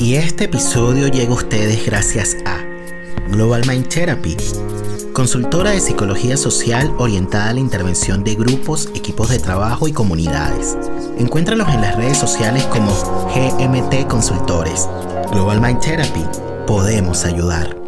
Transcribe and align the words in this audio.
Y 0.00 0.14
este 0.14 0.44
episodio 0.44 1.08
llega 1.08 1.32
a 1.32 1.34
ustedes 1.34 1.84
gracias 1.84 2.36
a 2.46 2.64
Global 3.32 3.62
Mind 3.66 3.88
Therapy, 3.88 4.36
consultora 5.12 5.70
de 5.70 5.80
psicología 5.80 6.36
social 6.36 6.94
orientada 6.98 7.50
a 7.50 7.54
la 7.54 7.60
intervención 7.60 8.22
de 8.22 8.36
grupos, 8.36 8.90
equipos 8.94 9.28
de 9.30 9.40
trabajo 9.40 9.88
y 9.88 9.92
comunidades. 9.92 10.78
Encuéntralos 11.18 11.68
en 11.70 11.80
las 11.80 11.96
redes 11.96 12.16
sociales 12.16 12.62
como 12.66 12.92
GMT 13.34 14.06
Consultores. 14.06 14.88
Global 15.32 15.60
Mind 15.60 15.80
Therapy, 15.80 16.24
podemos 16.64 17.24
ayudar. 17.24 17.87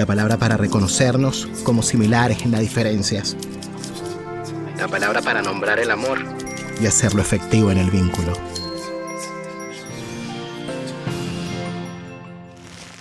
la 0.00 0.06
palabra 0.06 0.38
para 0.38 0.56
reconocernos 0.56 1.46
como 1.62 1.82
similares 1.82 2.40
en 2.46 2.52
las 2.52 2.62
diferencias, 2.62 3.36
la 4.78 4.88
palabra 4.88 5.20
para 5.20 5.42
nombrar 5.42 5.78
el 5.78 5.90
amor 5.90 6.24
y 6.80 6.86
hacerlo 6.86 7.20
efectivo 7.20 7.70
en 7.70 7.76
el 7.76 7.90
vínculo. 7.90 8.32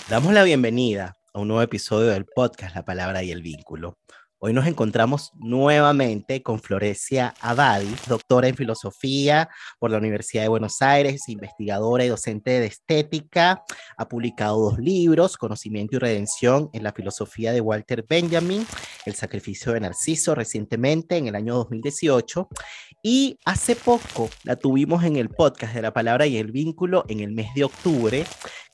Damos 0.10 0.34
la 0.34 0.44
bienvenida 0.44 1.16
a 1.34 1.40
un 1.40 1.48
nuevo 1.48 1.62
episodio 1.62 2.10
del 2.10 2.26
podcast 2.26 2.76
La 2.76 2.84
Palabra 2.84 3.24
y 3.24 3.32
el 3.32 3.44
Vínculo. 3.44 3.99
Hoy 4.42 4.54
nos 4.54 4.68
encontramos 4.68 5.34
nuevamente 5.36 6.42
con 6.42 6.62
Florencia 6.62 7.34
Abadi, 7.42 7.94
doctora 8.08 8.48
en 8.48 8.56
filosofía 8.56 9.50
por 9.80 9.92
la 9.92 9.98
Universidad 9.98 10.44
de 10.44 10.48
Buenos 10.48 10.82
Aires, 10.82 11.28
investigadora 11.28 12.06
y 12.06 12.08
docente 12.08 12.52
de 12.52 12.68
estética. 12.68 13.66
Ha 13.98 14.08
publicado 14.08 14.58
dos 14.58 14.80
libros, 14.80 15.36
Conocimiento 15.36 15.98
y 15.98 16.00
Redención 16.00 16.70
en 16.72 16.84
la 16.84 16.94
filosofía 16.94 17.52
de 17.52 17.60
Walter 17.60 18.06
Benjamin, 18.08 18.66
El 19.06 19.16
sacrificio 19.16 19.74
de 19.74 19.82
Narciso, 19.82 20.34
recientemente 20.36 21.18
en 21.18 21.28
el 21.28 21.36
año 21.36 21.56
2018. 21.56 22.48
Y 23.04 23.38
hace 23.44 23.76
poco 23.76 24.30
la 24.44 24.56
tuvimos 24.56 25.04
en 25.04 25.18
el 25.18 25.28
podcast 25.28 25.74
de 25.74 25.82
la 25.82 25.92
palabra 25.92 26.28
y 26.28 26.38
el 26.38 26.54
vínculo 26.54 27.04
en 27.10 27.20
el 27.20 27.32
mes 27.32 27.54
de 27.56 27.66
octubre 27.66 28.26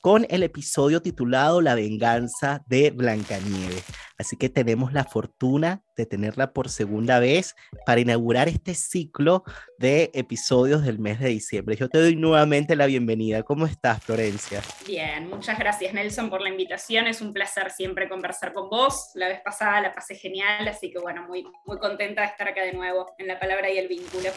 con 0.06 0.28
el 0.30 0.44
episodio 0.44 1.02
titulado 1.02 1.62
La 1.62 1.74
venganza 1.74 2.64
de 2.68 2.92
Blancanieves. 2.92 3.84
Así 4.20 4.38
que 4.38 4.50
tenemos 4.50 4.94
la 4.94 5.04
fortuna 5.04 5.82
de 5.98 6.06
tenerla 6.06 6.54
por 6.54 6.70
segunda 6.70 7.18
vez 7.18 7.56
para 7.88 8.02
inaugurar 8.02 8.48
este 8.48 8.76
ciclo 8.76 9.44
de 9.80 10.12
episodios 10.14 10.84
del 10.84 11.00
mes 11.00 11.20
de 11.20 11.30
diciembre. 11.30 11.76
Yo 11.76 11.90
te 11.90 11.98
doy 11.98 12.16
nuevamente 12.16 12.76
la 12.76 12.86
bienvenida. 12.86 13.42
¿Cómo 13.42 13.66
estás, 13.66 14.04
Florencia? 14.04 14.62
Bien, 14.86 15.28
muchas 15.28 15.58
gracias, 15.58 15.92
Nelson, 15.92 16.30
por 16.30 16.42
la 16.42 16.50
invitación. 16.50 17.08
Es 17.08 17.20
un 17.22 17.34
placer 17.34 17.72
siempre 17.72 18.08
conversar 18.08 18.54
con 18.54 18.70
vos. 18.70 19.10
La 19.16 19.28
vez 19.28 19.42
pasada 19.42 19.82
la 19.82 19.96
pasé 19.96 20.14
genial, 20.14 20.68
así 20.68 20.92
que 20.92 21.00
bueno, 21.00 21.26
muy, 21.28 21.48
muy 21.66 21.80
contenta 21.80 22.22
de 22.22 22.28
estar 22.28 22.48
acá 22.48 22.62
de 22.62 22.74
nuevo 22.74 23.08
en 23.18 23.26
la 23.26 23.40
palabra 23.40 23.72
y 23.72 23.80
el 23.80 23.88
vínculo. 23.88 24.30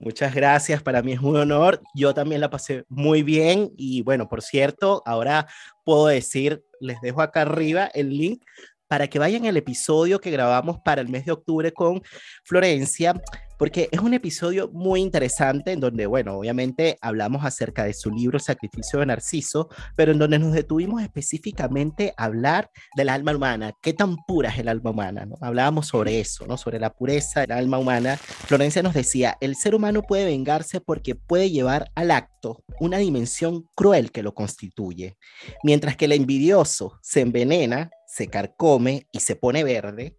Muchas 0.00 0.32
gracias, 0.32 0.80
para 0.80 1.02
mí 1.02 1.12
es 1.12 1.20
un 1.20 1.36
honor. 1.36 1.82
Yo 1.92 2.14
también 2.14 2.40
la 2.40 2.50
pasé 2.50 2.84
muy 2.88 3.24
bien 3.24 3.72
y 3.76 4.02
bueno, 4.02 4.28
por 4.28 4.42
cierto, 4.42 5.02
ahora 5.04 5.48
puedo 5.84 6.06
decir, 6.06 6.64
les 6.80 7.00
dejo 7.00 7.20
acá 7.20 7.42
arriba 7.42 7.86
el 7.86 8.10
link 8.10 8.44
para 8.88 9.08
que 9.08 9.18
vayan 9.18 9.46
al 9.46 9.56
episodio 9.56 10.20
que 10.20 10.30
grabamos 10.30 10.78
para 10.84 11.00
el 11.00 11.08
mes 11.08 11.24
de 11.26 11.32
octubre 11.32 11.72
con 11.72 12.02
Florencia, 12.44 13.14
porque 13.58 13.88
es 13.90 13.98
un 13.98 14.14
episodio 14.14 14.70
muy 14.72 15.00
interesante 15.00 15.72
en 15.72 15.80
donde, 15.80 16.06
bueno, 16.06 16.38
obviamente 16.38 16.96
hablamos 17.00 17.44
acerca 17.44 17.84
de 17.84 17.92
su 17.92 18.10
libro 18.10 18.38
Sacrificio 18.38 19.00
de 19.00 19.06
Narciso, 19.06 19.68
pero 19.96 20.12
en 20.12 20.18
donde 20.18 20.38
nos 20.38 20.52
detuvimos 20.52 21.02
específicamente 21.02 22.14
a 22.16 22.24
hablar 22.24 22.70
del 22.96 23.08
alma 23.08 23.34
humana, 23.34 23.72
qué 23.82 23.92
tan 23.92 24.16
pura 24.26 24.50
es 24.50 24.58
el 24.58 24.68
alma 24.68 24.90
humana, 24.90 25.26
¿no? 25.26 25.36
Hablábamos 25.40 25.88
sobre 25.88 26.20
eso, 26.20 26.46
¿no? 26.46 26.56
Sobre 26.56 26.78
la 26.78 26.90
pureza 26.90 27.40
del 27.40 27.52
alma 27.52 27.78
humana. 27.78 28.16
Florencia 28.16 28.82
nos 28.82 28.94
decía, 28.94 29.36
el 29.40 29.56
ser 29.56 29.74
humano 29.74 30.02
puede 30.02 30.24
vengarse 30.24 30.80
porque 30.80 31.16
puede 31.16 31.50
llevar 31.50 31.90
al 31.96 32.12
acto 32.12 32.62
una 32.78 32.98
dimensión 32.98 33.64
cruel 33.74 34.12
que 34.12 34.22
lo 34.22 34.34
constituye, 34.34 35.16
mientras 35.64 35.96
que 35.96 36.04
el 36.04 36.12
envidioso 36.12 36.98
se 37.02 37.22
envenena 37.22 37.90
se 38.08 38.28
carcome 38.28 39.06
y 39.12 39.20
se 39.20 39.36
pone 39.36 39.62
verde, 39.62 40.16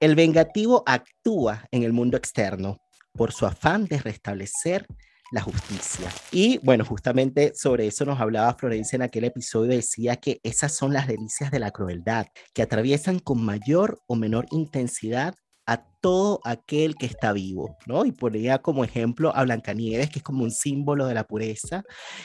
el 0.00 0.16
vengativo 0.16 0.82
actúa 0.86 1.66
en 1.70 1.84
el 1.84 1.92
mundo 1.92 2.16
externo 2.16 2.78
por 3.12 3.32
su 3.32 3.46
afán 3.46 3.86
de 3.86 3.98
restablecer 3.98 4.86
la 5.30 5.40
justicia. 5.42 6.10
Y 6.32 6.58
bueno, 6.58 6.84
justamente 6.84 7.52
sobre 7.54 7.86
eso 7.86 8.04
nos 8.04 8.20
hablaba 8.20 8.54
Florencia 8.54 8.96
en 8.96 9.02
aquel 9.02 9.24
episodio, 9.24 9.70
decía 9.70 10.16
que 10.16 10.40
esas 10.42 10.74
son 10.74 10.92
las 10.92 11.06
delicias 11.06 11.50
de 11.50 11.60
la 11.60 11.70
crueldad, 11.70 12.26
que 12.54 12.62
atraviesan 12.62 13.18
con 13.18 13.44
mayor 13.44 14.00
o 14.06 14.16
menor 14.16 14.46
intensidad 14.50 15.34
a 15.68 15.84
todo 16.00 16.40
aquel 16.44 16.94
que 16.94 17.04
está 17.04 17.32
vivo, 17.32 17.76
¿no? 17.86 18.06
Y 18.06 18.12
ponía 18.12 18.60
como 18.60 18.84
ejemplo 18.84 19.36
a 19.36 19.44
Blancanieves, 19.44 20.08
que 20.08 20.20
es 20.20 20.22
como 20.22 20.42
un 20.42 20.50
símbolo 20.50 21.06
de 21.06 21.12
la 21.12 21.24
pureza. 21.24 21.82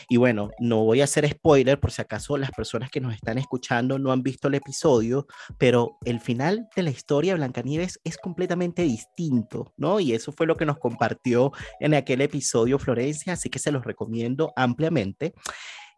Y 0.07 0.15
bueno, 0.15 0.49
no 0.59 0.85
voy 0.85 1.01
a 1.01 1.03
hacer 1.03 1.29
spoiler 1.29 1.77
por 1.77 1.91
si 1.91 2.01
acaso 2.01 2.37
las 2.37 2.51
personas 2.51 2.89
que 2.89 3.01
nos 3.01 3.13
están 3.13 3.37
escuchando 3.37 3.99
no 3.99 4.13
han 4.13 4.23
visto 4.23 4.47
el 4.47 4.55
episodio, 4.55 5.27
pero 5.57 5.97
el 6.05 6.21
final 6.21 6.69
de 6.73 6.83
la 6.83 6.91
historia 6.91 7.33
de 7.33 7.39
Blancanieves 7.39 7.99
es 8.05 8.17
completamente 8.17 8.83
distinto, 8.83 9.73
¿no? 9.75 9.99
Y 9.99 10.13
eso 10.13 10.31
fue 10.31 10.47
lo 10.47 10.55
que 10.55 10.65
nos 10.65 10.77
compartió 10.77 11.51
en 11.81 11.95
aquel 11.95 12.21
episodio 12.21 12.79
Florencia, 12.79 13.33
así 13.33 13.49
que 13.49 13.59
se 13.59 13.73
los 13.73 13.83
recomiendo 13.83 14.53
ampliamente. 14.55 15.33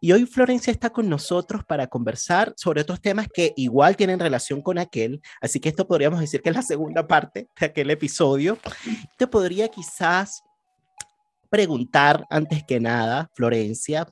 Y 0.00 0.12
hoy 0.12 0.26
Florencia 0.26 0.70
está 0.70 0.90
con 0.90 1.08
nosotros 1.08 1.64
para 1.64 1.86
conversar 1.86 2.52
sobre 2.56 2.82
otros 2.82 3.00
temas 3.00 3.28
que 3.32 3.52
igual 3.56 3.96
tienen 3.96 4.20
relación 4.20 4.60
con 4.62 4.78
aquel, 4.78 5.20
así 5.40 5.60
que 5.60 5.68
esto 5.68 5.86
podríamos 5.86 6.20
decir 6.20 6.42
que 6.42 6.50
es 6.50 6.56
la 6.56 6.62
segunda 6.62 7.06
parte 7.06 7.48
de 7.58 7.66
aquel 7.66 7.90
episodio. 7.90 8.58
Te 9.16 9.26
podría 9.26 9.68
quizás 9.68 10.42
preguntar 11.48 12.26
antes 12.28 12.64
que 12.64 12.80
nada, 12.80 13.30
Florencia, 13.34 14.06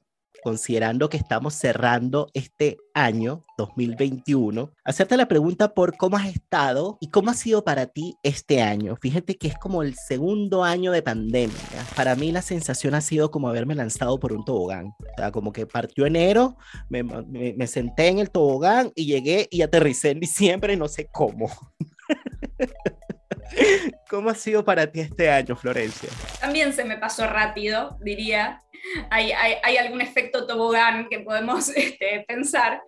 considerando 0.44 1.08
que 1.08 1.16
estamos 1.16 1.54
cerrando 1.54 2.28
este 2.34 2.76
año 2.92 3.46
2021, 3.56 4.74
hacerte 4.84 5.16
la 5.16 5.26
pregunta 5.26 5.72
por 5.72 5.96
cómo 5.96 6.18
has 6.18 6.26
estado 6.26 6.98
y 7.00 7.08
cómo 7.08 7.30
ha 7.30 7.34
sido 7.34 7.64
para 7.64 7.86
ti 7.86 8.14
este 8.22 8.60
año. 8.60 8.94
Fíjate 9.00 9.38
que 9.38 9.48
es 9.48 9.56
como 9.56 9.82
el 9.82 9.94
segundo 9.94 10.62
año 10.62 10.92
de 10.92 11.00
pandemia. 11.00 11.56
Para 11.96 12.14
mí 12.14 12.30
la 12.30 12.42
sensación 12.42 12.94
ha 12.94 13.00
sido 13.00 13.30
como 13.30 13.48
haberme 13.48 13.74
lanzado 13.74 14.20
por 14.20 14.34
un 14.34 14.44
tobogán. 14.44 14.88
O 14.88 15.16
sea, 15.16 15.32
como 15.32 15.50
que 15.50 15.66
partió 15.66 16.04
enero, 16.04 16.58
me, 16.90 17.66
senté 17.66 18.08
en 18.08 18.18
el 18.18 18.30
tobogán 18.30 18.92
y 18.94 19.06
llegué 19.06 19.48
y 19.50 19.62
aterricé 19.62 20.10
en 20.10 20.20
diciembre, 20.20 20.76
no 20.76 20.88
sé 20.88 21.08
cómo. 21.10 21.50
¿Cómo 24.10 24.28
ha 24.28 24.34
sido 24.34 24.62
para 24.62 24.92
ti 24.92 25.00
este 25.00 25.30
año, 25.30 25.56
Florencia? 25.56 26.10
También 26.38 26.74
se 26.74 26.84
me 26.84 26.98
pasó 26.98 27.26
rápido, 27.26 27.96
diría. 28.02 28.60
Hay, 29.10 29.32
algún 29.76 30.00
efecto 30.00 30.46
tobogán 30.46 31.08
que 31.08 31.20
podemos 31.20 31.68
este, 31.76 32.24
pensar. 32.26 32.82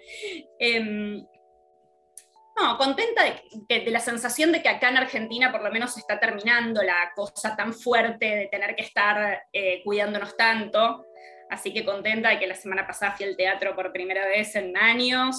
Em, 0.58 1.24
no, 2.58 2.78
contenta 2.78 3.22
de, 3.68 3.90
la 3.90 4.00
sensación 4.00 4.50
de 4.50 4.62
que 4.62 4.68
acá 4.68 4.88
en 4.88 4.96
Argentina 4.96 5.52
por 5.52 5.62
lo 5.62 5.70
menos 5.70 5.96
está 5.98 6.18
terminando 6.18 6.82
la 6.82 7.12
cosa 7.14 7.54
tan 7.54 7.74
fuerte 7.74 8.24
de 8.24 8.46
tener 8.46 8.74
que 8.74 8.82
estar 8.82 9.42
eh, 9.52 9.82
cuidándonos 9.84 10.36
tanto. 10.36 11.04
Así 11.50 11.72
que 11.72 11.84
contenta 11.84 12.30
de 12.30 12.38
que 12.38 12.46
la 12.46 12.54
semana 12.54 12.86
pasada 12.86 13.12
fui 13.12 13.26
al 13.26 13.36
teatro 13.36 13.76
por 13.76 13.92
primera 13.92 14.26
vez 14.26 14.56
en 14.56 14.76
años. 14.76 15.36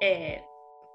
Eh, 0.00 0.42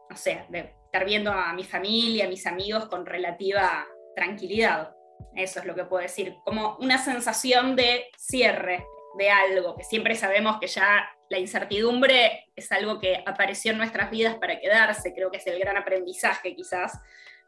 no 0.09 0.17
sé, 0.17 0.45
de 0.49 0.73
estar 0.85 1.05
viendo 1.05 1.31
a 1.31 1.53
mi 1.53 1.63
familia, 1.63 2.25
a 2.25 2.29
mis 2.29 2.45
amigos 2.47 2.87
con 2.87 3.05
relativa 3.05 3.85
tranquilidad. 4.15 4.93
Eso 5.35 5.59
es 5.59 5.65
lo 5.65 5.75
que 5.75 5.85
puedo 5.85 6.03
decir, 6.03 6.35
como 6.43 6.77
una 6.79 6.97
sensación 6.97 7.75
de 7.75 8.05
cierre 8.17 8.85
de 9.17 9.29
algo, 9.29 9.75
que 9.75 9.83
siempre 9.83 10.15
sabemos 10.15 10.57
que 10.59 10.67
ya 10.67 11.09
la 11.29 11.39
incertidumbre 11.39 12.45
es 12.55 12.71
algo 12.71 12.99
que 12.99 13.23
apareció 13.25 13.71
en 13.71 13.77
nuestras 13.77 14.09
vidas 14.09 14.35
para 14.35 14.59
quedarse, 14.59 15.13
creo 15.13 15.31
que 15.31 15.37
es 15.37 15.47
el 15.47 15.59
gran 15.59 15.77
aprendizaje 15.77 16.55
quizás 16.55 16.99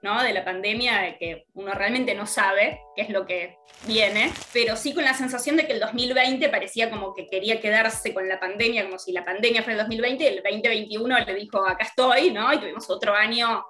de 0.04 0.34
la 0.34 0.44
pandemia, 0.44 1.00
de 1.00 1.18
que 1.18 1.46
uno 1.54 1.74
realmente 1.74 2.14
no 2.14 2.26
sabe 2.26 2.82
qué 2.94 3.04
es 3.04 3.10
lo 3.10 3.26
que 3.26 3.58
viene, 3.88 4.34
pero 4.52 4.76
sí 4.76 4.94
con 4.94 5.06
la 5.06 5.14
sensación 5.14 5.56
de 5.56 5.66
que 5.66 5.72
el 5.72 5.80
2020 5.80 6.50
parecía 6.50 6.90
como 6.90 7.14
que 7.14 7.28
quería 7.28 7.62
quedarse 7.62 8.14
con 8.14 8.28
la 8.28 8.38
pandemia, 8.38 8.84
como 8.84 9.00
si 9.00 9.14
la 9.14 9.24
pandemia 9.24 9.64
fuera 9.64 9.80
el 9.80 9.88
2020, 9.88 10.24
y 10.24 10.28
el 10.28 10.44
2021 10.44 11.20
le 11.20 11.36
dijo, 11.36 11.66
acá 11.66 11.86
estoy, 11.86 12.32
¿no? 12.32 12.52
Y 12.52 12.60
tuvimos 12.60 12.90
otro 12.90 13.16
año 13.16 13.66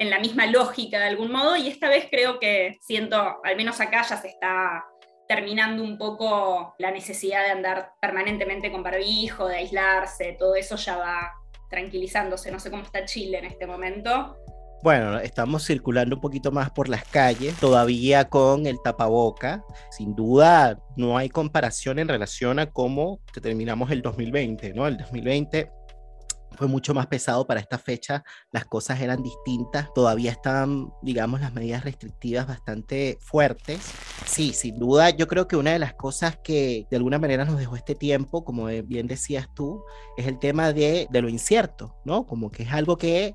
en 0.00 0.08
la 0.08 0.18
misma 0.18 0.46
lógica 0.46 0.98
de 0.98 1.04
algún 1.04 1.30
modo, 1.30 1.56
y 1.56 1.68
esta 1.68 1.90
vez 1.90 2.06
creo 2.10 2.40
que 2.40 2.78
siento, 2.80 3.36
al 3.44 3.54
menos 3.54 3.80
acá 3.80 4.02
ya 4.02 4.16
se 4.16 4.28
está 4.28 4.82
terminando 5.28 5.82
un 5.84 5.98
poco 5.98 6.74
la 6.78 6.90
necesidad 6.90 7.44
de 7.44 7.50
andar 7.50 7.92
permanentemente 8.00 8.72
con 8.72 8.82
barbijo, 8.82 9.46
de 9.46 9.56
aislarse, 9.56 10.36
todo 10.38 10.54
eso 10.54 10.76
ya 10.76 10.96
va 10.96 11.32
tranquilizándose. 11.68 12.50
No 12.50 12.58
sé 12.58 12.70
cómo 12.70 12.82
está 12.82 13.04
Chile 13.04 13.40
en 13.40 13.44
este 13.44 13.66
momento. 13.66 14.38
Bueno, 14.82 15.18
estamos 15.18 15.66
circulando 15.66 16.16
un 16.16 16.22
poquito 16.22 16.50
más 16.50 16.70
por 16.70 16.88
las 16.88 17.04
calles, 17.04 17.54
todavía 17.60 18.30
con 18.30 18.66
el 18.66 18.80
tapaboca. 18.82 19.62
Sin 19.90 20.14
duda, 20.14 20.78
no 20.96 21.18
hay 21.18 21.28
comparación 21.28 21.98
en 21.98 22.08
relación 22.08 22.58
a 22.58 22.70
cómo 22.70 23.20
terminamos 23.42 23.90
el 23.90 24.00
2020, 24.00 24.72
¿no? 24.72 24.86
El 24.86 24.96
2020 24.96 25.70
fue 26.60 26.68
mucho 26.68 26.92
más 26.92 27.06
pesado 27.06 27.46
para 27.46 27.58
esta 27.58 27.78
fecha, 27.78 28.22
las 28.52 28.66
cosas 28.66 29.00
eran 29.00 29.22
distintas, 29.22 29.88
todavía 29.94 30.30
estaban, 30.30 30.92
digamos, 31.00 31.40
las 31.40 31.54
medidas 31.54 31.84
restrictivas 31.84 32.46
bastante 32.46 33.16
fuertes. 33.22 33.80
Sí, 34.26 34.52
sin 34.52 34.78
duda, 34.78 35.08
yo 35.08 35.26
creo 35.26 35.48
que 35.48 35.56
una 35.56 35.72
de 35.72 35.78
las 35.78 35.94
cosas 35.94 36.36
que 36.44 36.86
de 36.90 36.98
alguna 36.98 37.18
manera 37.18 37.46
nos 37.46 37.56
dejó 37.56 37.76
este 37.76 37.94
tiempo, 37.94 38.44
como 38.44 38.66
bien 38.66 39.06
decías 39.06 39.48
tú, 39.54 39.82
es 40.18 40.26
el 40.26 40.38
tema 40.38 40.74
de, 40.74 41.08
de 41.10 41.22
lo 41.22 41.30
incierto, 41.30 41.96
¿no? 42.04 42.26
Como 42.26 42.50
que 42.50 42.64
es 42.64 42.72
algo 42.74 42.98
que 42.98 43.34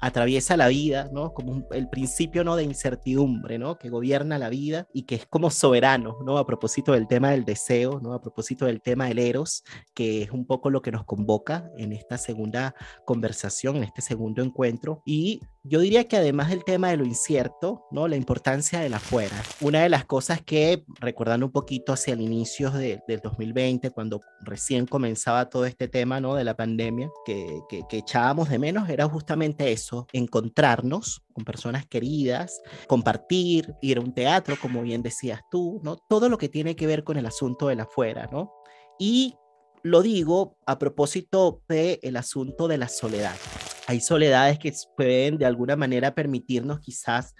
atraviesa 0.00 0.56
la 0.56 0.68
vida, 0.68 1.08
¿no? 1.12 1.32
Como 1.32 1.66
el 1.70 1.88
principio, 1.88 2.44
¿no? 2.44 2.56
De 2.56 2.64
incertidumbre, 2.64 3.58
¿no? 3.58 3.78
Que 3.78 3.88
gobierna 3.88 4.38
la 4.38 4.48
vida 4.48 4.88
y 4.92 5.02
que 5.02 5.14
es 5.14 5.26
como 5.26 5.50
soberano, 5.50 6.18
¿no? 6.24 6.38
A 6.38 6.46
propósito 6.46 6.92
del 6.92 7.08
tema 7.08 7.30
del 7.30 7.44
deseo, 7.44 8.00
¿no? 8.00 8.12
A 8.12 8.20
propósito 8.20 8.66
del 8.66 8.82
tema 8.82 9.06
del 9.06 9.18
eros, 9.18 9.64
que 9.94 10.22
es 10.22 10.30
un 10.30 10.46
poco 10.46 10.70
lo 10.70 10.82
que 10.82 10.92
nos 10.92 11.04
convoca 11.04 11.70
en 11.76 11.92
esta 11.92 12.18
segunda 12.18 12.74
conversación, 13.04 13.76
en 13.76 13.84
este 13.84 14.02
segundo 14.02 14.42
encuentro. 14.42 15.02
Y 15.04 15.40
yo 15.66 15.80
diría 15.80 16.06
que 16.06 16.18
además 16.18 16.50
del 16.50 16.62
tema 16.62 16.90
de 16.90 16.98
lo 16.98 17.06
incierto, 17.06 17.86
¿no? 17.90 18.06
La 18.06 18.16
importancia 18.16 18.80
del 18.80 18.92
afuera. 18.92 19.42
Una 19.62 19.82
de 19.82 19.88
las 19.88 20.04
cosas 20.04 20.42
que, 20.42 20.84
recordando 21.00 21.46
un 21.46 21.52
poquito 21.52 21.94
hacia 21.94 22.12
el 22.12 22.20
inicio 22.20 22.70
de, 22.70 23.00
del 23.08 23.20
2020, 23.20 23.90
cuando 23.90 24.20
recién 24.42 24.86
comenzaba 24.86 25.48
todo 25.48 25.64
este 25.64 25.88
tema, 25.88 26.20
¿no? 26.20 26.34
De 26.34 26.44
la 26.44 26.54
pandemia, 26.54 27.10
que, 27.24 27.60
que, 27.70 27.80
que 27.88 27.98
echábamos 27.98 28.50
de 28.50 28.58
menos, 28.58 28.90
era 28.90 29.08
justamente 29.08 29.72
eso, 29.72 30.06
encontrarnos 30.12 31.22
con 31.32 31.46
personas 31.46 31.86
queridas, 31.86 32.60
compartir, 32.86 33.74
ir 33.80 33.96
a 33.96 34.02
un 34.02 34.12
teatro, 34.12 34.56
como 34.60 34.82
bien 34.82 35.02
decías 35.02 35.40
tú, 35.50 35.80
¿no? 35.82 35.96
Todo 35.96 36.28
lo 36.28 36.36
que 36.36 36.50
tiene 36.50 36.76
que 36.76 36.86
ver 36.86 37.04
con 37.04 37.16
el 37.16 37.24
asunto 37.24 37.68
del 37.68 37.80
afuera, 37.80 38.28
¿no? 38.30 38.52
Y 38.98 39.34
lo 39.82 40.02
digo 40.02 40.58
a 40.66 40.78
propósito 40.78 41.62
del 41.68 41.98
el 42.02 42.16
asunto 42.18 42.68
de 42.68 42.76
la 42.76 42.88
soledad 42.88 43.36
hay 43.86 44.00
soledades 44.00 44.58
que 44.58 44.72
pueden 44.96 45.38
de 45.38 45.46
alguna 45.46 45.76
manera 45.76 46.14
permitirnos 46.14 46.80
quizás 46.80 47.34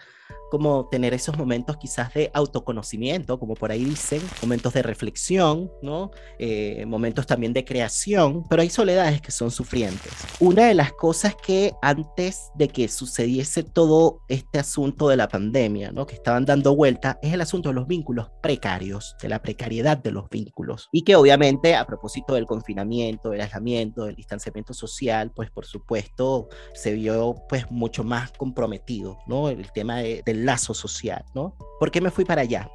como 0.55 0.87
tener 0.87 1.15
esos 1.15 1.37
momentos 1.37 1.77
quizás 1.79 2.15
de 2.15 2.31
autoconocimiento, 2.33 3.41
como 3.41 3.55
por 3.55 3.73
ahí 3.73 3.85
dicen, 3.85 4.23
momentos 4.41 4.73
de 4.73 4.85
reflexión, 4.85 5.69
¿no? 5.83 6.12
Eh, 6.39 6.87
momentos 6.87 7.27
también 7.27 7.53
de 7.53 7.65
creación, 7.65 8.45
pero 8.49 8.62
hay 8.62 8.71
soledades 8.71 9.21
que 9.21 9.33
son 9.33 9.51
sufrientes. 9.51 10.12
Una 10.39 10.67
de 10.67 10.75
las 10.75 10.93
cosas 10.93 11.35
que 11.35 11.73
antes 11.83 12.53
de 12.55 12.69
que 12.69 12.87
sucediese 12.87 13.65
todo 13.65 14.21
este 14.29 14.61
asunto 14.61 15.09
de 15.09 15.17
la 15.17 15.27
pandemia, 15.27 15.91
¿no? 15.91 16.06
Que 16.06 16.15
estaban 16.15 16.45
dando 16.45 16.77
vuelta, 16.77 17.19
es 17.21 17.33
el 17.33 17.41
asunto 17.41 17.71
de 17.71 17.75
los 17.75 17.89
vínculos 17.89 18.31
precarios, 18.41 19.17
de 19.21 19.31
la 19.31 19.43
precariedad 19.43 19.99
de 19.99 20.12
los 20.12 20.31
vínculos. 20.31 20.89
Y 20.93 21.03
que 21.03 21.17
obviamente 21.17 21.75
a 21.75 21.85
propósito 21.85 22.35
del 22.35 22.47
confinamiento, 22.47 23.31
del 23.31 23.41
aislamiento, 23.41 24.05
del 24.05 24.15
distanciamiento 24.15 24.73
social, 24.73 25.33
pues 25.35 25.51
por 25.51 25.67
supuesto 25.67 26.49
se 26.75 26.93
vio 26.93 27.35
pues 27.49 27.69
mucho 27.73 28.05
más 28.05 28.31
comprometido, 28.31 29.19
¿no? 29.27 29.49
El 29.49 29.73
tema 29.73 29.99
de 29.99 30.23
del 30.25 30.44
lazo 30.44 30.75
social, 30.75 31.25
¿no? 31.35 31.56
¿Por 31.79 31.91
qué 31.91 32.00
me 32.00 32.11
fui 32.11 32.25
para 32.25 32.43
allá? 32.43 32.70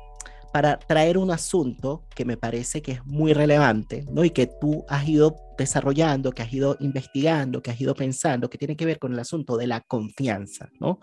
Para 0.51 0.79
traer 0.79 1.17
un 1.17 1.29
asunto 1.29 2.05
que 2.15 2.25
me 2.25 2.35
parece 2.35 2.81
que 2.81 2.93
es 2.93 3.05
muy 3.05 3.33
relevante, 3.33 4.05
¿no? 4.11 4.23
Y 4.23 4.31
que 4.31 4.47
tú 4.47 4.83
has 4.89 5.07
ido 5.07 5.35
desarrollando, 5.59 6.31
que 6.31 6.41
has 6.41 6.51
ido 6.51 6.75
investigando, 6.79 7.61
que 7.61 7.69
has 7.69 7.79
ido 7.79 7.93
pensando, 7.93 8.49
que 8.49 8.57
tiene 8.57 8.75
que 8.75 8.85
ver 8.85 8.97
con 8.97 9.13
el 9.13 9.19
asunto 9.19 9.57
de 9.57 9.67
la 9.67 9.81
confianza, 9.81 10.69
¿no? 10.79 10.99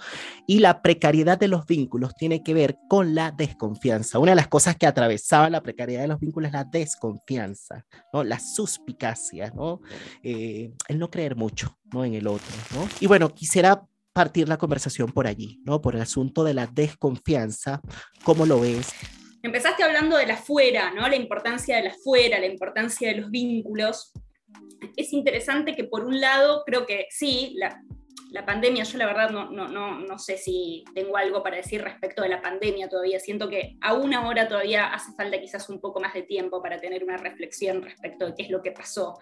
Y 0.48 0.58
la 0.58 0.82
precariedad 0.82 1.38
de 1.38 1.46
los 1.46 1.66
vínculos 1.66 2.14
tiene 2.16 2.42
que 2.42 2.54
ver 2.54 2.78
con 2.88 3.14
la 3.14 3.30
desconfianza. 3.30 4.18
Una 4.18 4.32
de 4.32 4.36
las 4.36 4.48
cosas 4.48 4.76
que 4.76 4.86
atravesaba 4.86 5.48
la 5.50 5.62
precariedad 5.62 6.02
de 6.02 6.08
los 6.08 6.18
vínculos 6.18 6.48
es 6.48 6.54
la 6.54 6.64
desconfianza, 6.64 7.84
¿no? 8.12 8.24
La 8.24 8.40
suspicacia, 8.40 9.52
¿no? 9.54 9.80
Eh, 10.22 10.72
el 10.88 10.98
no 10.98 11.10
creer 11.10 11.36
mucho, 11.36 11.78
¿no? 11.92 12.04
En 12.04 12.14
el 12.14 12.26
otro, 12.26 12.56
¿no? 12.74 12.88
Y 12.98 13.06
bueno, 13.06 13.32
quisiera 13.32 13.86
partir 14.16 14.48
la 14.48 14.56
conversación 14.56 15.12
por 15.12 15.26
allí, 15.26 15.60
¿no? 15.66 15.82
Por 15.82 15.94
el 15.94 16.00
asunto 16.00 16.42
de 16.42 16.54
la 16.54 16.66
desconfianza, 16.66 17.82
¿cómo 18.24 18.46
lo 18.46 18.58
ves? 18.58 18.88
Empezaste 19.42 19.82
hablando 19.82 20.16
de 20.16 20.26
la 20.26 20.38
fuera, 20.38 20.90
¿no? 20.90 21.06
La 21.06 21.16
importancia 21.16 21.76
de 21.76 21.82
la 21.82 21.94
fuera, 22.02 22.40
la 22.40 22.46
importancia 22.46 23.10
de 23.10 23.20
los 23.20 23.30
vínculos. 23.30 24.14
Es 24.96 25.12
interesante 25.12 25.76
que 25.76 25.84
por 25.84 26.06
un 26.06 26.18
lado, 26.18 26.62
creo 26.64 26.86
que 26.86 27.04
sí, 27.10 27.56
la, 27.58 27.78
la 28.30 28.44
pandemia, 28.44 28.84
yo 28.84 28.98
la 28.98 29.06
verdad 29.06 29.30
no, 29.30 29.50
no, 29.50 29.68
no, 29.68 30.00
no 30.00 30.18
sé 30.18 30.36
si 30.36 30.84
tengo 30.94 31.16
algo 31.16 31.42
para 31.42 31.56
decir 31.56 31.82
respecto 31.82 32.22
de 32.22 32.28
la 32.28 32.42
pandemia 32.42 32.88
todavía. 32.88 33.20
Siento 33.20 33.48
que 33.48 33.76
aún 33.80 34.14
ahora 34.14 34.48
todavía 34.48 34.86
hace 34.92 35.12
falta 35.12 35.40
quizás 35.40 35.68
un 35.68 35.80
poco 35.80 36.00
más 36.00 36.12
de 36.14 36.22
tiempo 36.22 36.62
para 36.62 36.78
tener 36.78 37.04
una 37.04 37.16
reflexión 37.16 37.82
respecto 37.82 38.26
de 38.26 38.34
qué 38.34 38.42
es 38.42 38.50
lo 38.50 38.62
que 38.62 38.72
pasó 38.72 39.18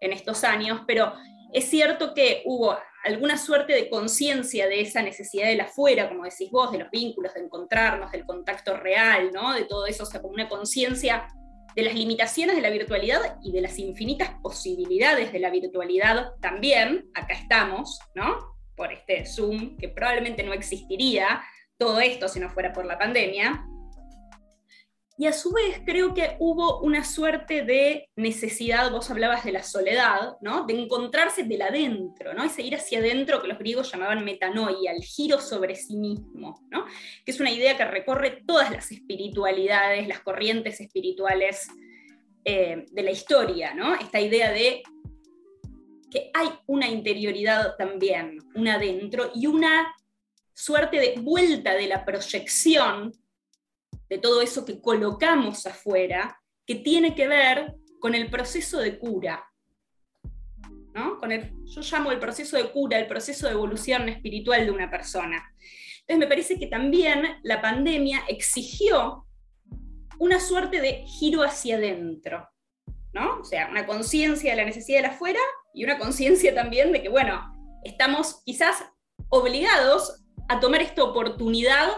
en 0.00 0.12
estos 0.12 0.44
años, 0.44 0.80
pero 0.86 1.12
es 1.52 1.68
cierto 1.70 2.12
que 2.12 2.42
hubo 2.44 2.76
alguna 3.04 3.38
suerte 3.38 3.72
de 3.72 3.88
conciencia 3.88 4.66
de 4.66 4.80
esa 4.80 5.00
necesidad 5.00 5.46
de 5.46 5.56
la 5.56 5.66
fuera, 5.66 6.08
como 6.08 6.24
decís 6.24 6.50
vos, 6.50 6.72
de 6.72 6.78
los 6.78 6.90
vínculos, 6.90 7.34
de 7.34 7.40
encontrarnos, 7.40 8.10
del 8.10 8.26
contacto 8.26 8.76
real, 8.76 9.30
¿no? 9.32 9.54
De 9.54 9.64
todo 9.64 9.86
eso, 9.86 10.02
o 10.02 10.06
sea, 10.06 10.20
como 10.20 10.34
una 10.34 10.48
conciencia 10.48 11.28
de 11.76 11.82
las 11.82 11.94
limitaciones 11.94 12.56
de 12.56 12.62
la 12.62 12.70
virtualidad 12.70 13.38
y 13.42 13.52
de 13.52 13.60
las 13.60 13.78
infinitas 13.78 14.30
posibilidades 14.42 15.30
de 15.30 15.38
la 15.38 15.50
virtualidad 15.50 16.32
también, 16.40 17.10
acá 17.12 17.34
estamos, 17.34 18.00
¿no? 18.14 18.56
Por 18.74 18.94
este 18.94 19.26
Zoom, 19.26 19.76
que 19.76 19.90
probablemente 19.90 20.42
no 20.42 20.54
existiría 20.54 21.42
todo 21.76 22.00
esto 22.00 22.28
si 22.28 22.40
no 22.40 22.48
fuera 22.48 22.72
por 22.72 22.86
la 22.86 22.98
pandemia, 22.98 23.66
y 25.18 25.26
a 25.26 25.32
su 25.32 25.52
vez 25.52 25.80
creo 25.84 26.12
que 26.12 26.36
hubo 26.40 26.80
una 26.80 27.02
suerte 27.02 27.62
de 27.62 28.10
necesidad, 28.16 28.90
vos 28.90 29.10
hablabas 29.10 29.44
de 29.44 29.52
la 29.52 29.62
soledad, 29.62 30.36
¿no? 30.42 30.66
de 30.66 30.78
encontrarse 30.78 31.44
del 31.44 31.62
adentro, 31.62 32.34
¿no? 32.34 32.44
ese 32.44 32.62
ir 32.62 32.74
hacia 32.74 32.98
adentro 32.98 33.40
que 33.40 33.48
los 33.48 33.58
griegos 33.58 33.90
llamaban 33.90 34.24
metanoia, 34.24 34.92
el 34.92 35.02
giro 35.02 35.40
sobre 35.40 35.74
sí 35.74 35.96
mismo, 35.96 36.66
¿no? 36.70 36.84
que 37.24 37.30
es 37.30 37.40
una 37.40 37.50
idea 37.50 37.76
que 37.78 37.84
recorre 37.86 38.42
todas 38.46 38.70
las 38.70 38.92
espiritualidades, 38.92 40.06
las 40.06 40.20
corrientes 40.20 40.80
espirituales 40.80 41.66
eh, 42.44 42.84
de 42.90 43.02
la 43.02 43.10
historia, 43.10 43.72
¿no? 43.72 43.94
esta 43.94 44.20
idea 44.20 44.52
de 44.52 44.82
que 46.10 46.30
hay 46.34 46.48
una 46.66 46.88
interioridad 46.88 47.74
también, 47.76 48.38
un 48.54 48.68
adentro 48.68 49.30
y 49.34 49.46
una 49.46 49.94
suerte 50.52 50.98
de 50.98 51.14
vuelta 51.20 51.74
de 51.74 51.86
la 51.86 52.04
proyección 52.04 53.12
de 54.08 54.18
todo 54.18 54.40
eso 54.40 54.64
que 54.64 54.80
colocamos 54.80 55.66
afuera, 55.66 56.40
que 56.66 56.76
tiene 56.76 57.14
que 57.14 57.28
ver 57.28 57.74
con 58.00 58.14
el 58.14 58.30
proceso 58.30 58.78
de 58.78 58.98
cura. 58.98 59.44
¿no? 60.94 61.18
Con 61.18 61.30
el, 61.32 61.52
yo 61.64 61.82
llamo 61.82 62.10
el 62.10 62.18
proceso 62.18 62.56
de 62.56 62.70
cura, 62.70 62.98
el 62.98 63.06
proceso 63.06 63.46
de 63.46 63.52
evolución 63.52 64.08
espiritual 64.08 64.64
de 64.64 64.72
una 64.72 64.90
persona. 64.90 65.44
Entonces 66.00 66.18
me 66.18 66.26
parece 66.26 66.58
que 66.58 66.68
también 66.68 67.38
la 67.42 67.60
pandemia 67.60 68.22
exigió 68.28 69.26
una 70.18 70.40
suerte 70.40 70.80
de 70.80 71.04
giro 71.06 71.42
hacia 71.42 71.76
adentro, 71.76 72.48
¿no? 73.12 73.40
O 73.40 73.44
sea, 73.44 73.68
una 73.68 73.86
conciencia 73.86 74.52
de 74.52 74.56
la 74.56 74.64
necesidad 74.64 74.98
de 74.98 75.08
la 75.08 75.14
afuera 75.14 75.40
y 75.74 75.84
una 75.84 75.98
conciencia 75.98 76.54
también 76.54 76.92
de 76.92 77.02
que, 77.02 77.08
bueno, 77.08 77.52
estamos 77.84 78.42
quizás 78.44 78.84
obligados 79.28 80.24
a 80.48 80.60
tomar 80.60 80.80
esta 80.80 81.02
oportunidad 81.02 81.88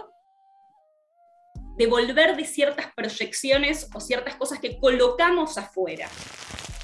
de 1.78 1.86
volver 1.86 2.36
de 2.36 2.44
ciertas 2.44 2.92
proyecciones 2.94 3.88
o 3.94 4.00
ciertas 4.00 4.34
cosas 4.34 4.58
que 4.58 4.78
colocamos 4.78 5.56
afuera. 5.56 6.08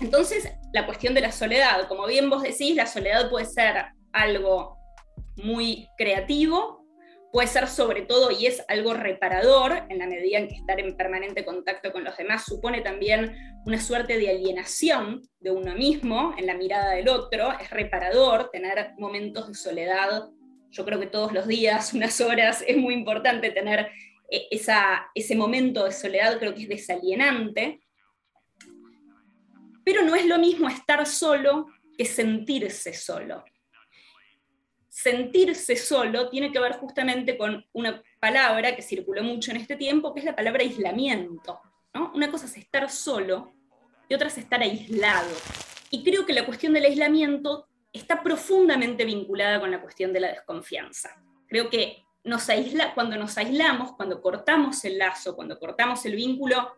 Entonces, 0.00 0.48
la 0.72 0.86
cuestión 0.86 1.14
de 1.14 1.20
la 1.20 1.32
soledad, 1.32 1.88
como 1.88 2.06
bien 2.06 2.30
vos 2.30 2.42
decís, 2.42 2.76
la 2.76 2.86
soledad 2.86 3.28
puede 3.28 3.46
ser 3.46 3.86
algo 4.12 4.78
muy 5.36 5.88
creativo, 5.98 6.86
puede 7.32 7.48
ser 7.48 7.66
sobre 7.66 8.02
todo 8.02 8.30
y 8.30 8.46
es 8.46 8.64
algo 8.68 8.94
reparador 8.94 9.82
en 9.88 9.98
la 9.98 10.06
medida 10.06 10.38
en 10.38 10.46
que 10.46 10.54
estar 10.54 10.78
en 10.78 10.96
permanente 10.96 11.44
contacto 11.44 11.92
con 11.92 12.04
los 12.04 12.16
demás 12.16 12.44
supone 12.44 12.80
también 12.80 13.34
una 13.66 13.80
suerte 13.80 14.18
de 14.18 14.30
alienación 14.30 15.22
de 15.40 15.50
uno 15.50 15.74
mismo 15.74 16.34
en 16.38 16.46
la 16.46 16.54
mirada 16.54 16.92
del 16.92 17.08
otro, 17.08 17.58
es 17.58 17.70
reparador 17.70 18.50
tener 18.52 18.92
momentos 18.98 19.48
de 19.48 19.54
soledad. 19.54 20.28
Yo 20.70 20.84
creo 20.84 21.00
que 21.00 21.08
todos 21.08 21.32
los 21.32 21.48
días, 21.48 21.92
unas 21.94 22.20
horas, 22.20 22.62
es 22.64 22.76
muy 22.76 22.94
importante 22.94 23.50
tener 23.50 23.90
e, 24.30 24.48
ese 24.50 25.36
momento 25.36 25.84
de 25.84 25.92
soledad 25.92 26.38
creo 26.38 26.54
que 26.54 26.62
es 26.62 26.68
desalienante, 26.68 27.80
pero 29.84 30.02
no 30.02 30.14
es 30.14 30.26
lo 30.26 30.38
mismo 30.38 30.68
estar 30.68 31.06
solo 31.06 31.66
que 31.96 32.04
sentirse 32.04 32.92
solo. 32.92 33.44
sentirse 34.88 35.76
solo 35.76 36.30
tiene 36.30 36.52
que 36.52 36.60
ver 36.60 36.74
justamente 36.74 37.36
con 37.36 37.66
una 37.72 38.00
palabra 38.20 38.76
que 38.76 38.80
circuló 38.80 39.24
mucho 39.24 39.50
en 39.50 39.56
este 39.58 39.74
tiempo, 39.76 40.14
que 40.14 40.20
es 40.20 40.26
la 40.26 40.36
palabra 40.36 40.62
aislamiento. 40.62 41.60
Una 42.14 42.30
cosa 42.30 42.46
es 42.46 42.56
estar 42.56 42.88
solo 42.88 43.52
y 44.08 44.14
otra 44.14 44.28
es 44.28 44.38
estar 44.38 44.62
aislado. 44.62 45.34
Y 45.90 46.04
creo 46.04 46.24
que 46.24 46.32
la 46.32 46.46
cuestión 46.46 46.72
del 46.72 46.84
aislamiento 46.84 47.68
está 47.92 48.22
profundamente 48.22 49.04
vinculada 49.04 49.60
con 49.60 49.70
la 49.70 49.80
cuestión 49.80 50.12
de 50.12 50.20
la 50.20 50.28
desconfianza. 50.28 51.10
Creo 51.48 51.68
que 51.68 52.04
nos 52.24 52.48
aísla, 52.48 52.94
cuando 52.94 53.16
nos 53.16 53.36
aislamos, 53.38 53.92
cuando 53.92 54.20
cortamos 54.20 54.84
el 54.84 54.98
lazo, 54.98 55.36
cuando 55.36 55.58
cortamos 55.58 56.04
el 56.06 56.16
vínculo 56.16 56.74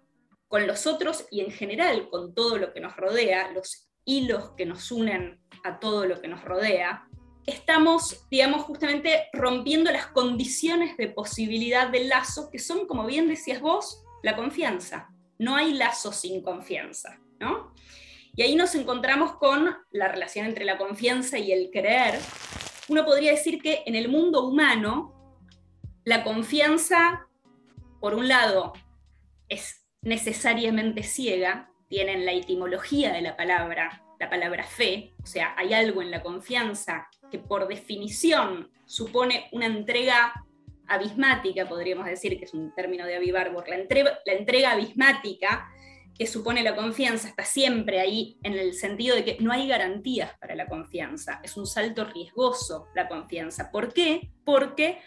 con 0.49 0.67
los 0.67 0.87
otros 0.87 1.27
y 1.31 1.41
en 1.41 1.51
general 1.51 2.09
con 2.11 2.35
todo 2.35 2.59
lo 2.59 2.73
que 2.73 2.81
nos 2.81 2.97
rodea, 2.97 3.51
los 3.53 3.89
hilos 4.05 4.51
que 4.57 4.67
nos 4.67 4.91
unen 4.91 5.41
a 5.65 5.79
todo 5.79 6.07
lo 6.07 6.21
que 6.21 6.29
nos 6.29 6.45
rodea, 6.45 7.09
estamos, 7.47 8.27
digamos, 8.29 8.63
justamente 8.63 9.29
rompiendo 9.33 9.91
las 9.93 10.09
condiciones 10.09 10.97
de 10.97 11.09
posibilidad 11.09 11.89
del 11.89 12.09
lazo, 12.09 12.51
que 12.51 12.59
son, 12.59 12.87
como 12.87 13.07
bien 13.07 13.29
decías 13.29 13.61
vos, 13.61 14.05
la 14.23 14.37
confianza. 14.37 15.09
No 15.39 15.55
hay 15.55 15.75
lazo 15.75 16.13
sin 16.13 16.43
confianza, 16.43 17.21
¿no? 17.39 17.73
Y 18.35 18.43
ahí 18.43 18.55
nos 18.55 18.75
encontramos 18.75 19.37
con 19.37 19.77
la 19.91 20.09
relación 20.09 20.47
entre 20.47 20.65
la 20.65 20.77
confianza 20.77 21.39
y 21.39 21.53
el 21.53 21.71
creer. 21.71 22.19
Uno 22.89 23.05
podría 23.05 23.31
decir 23.31 23.63
que 23.63 23.83
en 23.87 23.95
el 23.95 24.09
mundo 24.09 24.45
humano, 24.45 25.16
la 26.07 26.23
confianza, 26.23 27.27
por 28.01 28.15
un 28.15 28.29
lado, 28.29 28.73
es 29.49 29.85
necesariamente 30.03 31.03
ciega, 31.03 31.69
tienen 31.89 32.25
la 32.25 32.33
etimología 32.33 33.13
de 33.13 33.23
la 33.23 33.37
palabra, 33.37 34.05
la 34.21 34.31
palabra 34.31 34.63
fe, 34.63 35.15
o 35.21 35.27
sea, 35.27 35.55
hay 35.59 35.75
algo 35.75 36.03
en 36.03 36.13
la 36.13 36.23
confianza 36.23 37.09
que 37.29 37.41
por 37.41 37.67
definición 37.67 38.71
supone 38.87 39.49
una 39.51 39.67
entrega 39.67 40.33
abismática, 40.87 41.69
podríamos 41.69 42.07
decir 42.07 42.39
que 42.39 42.45
es 42.45 42.55
un 42.55 42.73
término 42.77 43.05
de 43.05 43.17
Avivarburg, 43.17 43.69
la 43.69 43.77
entrega, 43.77 44.17
la 44.25 44.35
entrega 44.35 44.71
abismática 44.71 45.69
que 46.17 46.29
supone 46.29 46.63
la 46.63 46.77
confianza 46.77 47.29
está 47.29 47.45
siempre 47.45 47.99
ahí 47.99 48.39
en 48.45 48.53
el 48.55 48.75
sentido 48.75 49.17
de 49.17 49.25
que 49.25 49.39
no 49.41 49.51
hay 49.51 49.67
garantías 49.67 50.39
para 50.39 50.55
la 50.55 50.67
confianza. 50.67 51.41
Es 51.43 51.57
un 51.57 51.67
salto 51.67 52.05
riesgoso 52.05 52.87
la 52.95 53.09
confianza. 53.09 53.71
¿Por 53.71 53.93
qué? 53.93 54.31
Porque 54.45 55.01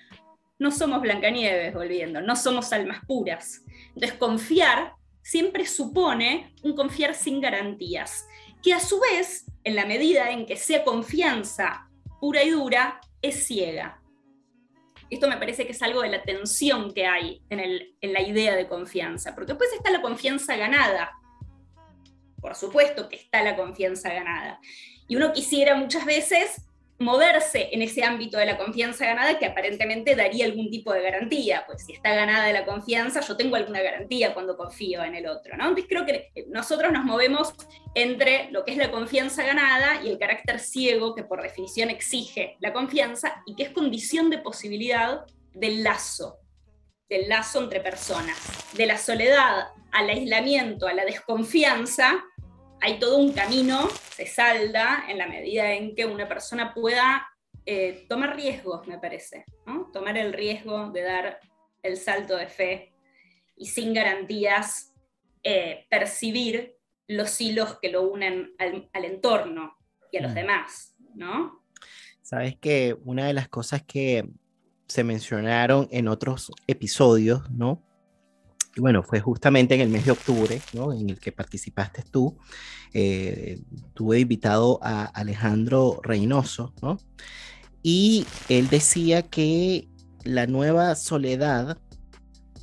no 0.60 0.72
somos 0.72 1.02
Blancanieves, 1.02 1.74
volviendo, 1.74 2.22
no 2.22 2.36
somos 2.36 2.72
almas 2.74 3.00
puras. 3.08 3.64
Entonces, 3.96 4.14
confiar 4.14 4.94
siempre 5.22 5.66
supone 5.66 6.54
un 6.64 6.76
confiar 6.76 7.16
sin 7.16 7.40
garantías, 7.40 8.28
que 8.62 8.74
a 8.74 8.80
su 8.80 9.00
vez, 9.00 9.46
en 9.64 9.76
la 9.76 9.86
medida 9.86 10.32
en 10.32 10.46
que 10.46 10.58
sea 10.58 10.84
confianza 10.84 11.90
pura 12.20 12.44
y 12.44 12.50
dura, 12.50 13.00
es 13.22 13.46
ciega. 13.48 14.02
Esto 15.10 15.28
me 15.28 15.38
parece 15.38 15.66
que 15.66 15.72
es 15.72 15.82
algo 15.82 16.02
de 16.02 16.10
la 16.10 16.24
tensión 16.24 16.94
que 16.94 17.06
hay 17.06 17.42
en, 17.50 18.14
la 18.14 18.22
idea 18.22 18.56
de 18.56 18.68
confianza, 18.68 19.34
porque 19.34 19.54
después 19.54 19.72
está 19.74 19.90
la 19.90 20.02
confianza 20.02 20.56
ganada. 20.56 21.12
Por 22.42 22.56
supuesto 22.56 23.10
que 23.10 23.16
está 23.16 23.42
la 23.42 23.56
confianza 23.56 24.14
ganada. 24.14 24.60
Y 25.08 25.16
uno 25.16 25.34
quisiera 25.34 25.76
muchas 25.76 26.06
veces 26.06 26.69
moverse 27.00 27.70
en 27.72 27.82
ese 27.82 28.04
ámbito 28.04 28.38
de 28.38 28.46
la 28.46 28.58
confianza 28.58 29.06
ganada 29.06 29.40
que 29.40 29.46
aparentemente 29.46 30.16
daría 30.16 30.46
algún 30.46 30.70
tipo 30.70 30.94
de 30.94 31.02
garantía, 31.02 31.64
pues 31.66 31.86
si 31.86 31.94
está 31.94 32.14
ganada 32.14 32.52
la 32.52 32.66
confianza, 32.66 33.22
yo 33.22 33.38
tengo 33.38 33.56
alguna 33.56 33.82
garantía 33.82 34.34
cuando 34.34 34.58
confío 34.58 35.04
en 35.04 35.16
el 35.16 35.28
otro, 35.28 35.56
¿no? 35.56 35.70
Entonces 35.70 35.86
creo 35.88 36.06
que 36.06 36.32
nosotros 36.48 36.92
nos 36.92 37.06
movemos 37.06 37.54
entre 37.96 38.52
lo 38.52 38.66
que 38.66 38.74
es 38.74 38.78
la 38.78 38.92
confianza 38.92 39.44
ganada 39.44 40.04
y 40.04 40.10
el 40.10 40.20
carácter 40.20 40.60
ciego 40.60 41.16
que 41.16 41.24
por 41.24 41.42
definición 41.42 41.90
exige 41.90 42.58
la 42.60 42.74
confianza 42.74 43.44
y 43.46 43.56
que 43.56 43.64
es 43.64 43.70
condición 43.70 44.30
de 44.30 44.40
posibilidad 44.40 45.22
del 45.54 45.84
lazo, 45.84 46.40
del 47.08 47.30
lazo 47.30 47.64
entre 47.64 47.80
personas, 47.80 48.38
de 48.74 48.86
la 48.86 48.98
soledad 48.98 49.70
al 49.92 50.10
aislamiento, 50.10 50.88
a 50.88 50.94
la 50.94 51.06
desconfianza, 51.06 52.24
hay 52.82 53.00
todo 53.00 53.18
un 53.18 53.34
camino, 53.34 53.88
se 54.16 54.26
salda 54.26 55.06
en 55.08 55.18
la 55.18 55.28
medida 55.28 55.74
en 55.74 55.96
que 55.96 56.06
una 56.06 56.28
persona 56.28 56.74
pueda 56.74 57.28
eh, 57.66 58.06
tomar 58.08 58.36
riesgos, 58.36 58.88
me 58.88 58.98
parece, 58.98 59.46
tomar 59.94 60.18
el 60.18 60.34
riesgo 60.34 60.90
de 60.92 61.02
dar 61.02 61.40
el 61.84 61.98
salto 61.98 62.36
de 62.36 62.48
fe 62.48 62.94
y 63.56 63.68
sin 63.68 63.94
garantías 63.94 64.94
eh, 65.44 65.86
percibir 65.90 66.76
los 67.08 67.40
hilos 67.42 67.78
que 67.82 67.90
lo 67.90 68.04
unen 68.04 68.54
al, 68.58 69.06
entorno 69.06 69.78
y 70.12 70.18
a 70.18 70.22
los 70.22 70.32
mm. 70.32 70.36
demás, 70.36 70.96
¿no? 71.16 71.64
Sabes 72.22 72.56
que 72.58 72.96
una 73.06 73.28
de 73.28 73.34
las 73.34 73.50
cosas 73.50 73.84
que 73.84 74.30
se 74.88 75.04
mencionaron 75.04 75.88
en 75.92 76.08
otros 76.08 76.52
episodios, 76.68 77.50
¿no? 77.52 77.84
Y 78.80 78.82
bueno, 78.82 79.04
fue 79.04 79.20
justamente 79.20 79.76
en 79.76 79.82
el 79.82 79.90
mes 79.90 80.06
de 80.06 80.12
octubre, 80.12 80.62
¿no? 80.72 80.94
En 80.94 81.10
el 81.10 81.20
que 81.20 81.34
participaste 81.34 82.02
tú. 82.10 82.38
Eh, 82.94 83.60
tuve 83.94 84.22
invitado 84.22 84.80
a 84.82 85.04
Alejandro 85.04 86.00
Reynoso, 86.02 86.74
¿no? 86.82 86.98
Y 87.84 88.26
él 88.48 88.70
decía 88.70 89.24
que 89.24 89.90
la 90.24 90.48
nueva 90.48 90.96
soledad 90.96 91.78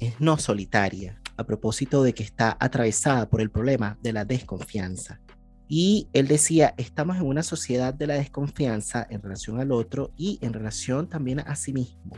es 0.00 0.18
no 0.18 0.38
solitaria, 0.38 1.20
a 1.36 1.44
propósito 1.44 2.02
de 2.02 2.14
que 2.14 2.22
está 2.22 2.56
atravesada 2.60 3.28
por 3.28 3.42
el 3.42 3.50
problema 3.50 3.98
de 4.02 4.14
la 4.14 4.24
desconfianza. 4.24 5.20
Y 5.68 6.08
él 6.14 6.28
decía, 6.28 6.72
estamos 6.78 7.18
en 7.18 7.26
una 7.26 7.42
sociedad 7.42 7.92
de 7.92 8.06
la 8.06 8.14
desconfianza 8.14 9.06
en 9.10 9.20
relación 9.20 9.60
al 9.60 9.70
otro 9.70 10.12
y 10.16 10.38
en 10.40 10.54
relación 10.54 11.10
también 11.10 11.40
a 11.40 11.56
sí 11.56 11.74
mismo. 11.74 12.16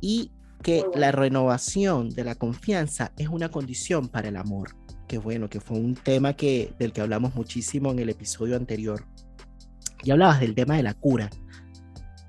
Y 0.00 0.30
que 0.62 0.84
la 0.94 1.12
renovación 1.12 2.10
de 2.10 2.24
la 2.24 2.34
confianza 2.34 3.12
es 3.16 3.28
una 3.28 3.50
condición 3.50 4.08
para 4.08 4.28
el 4.28 4.36
amor, 4.36 4.76
que 5.08 5.18
bueno, 5.18 5.48
que 5.48 5.60
fue 5.60 5.78
un 5.78 5.94
tema 5.94 6.34
que, 6.34 6.72
del 6.78 6.92
que 6.92 7.00
hablamos 7.00 7.34
muchísimo 7.34 7.90
en 7.90 7.98
el 7.98 8.08
episodio 8.08 8.56
anterior. 8.56 9.04
Y 10.04 10.10
hablabas 10.10 10.40
del 10.40 10.54
tema 10.54 10.76
de 10.76 10.82
la 10.82 10.94
cura. 10.94 11.30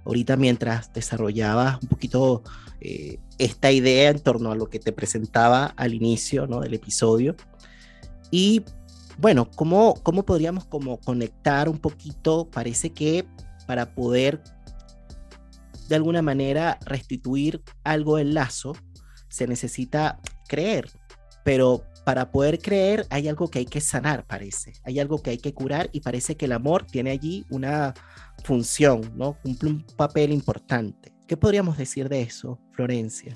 Ahorita 0.05 0.35
mientras 0.35 0.91
desarrollabas 0.93 1.81
un 1.81 1.87
poquito 1.87 2.43
eh, 2.81 3.19
esta 3.37 3.71
idea 3.71 4.09
en 4.09 4.19
torno 4.19 4.51
a 4.51 4.55
lo 4.55 4.69
que 4.69 4.79
te 4.79 4.91
presentaba 4.91 5.67
al 5.77 5.93
inicio 5.93 6.45
¿no? 6.45 6.59
del 6.59 6.73
episodio. 6.73 7.35
Y 8.29 8.63
bueno, 9.17 9.49
¿cómo, 9.55 9.95
¿cómo 10.03 10.23
podríamos 10.23 10.65
como 10.65 10.99
conectar 10.99 11.69
un 11.69 11.77
poquito? 11.77 12.49
Parece 12.51 12.91
que 12.91 13.25
para 13.65 13.93
poder 13.95 14.41
de 15.93 15.97
alguna 15.97 16.23
manera 16.23 16.79
restituir 16.87 17.61
algo 17.83 18.17
del 18.17 18.33
lazo, 18.33 18.75
se 19.29 19.45
necesita 19.45 20.19
creer, 20.47 20.89
pero 21.45 21.83
para 22.03 22.31
poder 22.31 22.57
creer 22.57 23.05
hay 23.11 23.27
algo 23.27 23.47
que 23.47 23.59
hay 23.59 23.67
que 23.67 23.79
sanar, 23.79 24.25
parece, 24.25 24.73
hay 24.85 24.99
algo 24.99 25.21
que 25.21 25.29
hay 25.29 25.37
que 25.37 25.53
curar 25.53 25.91
y 25.91 25.99
parece 25.99 26.35
que 26.35 26.45
el 26.45 26.53
amor 26.53 26.87
tiene 26.87 27.11
allí 27.11 27.45
una 27.51 27.93
función, 28.43 29.13
¿no? 29.15 29.37
Cumple 29.43 29.69
un 29.69 29.85
papel 29.95 30.31
importante. 30.31 31.13
¿Qué 31.27 31.37
podríamos 31.37 31.77
decir 31.77 32.09
de 32.09 32.23
eso, 32.23 32.59
Florencia? 32.71 33.35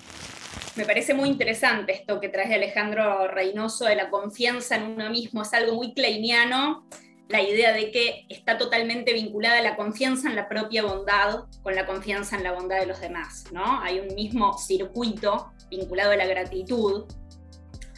Me 0.75 0.83
parece 0.83 1.13
muy 1.13 1.29
interesante 1.29 1.93
esto 1.93 2.19
que 2.19 2.29
trae 2.29 2.55
Alejandro 2.55 3.27
Reynoso 3.27 3.85
de 3.85 3.97
la 3.97 4.09
confianza 4.09 4.77
en 4.77 4.93
uno 4.93 5.11
mismo, 5.11 5.43
es 5.43 5.53
algo 5.53 5.75
muy 5.75 5.93
kleiniano 5.93 6.87
la 7.29 7.41
idea 7.41 7.73
de 7.73 7.91
que 7.91 8.25
está 8.29 8.57
totalmente 8.57 9.13
vinculada 9.13 9.61
la 9.61 9.75
confianza 9.75 10.29
en 10.29 10.35
la 10.35 10.47
propia 10.47 10.83
bondad 10.83 11.45
con 11.61 11.75
la 11.75 11.85
confianza 11.85 12.37
en 12.37 12.43
la 12.43 12.53
bondad 12.53 12.79
de 12.79 12.85
los 12.85 13.01
demás, 13.01 13.45
¿no? 13.51 13.81
Hay 13.81 13.99
un 13.99 14.15
mismo 14.15 14.57
circuito 14.57 15.51
vinculado 15.69 16.11
a 16.11 16.15
la 16.15 16.25
gratitud, 16.25 17.05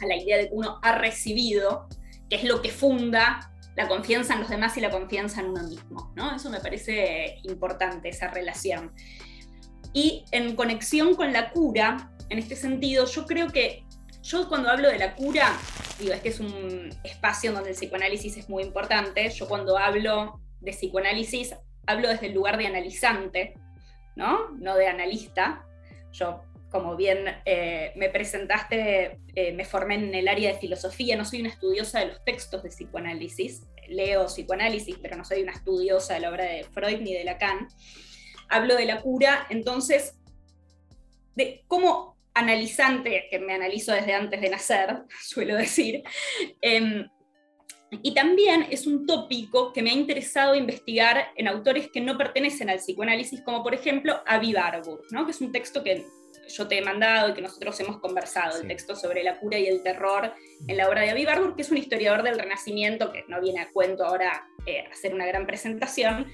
a 0.00 0.06
la 0.06 0.16
idea 0.16 0.38
de 0.38 0.48
que 0.48 0.54
uno 0.54 0.78
ha 0.82 0.98
recibido, 0.98 1.88
que 2.28 2.36
es 2.36 2.44
lo 2.44 2.60
que 2.60 2.70
funda 2.70 3.52
la 3.76 3.86
confianza 3.86 4.34
en 4.34 4.40
los 4.40 4.48
demás 4.48 4.76
y 4.76 4.80
la 4.80 4.90
confianza 4.90 5.40
en 5.40 5.50
uno 5.50 5.62
mismo, 5.62 6.12
¿no? 6.16 6.34
Eso 6.34 6.50
me 6.50 6.60
parece 6.60 7.38
importante, 7.44 8.08
esa 8.08 8.28
relación. 8.28 8.92
Y 9.92 10.24
en 10.32 10.56
conexión 10.56 11.14
con 11.14 11.32
la 11.32 11.50
cura, 11.50 12.10
en 12.28 12.38
este 12.38 12.56
sentido, 12.56 13.06
yo 13.06 13.26
creo 13.26 13.48
que 13.48 13.84
yo 14.22 14.48
cuando 14.48 14.70
hablo 14.70 14.88
de 14.88 14.98
la 14.98 15.14
cura, 15.14 15.56
digo, 15.98 16.12
es 16.12 16.20
que 16.20 16.28
es 16.28 16.40
un 16.40 16.90
espacio 17.04 17.52
donde 17.52 17.70
el 17.70 17.76
psicoanálisis 17.76 18.36
es 18.36 18.48
muy 18.48 18.62
importante. 18.62 19.28
Yo 19.30 19.48
cuando 19.48 19.78
hablo 19.78 20.40
de 20.60 20.72
psicoanálisis, 20.72 21.54
hablo 21.86 22.08
desde 22.08 22.26
el 22.26 22.34
lugar 22.34 22.58
de 22.58 22.66
analizante, 22.66 23.54
¿no? 24.16 24.50
No 24.58 24.76
de 24.76 24.86
analista. 24.88 25.64
Yo, 26.12 26.42
como 26.70 26.96
bien 26.96 27.24
eh, 27.44 27.92
me 27.96 28.10
presentaste, 28.10 29.18
eh, 29.34 29.52
me 29.52 29.64
formé 29.64 29.94
en 29.94 30.14
el 30.14 30.28
área 30.28 30.52
de 30.52 30.58
filosofía, 30.58 31.16
no 31.16 31.24
soy 31.24 31.40
una 31.40 31.50
estudiosa 31.50 32.00
de 32.00 32.06
los 32.06 32.24
textos 32.24 32.62
de 32.62 32.68
psicoanálisis, 32.68 33.62
leo 33.88 34.26
psicoanálisis, 34.26 34.98
pero 35.00 35.16
no 35.16 35.24
soy 35.24 35.42
una 35.42 35.52
estudiosa 35.52 36.14
de 36.14 36.20
la 36.20 36.30
obra 36.30 36.44
de 36.44 36.64
Freud 36.64 37.00
ni 37.00 37.14
de 37.14 37.24
Lacan. 37.24 37.68
Hablo 38.48 38.76
de 38.76 38.84
la 38.84 39.00
cura, 39.00 39.46
entonces, 39.48 40.14
de 41.36 41.64
cómo 41.68 42.09
analizante, 42.34 43.28
que 43.30 43.38
me 43.38 43.54
analizo 43.54 43.92
desde 43.92 44.14
antes 44.14 44.40
de 44.40 44.50
nacer, 44.50 45.02
suelo 45.22 45.56
decir, 45.56 46.02
em, 46.60 47.08
Y 48.02 48.14
también 48.14 48.68
es 48.70 48.86
un 48.86 49.04
tópico 49.04 49.72
que 49.72 49.82
me 49.82 49.90
ha 49.90 49.94
interesado 49.94 50.54
investigar 50.54 51.32
en 51.34 51.48
autores 51.48 51.90
que 51.90 52.00
no 52.00 52.16
pertenecen 52.16 52.70
al 52.70 52.78
psicoanálisis, 52.78 53.42
como 53.42 53.64
por 53.64 53.74
ejemplo 53.74 54.22
Avi 54.26 54.52
Barbour, 54.52 55.02
¿no? 55.10 55.24
que 55.24 55.32
es 55.32 55.40
un 55.40 55.50
texto 55.50 55.82
que 55.82 56.06
yo 56.48 56.68
te 56.68 56.78
he 56.78 56.82
mandado 56.82 57.30
y 57.30 57.34
que 57.34 57.42
nosotros 57.42 57.78
hemos 57.80 57.98
conversado, 57.98 58.60
el 58.60 58.68
texto 58.68 58.94
sobre 58.94 59.22
la 59.22 59.38
cura 59.38 59.58
y 59.58 59.66
el 59.66 59.82
terror 59.82 60.32
en 60.66 60.76
la 60.76 60.88
obra 60.88 61.02
de 61.02 61.10
Avi 61.10 61.24
Barbour, 61.24 61.56
que 61.56 61.62
es 61.62 61.70
un 61.70 61.78
historiador 61.78 62.22
del 62.22 62.38
Renacimiento, 62.38 63.12
que 63.12 63.24
no 63.28 63.40
viene 63.40 63.60
a 63.60 63.70
cuento 63.70 64.04
ahora 64.04 64.46
eh, 64.66 64.84
hacer 64.90 65.14
una 65.14 65.26
gran 65.26 65.46
presentación, 65.46 66.26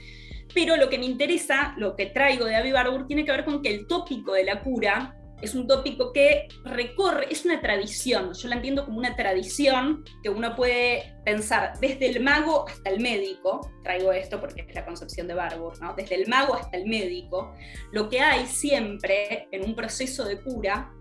pero 0.55 0.77
lo 0.77 0.89
que 0.89 0.99
me 0.99 1.07
interesa, 1.07 1.75
lo 1.77 1.97
que 1.97 2.07
traigo 2.07 2.45
de 2.45 2.57
Avi 2.57 2.73
Barbour, 2.73 3.07
tiene 3.07 3.25
que 3.25 3.33
ver 3.33 3.45
con 3.45 3.63
que 3.63 3.71
el 3.71 3.87
tópico 3.87 4.33
de 4.33 4.45
la 4.45 4.61
cura 4.63 5.15
es 5.43 5.55
un 5.55 5.67
tópico 5.67 6.13
que 6.13 6.49
recorre, 6.65 7.27
es 7.31 7.45
una 7.45 7.61
tradición, 7.61 8.33
yo 8.33 8.49
la 8.49 8.57
entiendo 8.57 8.85
como 8.85 8.99
una 8.99 9.17
tradición 9.17 10.05
que 10.23 10.31
uno 10.31 10.57
puede 10.57 11.15
pensar 11.25 11.79
desde 11.81 12.07
el 12.07 12.23
mago 12.23 12.67
hasta 12.67 12.91
el 12.91 13.01
médico, 13.01 13.61
traigo 13.83 14.13
esto 14.13 14.41
porque 14.41 14.63
es 14.67 14.75
la 14.75 14.85
concepción 14.85 15.27
de 15.27 15.35
Barbour, 15.35 15.81
¿no? 15.81 15.95
desde 15.95 16.15
el 16.15 16.29
mago 16.29 16.55
hasta 16.55 16.77
el 16.77 16.87
médico, 16.87 17.55
lo 17.93 18.09
que 18.09 18.21
hay 18.21 18.47
siempre 18.47 19.49
en 19.51 19.65
un 19.65 19.75
proceso 19.75 20.25
de 20.25 20.41
cura 20.41 20.93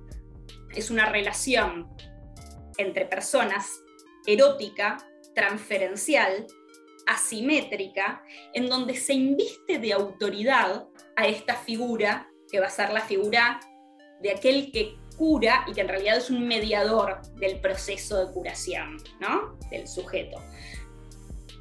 es 0.76 0.90
una 0.90 1.06
relación 1.06 1.88
entre 2.78 3.06
personas 3.06 3.82
erótica, 4.28 4.98
transferencial, 5.34 6.48
asimétrica, 7.06 8.24
en 8.54 8.68
donde 8.68 8.96
se 8.96 9.14
inviste 9.14 9.80
de 9.80 9.94
autoridad 9.94 10.88
a 11.16 11.28
esta 11.28 11.56
figura 11.56 12.30
que 12.52 12.60
va 12.60 12.68
a 12.68 12.72
ser 12.72 12.92
la 12.92 13.02
figura 13.02 13.60
de 14.22 14.32
aquel 14.32 14.72
que 14.72 14.96
cura 15.18 15.66
y 15.68 15.74
que 15.74 15.82
en 15.82 15.88
realidad 15.88 16.18
es 16.18 16.30
un 16.30 16.48
mediador 16.48 17.22
del 17.36 17.60
proceso 17.60 18.26
de 18.26 18.34
curación, 18.34 18.98
¿no? 19.20 19.58
Del 19.70 19.88
sujeto. 19.88 20.42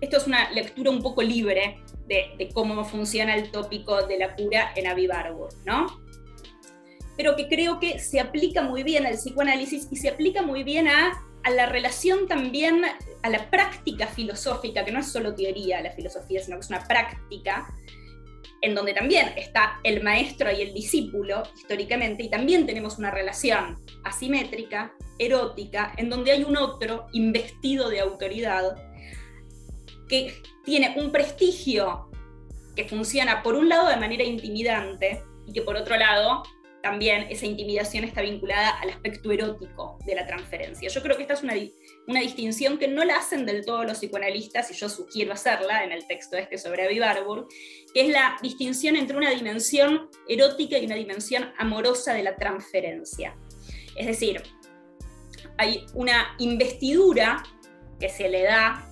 Esto 0.00 0.16
es 0.16 0.26
una 0.26 0.50
lectura 0.50 0.90
un 0.90 1.02
poco 1.02 1.22
libre 1.22 1.80
de, 2.06 2.50
cómo 2.52 2.84
funciona 2.84 3.34
el 3.34 3.50
tópico 3.50 4.06
de 4.06 4.18
la 4.18 4.34
cura 4.34 4.72
en 4.76 4.86
Avivargo, 4.86 5.48
¿no? 5.64 5.86
Pero 7.16 7.36
que 7.36 7.48
creo 7.48 7.78
que 7.78 7.98
se 8.00 8.20
aplica 8.20 8.62
muy 8.62 8.82
bien 8.82 9.06
al 9.06 9.14
psicoanálisis 9.14 9.88
y 9.90 9.96
se 9.96 10.08
aplica 10.08 10.42
muy 10.42 10.64
bien 10.64 10.88
a, 10.88 11.12
a 11.44 11.50
la 11.50 11.66
relación 11.66 12.26
también, 12.26 12.82
a 13.22 13.30
la 13.30 13.50
práctica 13.50 14.08
filosófica, 14.08 14.84
que 14.84 14.90
no 14.90 14.98
es 14.98 15.06
solo 15.06 15.34
teoría 15.34 15.80
la 15.80 15.92
filosofía, 15.92 16.42
sino 16.42 16.56
que 16.56 16.62
es 16.62 16.70
una 16.70 16.86
práctica 16.86 17.72
en 18.64 18.74
donde 18.74 18.94
también 18.94 19.34
está 19.36 19.78
el 19.84 20.02
maestro 20.02 20.50
y 20.50 20.62
el 20.62 20.72
discípulo 20.72 21.42
históricamente, 21.54 22.22
y 22.22 22.30
también 22.30 22.64
tenemos 22.64 22.96
una 22.96 23.10
relación 23.10 23.76
asimétrica, 24.04 24.94
erótica, 25.18 25.92
en 25.98 26.08
donde 26.08 26.32
hay 26.32 26.44
un 26.44 26.56
otro 26.56 27.06
investido 27.12 27.90
de 27.90 28.00
autoridad 28.00 28.74
que 30.08 30.34
tiene 30.64 30.94
un 30.96 31.12
prestigio 31.12 32.08
que 32.74 32.86
funciona 32.86 33.42
por 33.42 33.54
un 33.54 33.68
lado 33.68 33.88
de 33.90 33.98
manera 33.98 34.24
intimidante 34.24 35.22
y 35.46 35.52
que 35.52 35.60
por 35.60 35.76
otro 35.76 35.96
lado 35.98 36.42
también 36.82 37.26
esa 37.28 37.44
intimidación 37.44 38.04
está 38.04 38.22
vinculada 38.22 38.70
al 38.80 38.88
aspecto 38.88 39.30
erótico 39.30 39.98
de 40.06 40.14
la 40.14 40.26
transferencia. 40.26 40.88
Yo 40.88 41.02
creo 41.02 41.16
que 41.16 41.22
esta 41.22 41.34
es 41.34 41.42
una, 41.42 41.54
una 42.06 42.20
distinción 42.20 42.78
que 42.78 42.88
no 42.88 43.04
la 43.04 43.16
hacen 43.16 43.46
del 43.46 43.64
todo 43.64 43.84
los 43.84 43.98
psicoanalistas, 43.98 44.70
y 44.70 44.74
yo 44.74 44.88
sugiero 44.88 45.32
hacerla 45.32 45.84
en 45.84 45.92
el 45.92 46.06
texto 46.06 46.36
este 46.36 46.58
sobre 46.58 46.84
Avi 46.84 46.98
Barbour, 46.98 47.48
que 47.92 48.02
es 48.02 48.08
la 48.08 48.36
distinción 48.42 48.96
entre 48.96 49.16
una 49.16 49.30
dimensión 49.30 50.10
erótica 50.28 50.78
y 50.78 50.86
una 50.86 50.96
dimensión 50.96 51.52
amorosa 51.58 52.12
de 52.12 52.22
la 52.22 52.36
transferencia. 52.36 53.34
Es 53.96 54.06
decir, 54.06 54.42
hay 55.56 55.86
una 55.94 56.34
investidura 56.38 57.42
que 57.98 58.08
se 58.08 58.28
le 58.28 58.42
da 58.42 58.86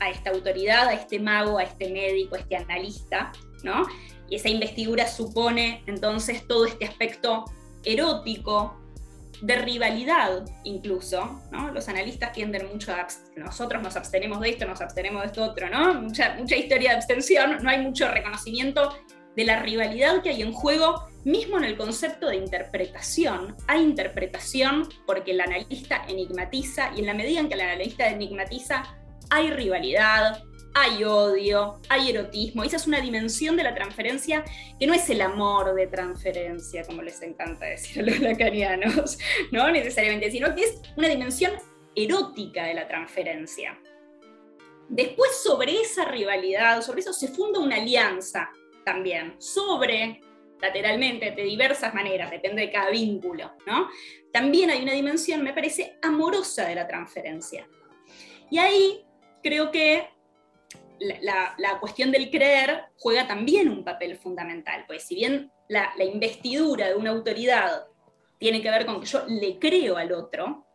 a 0.00 0.10
esta 0.10 0.30
autoridad, 0.30 0.88
a 0.88 0.94
este 0.94 1.18
mago, 1.18 1.58
a 1.58 1.62
este 1.62 1.90
médico, 1.90 2.34
a 2.34 2.38
este 2.38 2.56
analista, 2.56 3.32
¿no? 3.62 3.86
Y 4.28 4.36
esa 4.36 4.48
investidura 4.48 5.06
supone 5.06 5.82
entonces 5.86 6.46
todo 6.46 6.64
este 6.64 6.86
aspecto 6.86 7.44
erótico, 7.84 8.80
de 9.42 9.56
rivalidad 9.56 10.44
incluso, 10.64 11.40
¿no? 11.50 11.70
Los 11.72 11.88
analistas 11.88 12.32
tienden 12.32 12.68
mucho 12.68 12.92
a, 12.92 13.06
nosotros 13.36 13.82
nos 13.82 13.96
abstenemos 13.96 14.40
de 14.40 14.50
esto, 14.50 14.66
nos 14.66 14.80
abstenemos 14.80 15.22
de 15.22 15.26
esto 15.28 15.44
otro, 15.44 15.68
¿no? 15.68 15.94
Mucha, 15.94 16.34
mucha 16.38 16.56
historia 16.56 16.90
de 16.90 16.96
abstención, 16.96 17.58
no 17.62 17.70
hay 17.70 17.78
mucho 17.78 18.08
reconocimiento 18.08 18.94
de 19.36 19.44
la 19.44 19.60
rivalidad 19.60 20.22
que 20.22 20.30
hay 20.30 20.42
en 20.42 20.52
juego, 20.52 21.08
mismo 21.24 21.58
en 21.58 21.64
el 21.64 21.76
concepto 21.76 22.28
de 22.28 22.36
interpretación. 22.36 23.56
Hay 23.68 23.82
interpretación 23.82 24.88
porque 25.06 25.30
el 25.32 25.40
analista 25.40 26.04
enigmatiza 26.08 26.90
y 26.94 27.00
en 27.00 27.06
la 27.06 27.14
medida 27.14 27.40
en 27.40 27.48
que 27.48 27.54
el 27.54 27.60
analista 27.60 28.08
enigmatiza, 28.08 28.82
hay 29.30 29.50
rivalidad, 29.50 30.42
hay 30.74 31.04
odio, 31.04 31.80
hay 31.88 32.10
erotismo. 32.10 32.62
Esa 32.62 32.76
es 32.76 32.86
una 32.86 33.00
dimensión 33.00 33.56
de 33.56 33.64
la 33.64 33.74
transferencia 33.74 34.44
que 34.78 34.86
no 34.86 34.94
es 34.94 35.08
el 35.10 35.20
amor 35.20 35.74
de 35.74 35.86
transferencia, 35.86 36.84
como 36.84 37.02
les 37.02 37.20
encanta 37.22 37.66
decir 37.66 38.02
a 38.02 38.06
los 38.06 38.20
lacanianos, 38.20 39.18
no 39.52 39.70
necesariamente, 39.70 40.30
sino 40.30 40.54
que 40.54 40.62
es 40.62 40.80
una 40.96 41.08
dimensión 41.08 41.52
erótica 41.94 42.64
de 42.64 42.74
la 42.74 42.86
transferencia. 42.86 43.78
Después 44.88 45.42
sobre 45.42 45.80
esa 45.80 46.04
rivalidad, 46.04 46.82
sobre 46.82 47.00
eso 47.00 47.12
se 47.12 47.28
funda 47.28 47.60
una 47.60 47.76
alianza 47.76 48.50
también, 48.84 49.36
sobre, 49.38 50.20
lateralmente, 50.60 51.30
de 51.30 51.42
diversas 51.42 51.94
maneras, 51.94 52.30
depende 52.30 52.62
de 52.62 52.72
cada 52.72 52.90
vínculo, 52.90 53.52
¿no? 53.66 53.88
También 54.32 54.70
hay 54.70 54.82
una 54.82 54.92
dimensión, 54.92 55.42
me 55.42 55.52
parece, 55.52 55.96
amorosa 56.02 56.66
de 56.66 56.74
la 56.74 56.88
transferencia. 56.88 57.68
Y 58.50 58.58
ahí 58.58 59.04
creo 59.42 59.70
que 59.70 60.08
la, 61.00 61.78
cuestión 61.80 62.10
del 62.10 62.30
creer 62.30 62.84
juega 62.96 63.26
también 63.26 63.68
un 63.68 63.84
papel 63.84 64.16
fundamental, 64.16 64.84
pues 64.86 65.04
si 65.04 65.14
bien 65.14 65.50
la, 65.68 65.92
investidura 66.04 66.88
de 66.88 66.94
una 66.94 67.10
autoridad 67.10 67.86
tiene 68.38 68.62
que 68.62 68.70
ver 68.70 68.86
con 68.86 69.00
que 69.00 69.06
yo 69.06 69.24
le 69.26 69.58
creo 69.58 69.96
al 69.96 70.12
otro, 70.12 70.66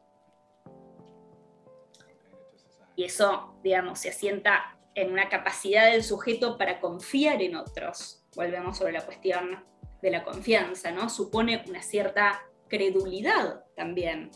y 2.95 3.03
eso, 3.03 3.59
digamos, 3.61 3.99
se 3.99 4.09
asienta 4.09 4.77
en 4.93 5.11
una 5.11 5.27
capacidad 5.27 5.91
del 5.91 6.03
sujeto 6.03 6.57
para 6.57 6.79
confiar 6.79 7.41
en 7.41 7.57
otros. 7.57 8.23
Volvemos 8.35 8.77
sobre 8.77 8.93
la 8.93 9.05
cuestión 9.05 9.65
de 10.01 10.11
la 10.11 10.23
confianza, 10.23 10.91
¿no? 10.91 11.09
Supone 11.09 11.65
una 11.67 11.81
cierta 11.81 12.41
credulidad 12.69 13.65
también 13.75 14.31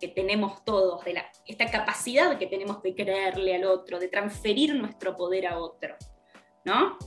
que 0.00 0.08
tenemos 0.08 0.64
todos, 0.64 1.04
de 1.04 1.14
la, 1.14 1.30
esta 1.46 1.70
capacidad 1.70 2.38
que 2.38 2.46
tenemos 2.46 2.82
de 2.82 2.94
creerle 2.94 3.54
al 3.54 3.64
otro, 3.64 3.98
de 3.98 4.08
transferir 4.08 4.74
nuestro 4.74 5.16
poder 5.16 5.46
a 5.46 5.58
otro, 5.58 5.96
¿no? 6.64 6.98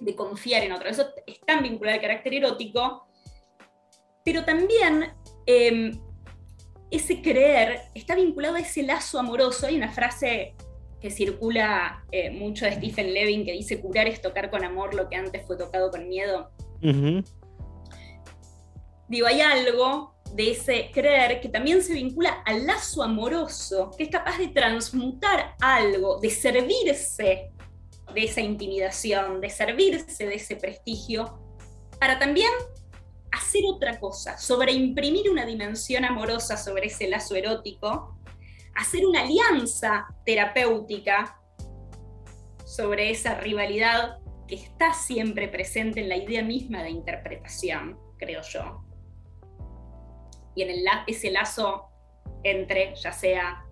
De 0.00 0.14
confiar 0.14 0.62
en 0.64 0.72
otro. 0.72 0.88
Eso 0.88 1.06
es 1.26 1.40
tan 1.40 1.62
vinculado 1.62 1.96
al 1.96 2.02
carácter 2.02 2.34
erótico, 2.34 3.08
pero 4.24 4.44
también 4.44 5.12
em, 5.46 5.98
ese 6.90 7.22
creer 7.22 7.80
está 7.94 8.14
vinculado 8.14 8.56
a 8.56 8.60
ese 8.60 8.82
lazo 8.82 9.18
amoroso. 9.18 9.66
Hay 9.66 9.76
una 9.76 9.90
frase 9.90 10.54
que 11.00 11.10
circula 11.10 12.04
eh, 12.10 12.30
mucho 12.30 12.64
de 12.64 12.72
Stephen 12.72 13.14
Levin 13.14 13.44
que 13.44 13.52
dice, 13.52 13.80
curar 13.80 14.08
es 14.08 14.20
tocar 14.20 14.50
con 14.50 14.64
amor 14.64 14.94
lo 14.94 15.08
que 15.08 15.16
antes 15.16 15.46
fue 15.46 15.56
tocado 15.56 15.90
con 15.90 16.08
miedo. 16.08 16.50
Digo, 19.08 19.26
hay 19.26 19.40
algo 19.40 20.17
de 20.34 20.52
ese 20.52 20.90
creer 20.92 21.40
que 21.40 21.48
también 21.48 21.82
se 21.82 21.94
vincula 21.94 22.42
al 22.44 22.66
lazo 22.66 23.02
amoroso, 23.02 23.90
que 23.96 24.04
es 24.04 24.10
capaz 24.10 24.38
de 24.38 24.48
transmutar 24.48 25.54
algo, 25.60 26.18
de 26.20 26.30
servirse 26.30 27.50
de 28.14 28.24
esa 28.24 28.40
intimidación, 28.40 29.40
de 29.40 29.50
servirse 29.50 30.26
de 30.26 30.34
ese 30.34 30.56
prestigio, 30.56 31.38
para 31.98 32.18
también 32.18 32.50
hacer 33.32 33.62
otra 33.66 33.98
cosa, 34.00 34.38
sobre 34.38 34.72
imprimir 34.72 35.30
una 35.30 35.44
dimensión 35.44 36.04
amorosa 36.04 36.56
sobre 36.56 36.86
ese 36.86 37.08
lazo 37.08 37.34
erótico, 37.34 38.18
hacer 38.74 39.04
una 39.06 39.22
alianza 39.22 40.06
terapéutica 40.24 41.38
sobre 42.64 43.10
esa 43.10 43.34
rivalidad 43.34 44.18
que 44.46 44.54
está 44.54 44.94
siempre 44.94 45.48
presente 45.48 46.00
en 46.00 46.08
la 46.08 46.16
idea 46.16 46.42
misma 46.42 46.82
de 46.82 46.90
interpretación, 46.90 47.98
creo 48.18 48.40
yo 48.42 48.87
y 50.58 50.62
en 50.62 50.70
el, 50.70 50.84
ese 51.06 51.30
lazo 51.30 51.88
entre 52.42 52.92
ya 52.96 53.12
sea 53.12 53.64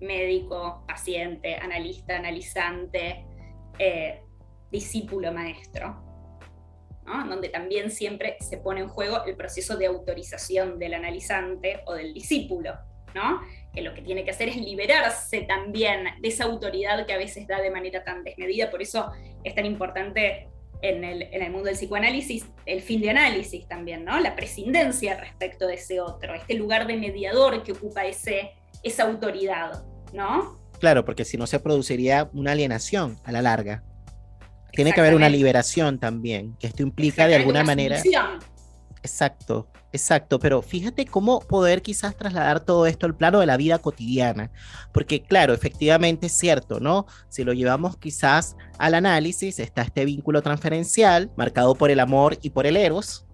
médico, 0.00 0.84
paciente, 0.86 1.56
analista, 1.56 2.16
analizante, 2.16 3.26
eh, 3.78 4.20
discípulo, 4.70 5.32
maestro, 5.32 6.00
donde 7.28 7.48
también 7.48 7.90
siempre 7.90 8.36
se 8.40 8.58
pone 8.58 8.82
en 8.82 8.88
juego 8.88 9.24
el 9.24 9.36
proceso 9.36 9.76
de 9.76 9.86
autorización 9.86 10.78
del 10.78 10.94
analizante 10.94 11.80
o 11.86 11.94
del 11.94 12.14
discípulo, 12.14 12.74
¿no? 13.14 13.40
que 13.74 13.80
lo 13.82 13.92
que 13.92 14.02
tiene 14.02 14.24
que 14.24 14.30
hacer 14.30 14.48
es 14.48 14.56
liberarse 14.56 15.42
también 15.42 16.04
de 16.20 16.28
esa 16.28 16.44
autoridad 16.44 17.04
que 17.04 17.14
a 17.14 17.18
veces 17.18 17.48
da 17.48 17.60
de 17.60 17.70
manera 17.70 18.04
tan 18.04 18.22
desmedida, 18.22 18.70
por 18.70 18.80
eso 18.80 19.10
es 19.42 19.54
tan 19.54 19.66
importante 19.66 20.48
en 20.82 21.04
el, 21.04 21.50
mundo 21.50 21.64
del 21.64 21.76
psicoanálisis 21.76 22.46
el 22.66 22.80
fin 22.80 23.00
de 23.00 23.10
análisis 23.10 23.66
también, 23.66 24.04
¿no? 24.04 24.18
La 24.20 24.36
prescindencia 24.36 25.18
respecto 25.18 25.66
de 25.66 25.74
ese 25.74 26.00
otro, 26.00 26.34
este 26.34 26.54
lugar 26.54 26.86
de 26.86 26.96
mediador 26.96 27.62
que 27.62 27.72
ocupa 27.72 28.04
ese, 28.04 28.52
esa 28.82 29.04
autoridad, 29.04 29.84
¿no? 30.12 30.60
Claro, 30.78 31.04
porque 31.04 31.24
si 31.24 31.36
no 31.36 31.46
se 31.46 31.58
produciría 31.60 32.28
una 32.32 32.52
alienación 32.52 33.18
a 33.24 33.32
la 33.32 33.42
larga. 33.42 33.82
Tiene 34.72 34.92
que 34.92 35.00
haber 35.00 35.14
una 35.14 35.30
liberación 35.30 35.98
también, 35.98 36.54
que 36.58 36.66
esto 36.66 36.82
implica 36.82 37.26
de 37.26 37.34
alguna 37.34 37.64
manera. 37.64 38.02
Exacto, 39.02 39.68
exacto, 39.92 40.38
pero 40.38 40.62
fíjate 40.62 41.06
cómo 41.06 41.40
poder 41.40 41.82
quizás 41.82 42.16
trasladar 42.16 42.60
todo 42.60 42.86
esto 42.86 43.06
al 43.06 43.16
plano 43.16 43.40
de 43.40 43.46
la 43.46 43.56
vida 43.56 43.78
cotidiana, 43.78 44.50
porque 44.92 45.22
claro, 45.22 45.54
efectivamente 45.54 46.26
es 46.26 46.32
cierto, 46.32 46.80
¿no? 46.80 47.06
Si 47.28 47.44
lo 47.44 47.52
llevamos 47.52 47.96
quizás 47.96 48.56
al 48.78 48.94
análisis, 48.94 49.58
está 49.60 49.82
este 49.82 50.04
vínculo 50.04 50.42
transferencial 50.42 51.30
marcado 51.36 51.74
por 51.74 51.90
el 51.90 52.00
amor 52.00 52.38
y 52.42 52.50
por 52.50 52.66
el 52.66 52.76
eros, 52.76 53.26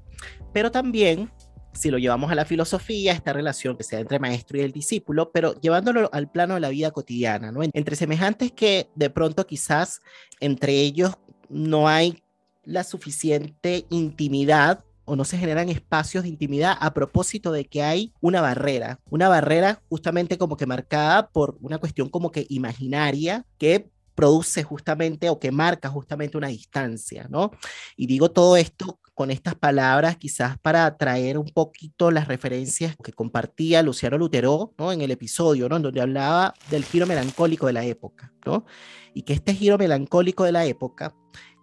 pero 0.52 0.70
también 0.70 1.30
si 1.72 1.90
lo 1.90 1.98
llevamos 1.98 2.30
a 2.30 2.34
la 2.34 2.44
filosofía, 2.44 3.12
esta 3.12 3.32
relación 3.32 3.76
que 3.76 3.84
sea 3.84 4.00
entre 4.00 4.18
maestro 4.18 4.58
y 4.58 4.60
el 4.60 4.72
discípulo, 4.72 5.30
pero 5.32 5.58
llevándolo 5.60 6.10
al 6.12 6.30
plano 6.30 6.54
de 6.54 6.60
la 6.60 6.68
vida 6.68 6.90
cotidiana, 6.90 7.50
¿no? 7.50 7.62
Entre 7.62 7.96
semejantes 7.96 8.52
que 8.52 8.90
de 8.94 9.10
pronto 9.10 9.46
quizás 9.46 10.00
entre 10.40 10.74
ellos 10.74 11.14
no 11.48 11.88
hay 11.88 12.22
la 12.64 12.84
suficiente 12.84 13.86
intimidad 13.90 14.84
o 15.12 15.16
no 15.16 15.26
se 15.26 15.36
generan 15.36 15.68
espacios 15.68 16.22
de 16.22 16.30
intimidad 16.30 16.74
a 16.80 16.94
propósito 16.94 17.52
de 17.52 17.66
que 17.66 17.82
hay 17.82 18.14
una 18.22 18.40
barrera, 18.40 18.98
una 19.10 19.28
barrera 19.28 19.82
justamente 19.90 20.38
como 20.38 20.56
que 20.56 20.64
marcada 20.64 21.28
por 21.28 21.58
una 21.60 21.76
cuestión 21.76 22.08
como 22.08 22.30
que 22.30 22.46
imaginaria 22.48 23.44
que 23.58 23.90
produce 24.14 24.62
justamente 24.62 25.28
o 25.28 25.38
que 25.38 25.50
marca 25.52 25.90
justamente 25.90 26.38
una 26.38 26.48
distancia, 26.48 27.26
¿no? 27.28 27.50
Y 27.94 28.06
digo 28.06 28.30
todo 28.30 28.56
esto 28.56 29.00
con 29.12 29.30
estas 29.30 29.54
palabras 29.54 30.16
quizás 30.16 30.58
para 30.58 30.96
traer 30.96 31.36
un 31.36 31.50
poquito 31.50 32.10
las 32.10 32.26
referencias 32.26 32.96
que 33.04 33.12
compartía 33.12 33.82
Luciano 33.82 34.16
Lutero, 34.16 34.72
¿no? 34.78 34.92
En 34.92 35.02
el 35.02 35.10
episodio, 35.10 35.68
¿no? 35.68 35.76
En 35.76 35.82
donde 35.82 36.00
hablaba 36.00 36.54
del 36.70 36.86
giro 36.86 37.06
melancólico 37.06 37.66
de 37.66 37.74
la 37.74 37.84
época, 37.84 38.32
¿no? 38.46 38.64
Y 39.12 39.24
que 39.24 39.34
este 39.34 39.54
giro 39.54 39.76
melancólico 39.76 40.44
de 40.44 40.52
la 40.52 40.64
época 40.64 41.14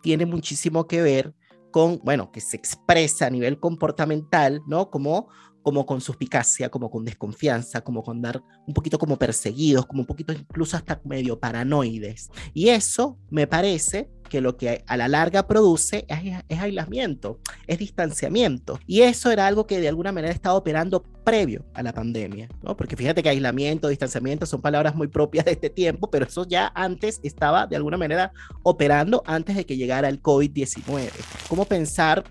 tiene 0.03 0.27
muchísimo 0.27 0.85
que 0.85 1.01
ver 1.01 1.33
con, 1.71 1.99
bueno, 2.03 2.31
que 2.31 2.41
se 2.41 2.57
expresa 2.57 3.27
a 3.27 3.29
nivel 3.29 3.59
comportamental, 3.59 4.61
¿no? 4.67 4.89
Como 4.89 5.29
como 5.69 5.85
con 5.85 6.01
suspicacia, 6.01 6.69
como 6.69 6.89
con 6.89 7.05
desconfianza, 7.05 7.81
como 7.81 8.01
con 8.01 8.23
dar 8.23 8.41
un 8.65 8.73
poquito 8.73 8.97
como 8.97 9.19
perseguidos, 9.19 9.85
como 9.85 10.01
un 10.01 10.07
poquito 10.07 10.33
incluso 10.33 10.75
hasta 10.75 10.99
medio 11.03 11.39
paranoides. 11.39 12.31
Y 12.55 12.69
eso 12.69 13.19
me 13.29 13.45
parece 13.45 14.09
que 14.31 14.41
lo 14.41 14.57
que 14.57 14.83
a 14.87 14.97
la 14.97 15.07
larga 15.07 15.45
produce 15.45 16.07
es, 16.07 16.59
aislamiento, 16.59 17.39
es 17.67 17.77
distanciamiento. 17.77 18.79
Y 18.87 19.01
eso 19.01 19.29
era 19.29 19.45
algo 19.45 19.67
que 19.67 19.79
de 19.79 19.87
alguna 19.87 20.11
manera 20.11 20.33
estaba 20.33 20.55
operando 20.55 21.03
previo 21.23 21.63
a 21.75 21.83
la 21.83 21.93
pandemia, 21.93 22.49
¿no? 22.63 22.75
Porque 22.75 22.95
fíjate 22.95 23.21
que 23.21 23.29
aislamiento, 23.29 23.89
distanciamiento 23.89 24.47
son 24.47 24.61
palabras 24.61 24.95
muy 24.95 25.07
propias 25.07 25.45
de 25.45 25.51
este 25.51 25.69
tiempo, 25.69 26.09
pero 26.09 26.25
eso 26.25 26.47
ya 26.47 26.71
antes 26.73 27.19
estaba 27.21 27.67
de 27.67 27.75
alguna 27.75 27.97
manera 27.97 28.31
operando 28.63 29.21
antes 29.27 29.55
de 29.55 29.67
que 29.67 29.77
llegara 29.77 30.09
el 30.09 30.19
COVID-19. 30.19 31.11
¿Cómo 31.47 31.65
pensar 31.65 32.23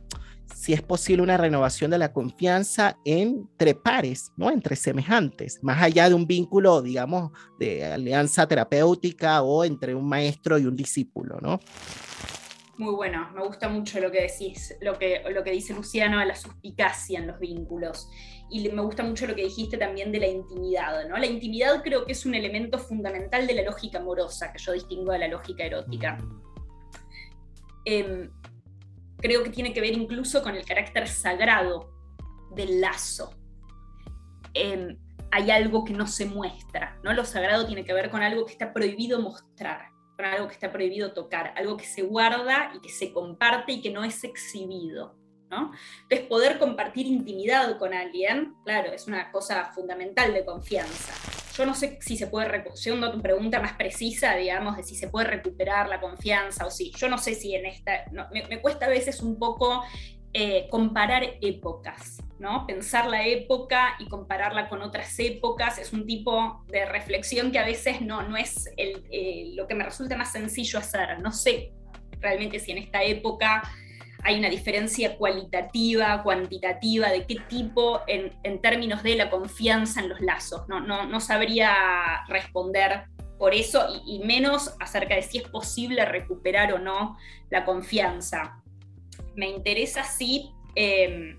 si 0.54 0.72
es 0.72 0.82
posible 0.82 1.22
una 1.22 1.36
renovación 1.36 1.90
de 1.90 1.98
la 1.98 2.12
confianza 2.12 2.98
entre 3.04 3.74
pares, 3.74 4.32
¿no? 4.36 4.50
Entre 4.50 4.76
semejantes, 4.76 5.58
más 5.62 5.82
allá 5.82 6.08
de 6.08 6.14
un 6.14 6.26
vínculo, 6.26 6.82
digamos, 6.82 7.32
de 7.58 7.84
alianza 7.84 8.46
terapéutica 8.46 9.42
o 9.42 9.64
entre 9.64 9.94
un 9.94 10.08
maestro 10.08 10.58
y 10.58 10.66
un 10.66 10.76
discípulo, 10.76 11.38
¿no? 11.40 11.60
Muy 12.78 12.94
bueno, 12.94 13.28
me 13.34 13.44
gusta 13.44 13.68
mucho 13.68 13.98
lo 13.98 14.12
que 14.12 14.22
decís, 14.22 14.76
lo 14.80 14.96
que, 14.96 15.22
lo 15.30 15.42
que 15.42 15.50
dice 15.50 15.74
Luciano, 15.74 16.24
la 16.24 16.36
suspicacia 16.36 17.18
en 17.18 17.26
los 17.26 17.40
vínculos. 17.40 18.08
Y 18.50 18.68
me 18.68 18.82
gusta 18.82 19.02
mucho 19.02 19.26
lo 19.26 19.34
que 19.34 19.42
dijiste 19.42 19.76
también 19.76 20.12
de 20.12 20.20
la 20.20 20.28
intimidad, 20.28 21.08
¿no? 21.08 21.18
La 21.18 21.26
intimidad 21.26 21.82
creo 21.82 22.06
que 22.06 22.12
es 22.12 22.24
un 22.24 22.36
elemento 22.36 22.78
fundamental 22.78 23.48
de 23.48 23.54
la 23.54 23.62
lógica 23.62 23.98
amorosa, 23.98 24.52
que 24.52 24.62
yo 24.62 24.72
distingo 24.72 25.10
de 25.10 25.18
la 25.18 25.28
lógica 25.28 25.64
erótica. 25.64 26.16
Mm. 26.16 26.48
Em, 27.84 28.30
creo 29.18 29.42
que 29.42 29.50
tiene 29.50 29.72
que 29.72 29.80
ver 29.80 29.92
incluso 29.92 30.42
con 30.42 30.54
el 30.54 30.64
carácter 30.64 31.08
sagrado 31.08 31.92
del 32.54 32.80
lazo. 32.80 33.34
Em, 34.54 34.96
hay 35.30 35.50
algo 35.50 35.84
que 35.84 35.92
no 35.92 36.06
se 36.06 36.24
muestra, 36.24 36.98
¿no? 37.02 37.12
Lo 37.12 37.24
sagrado 37.24 37.66
tiene 37.66 37.84
que 37.84 37.92
ver 37.92 38.10
con 38.10 38.22
algo 38.22 38.46
que 38.46 38.52
está 38.52 38.72
prohibido 38.72 39.20
mostrar, 39.20 39.90
con 40.16 40.24
algo 40.24 40.46
que 40.48 40.54
está 40.54 40.72
prohibido 40.72 41.12
tocar, 41.12 41.52
algo 41.56 41.76
que 41.76 41.84
se 41.84 42.02
guarda 42.02 42.72
y 42.74 42.80
que 42.80 42.88
se 42.88 43.12
comparte 43.12 43.72
y 43.72 43.82
que 43.82 43.90
no 43.90 44.04
es 44.04 44.24
exhibido. 44.24 45.17
¿No? 45.50 45.72
Entonces, 46.02 46.28
poder 46.28 46.58
compartir 46.58 47.06
intimidad 47.06 47.78
con 47.78 47.94
alguien, 47.94 48.54
claro, 48.64 48.92
es 48.92 49.06
una 49.06 49.30
cosa 49.32 49.70
fundamental 49.74 50.32
de 50.32 50.44
confianza 50.44 51.14
yo 51.58 51.66
no 51.66 51.74
sé 51.74 51.98
si 52.00 52.16
se 52.16 52.28
puede, 52.28 52.46
a 52.56 53.12
tu 53.12 53.20
pregunta 53.20 53.60
más 53.60 53.72
precisa, 53.72 54.36
digamos, 54.36 54.76
de 54.76 54.84
si 54.84 54.94
se 54.94 55.08
puede 55.08 55.26
recuperar 55.26 55.88
la 55.88 56.00
confianza 56.00 56.64
o 56.64 56.70
si, 56.70 56.92
yo 56.92 57.08
no 57.08 57.18
sé 57.18 57.34
si 57.34 57.52
en 57.54 57.66
esta, 57.66 58.04
me, 58.30 58.60
cuesta 58.60 58.86
a 58.86 58.88
veces 58.88 59.20
un 59.20 59.40
poco 59.40 59.82
eh, 60.32 60.68
comparar 60.70 61.24
épocas, 61.40 62.22
¿no? 62.38 62.64
Pensar 62.64 63.06
la 63.06 63.26
época 63.26 63.96
y 63.98 64.06
compararla 64.06 64.68
con 64.68 64.82
otras 64.82 65.18
épocas 65.18 65.78
es 65.78 65.92
un 65.92 66.06
tipo 66.06 66.64
de 66.68 66.86
reflexión 66.86 67.50
que 67.50 67.58
a 67.58 67.64
veces 67.64 68.02
no, 68.02 68.22
no 68.22 68.36
es 68.36 68.70
eh, 68.76 69.50
lo 69.56 69.66
que 69.66 69.74
me 69.74 69.82
resulta 69.82 70.16
más 70.16 70.30
sencillo 70.30 70.78
hacer. 70.78 71.20
No 71.20 71.32
sé 71.32 71.72
realmente 72.20 72.60
si 72.60 72.70
en 72.70 72.78
esta 72.78 73.02
época 73.02 73.62
hay 74.24 74.38
una 74.38 74.50
diferencia 74.50 75.16
cualitativa, 75.16 76.22
cuantitativa, 76.22 77.10
de 77.10 77.24
qué 77.26 77.36
tipo 77.48 78.02
en, 78.06 78.60
términos 78.60 79.02
de 79.02 79.14
la 79.16 79.30
confianza 79.30 80.00
en 80.00 80.08
los 80.08 80.20
lazos. 80.20 80.68
No, 80.68 80.80
no, 80.80 81.20
sabría 81.20 82.24
responder 82.28 83.04
por 83.38 83.54
eso 83.54 83.86
y, 84.06 84.18
menos 84.20 84.74
acerca 84.80 85.14
de 85.14 85.22
si 85.22 85.38
es 85.38 85.48
posible 85.48 86.04
recuperar 86.04 86.72
o 86.72 86.78
no 86.78 87.16
la 87.50 87.64
confianza. 87.64 88.62
Me 89.36 89.48
interesa 89.48 90.02
sí 90.02 90.50
em, 90.74 91.38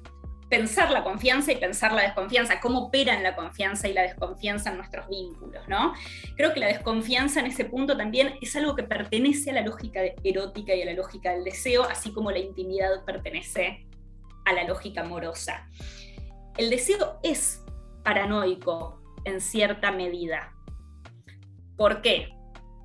pensar 0.49 0.89
la 0.91 1.03
confianza 1.03 1.51
y 1.51 1.57
pensar 1.57 1.93
la 1.93 2.01
desconfianza, 2.01 2.59
cómo 2.59 2.87
operan 2.87 3.21
la 3.21 3.35
confianza 3.35 3.87
y 3.87 3.93
la 3.93 4.01
desconfianza 4.01 4.71
en 4.71 4.77
nuestros 4.77 5.07
vínculos, 5.07 5.67
¿no? 5.67 5.93
Creo 6.35 6.53
que 6.53 6.59
la 6.59 6.67
desconfianza 6.67 7.39
en 7.39 7.45
ese 7.45 7.65
punto 7.65 7.95
también 7.95 8.33
es 8.41 8.55
algo 8.55 8.75
que 8.75 8.83
pertenece 8.83 9.51
a 9.51 9.53
la 9.53 9.61
lógica 9.61 10.01
erótica 10.23 10.73
y 10.73 10.81
a 10.81 10.85
la 10.85 10.93
lógica 10.93 11.31
del 11.31 11.43
deseo, 11.43 11.83
así 11.83 12.11
como 12.11 12.31
la 12.31 12.39
intimidad 12.39 13.05
pertenece 13.05 13.87
a 14.45 14.53
la 14.53 14.63
lógica 14.63 15.01
amorosa. 15.01 15.69
El 16.57 16.69
deseo 16.69 17.19
es 17.21 17.63
paranoico 18.03 19.01
en 19.25 19.41
cierta 19.41 19.91
medida. 19.91 20.53
¿Por 21.77 22.01
qué? 22.01 22.29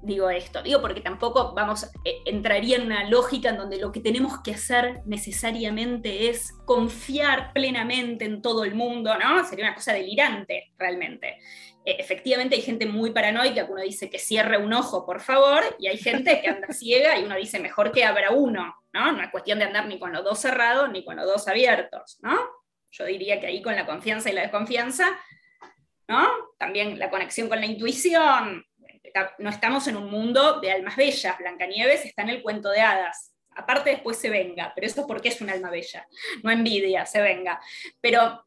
Digo 0.05 0.31
esto? 0.31 0.63
Digo 0.63 0.81
porque 0.81 1.01
tampoco 1.01 1.53
vamos, 1.55 1.91
eh, 2.05 2.23
entraría 2.27 2.77
en 2.77 2.87
una 2.87 3.09
lógica 3.09 3.51
en 3.51 3.57
donde 3.57 3.79
lo 3.79 3.91
que 3.93 4.01
tenemos 4.01 4.41
que 4.43 4.53
hacer 4.53 5.01
necesariamente 5.07 6.29
es 6.29 6.53
confiar 6.65 7.53
plenamente 7.53 8.25
en 8.25 8.43
todo 8.43 8.65
el 8.65 8.75
mundo, 8.75 9.17
¿no? 9.19 9.45
Sería 9.45 9.67
una 9.67 9.75
cosa 9.75 9.93
delirante, 9.93 10.73
realmente. 10.79 11.39
E, 11.85 11.97
efectivamente 11.99 12.57
hay 12.57 12.63
gente 12.63 12.87
muy 12.87 13.11
paranoica 13.11 13.67
que 13.67 13.73
uno 13.73 13.83
dice 13.83 14.09
que 14.11 14.19
cierre 14.19 14.59
un 14.59 14.73
ojo, 14.73 15.05
por 15.05 15.21
favor, 15.21 15.63
y 15.79 15.89
hay 15.89 15.99
gente 15.99 16.41
que 16.41 16.49
anda 16.49 16.69
ciega 16.73 17.19
y 17.19 17.25
uno 17.25 17.37
dice 17.37 17.61
mejor 17.61 17.93
que 17.93 18.05
abra 18.05 18.31
uno, 18.31 18.75
¿no? 18.93 19.13
No 19.13 19.23
es 19.23 19.31
cuestión 19.31 19.59
de 19.59 19.67
andar 19.67 19.87
ni 19.87 19.99
con 19.99 20.13
los 20.13 20.25
dos 20.25 20.39
cerrados 20.39 20.91
ni 20.91 21.05
con 21.05 21.17
los 21.17 21.27
dos 21.27 21.49
abiertos, 21.49 22.19
¿no? 22.23 22.39
Yo 22.91 23.05
diría 23.05 23.41
que 23.41 23.49
ahí 23.49 23.61
con 23.61 23.75
la 23.75 23.87
confianza 23.87 24.31
y 24.31 24.35
la 24.35 24.43
desconfianza, 24.43 25.19
¿no? 26.09 26.29
También 26.59 26.99
la 26.99 27.11
conexión 27.11 27.49
con 27.49 27.61
la 27.61 27.67
intuición, 27.67 28.65
no 29.39 29.51
estamos 29.51 29.87
en 29.87 29.97
un 29.97 30.11
mundo 30.11 30.61
de 30.61 30.71
almas 30.71 30.97
bellas. 30.97 31.39
Blancanieves 31.39 32.05
está 32.05 32.23
en 32.23 32.31
el 32.31 32.43
cuento 32.43 32.71
de 32.71 32.81
hadas. 32.81 33.35
Aparte 33.57 33.91
después 33.91 34.17
se 34.19 34.31
venga, 34.31 34.73
pero 34.75 34.87
eso 34.87 35.03
es 35.03 35.07
porque 35.07 35.29
es 35.29 35.41
un 35.41 35.51
alma 35.51 35.71
bella. 35.71 36.07
No 36.43 36.51
envidia, 36.51 37.07
se 37.07 37.21
venga. 37.21 37.61
Pero 38.01 38.45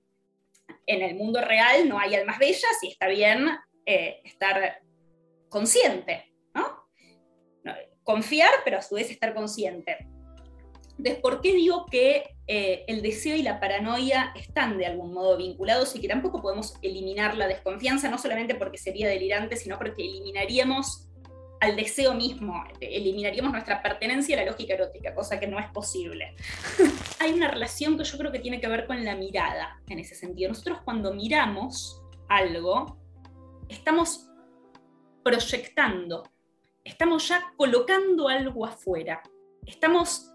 en 0.86 1.02
el 1.02 1.16
mundo 1.16 1.42
real 1.42 1.88
no 1.88 2.00
hay 2.00 2.16
almas 2.16 2.40
bellas 2.40 2.78
y 2.82 2.90
está 2.90 3.08
bien 3.08 3.48
eh, 3.86 4.22
estar 4.24 4.82
consciente, 5.50 6.34
¿no? 6.54 6.90
Confiar, 8.04 8.52
pero 8.64 8.78
a 8.78 8.82
su 8.82 8.96
vez 8.96 9.10
estar 9.10 9.34
consciente. 9.34 9.98
Entonces, 10.98 11.22
¿por 11.22 11.42
qué 11.42 11.54
digo 11.54 11.86
que 11.86 12.37
eh, 12.48 12.86
el 12.88 13.02
deseo 13.02 13.36
y 13.36 13.44
la 13.44 13.60
paranoia 13.60 14.32
están 14.36 14.78
de 14.78 14.86
algún 14.86 15.14
modo 15.14 15.36
vinculados 15.36 15.94
y 15.96 16.00
que 16.00 16.08
tampoco 16.08 16.42
podemos 16.42 16.76
eliminar 16.82 17.36
la 17.36 17.46
desconfianza, 17.46 18.10
no 18.10 18.18
solamente 18.18 18.56
porque 18.56 18.78
sería 18.78 19.10
delirante, 19.10 19.58
sino 19.58 19.78
porque 19.78 20.04
eliminaríamos 20.04 21.10
al 21.60 21.76
deseo 21.76 22.14
mismo, 22.14 22.64
eliminaríamos 22.80 23.52
nuestra 23.52 23.82
pertenencia 23.82 24.38
a 24.38 24.46
la 24.46 24.52
lógica 24.52 24.76
erótica, 24.76 25.14
cosa 25.14 25.40
que 25.40 25.48
no 25.48 25.60
es 25.60 25.68
posible. 25.72 26.36
Hay 27.20 27.34
una 27.34 27.50
relación 27.50 27.98
que 27.98 28.04
yo 28.06 28.18
creo 28.18 28.32
que 28.32 28.40
tiene 28.40 28.62
que 28.62 28.68
ver 28.68 28.86
con 28.86 29.04
la 29.04 29.16
mirada 29.16 29.82
en 29.90 30.00
ese 30.00 30.16
sentido. 30.16 30.50
Nosotros 30.50 30.80
cuando 30.86 31.14
miramos 31.14 32.02
algo, 32.30 32.98
estamos 33.68 34.30
proyectando, 35.24 36.24
estamos 36.84 37.28
ya 37.28 37.52
colocando 37.58 38.30
algo 38.30 38.66
afuera, 38.66 39.22
estamos 39.66 40.32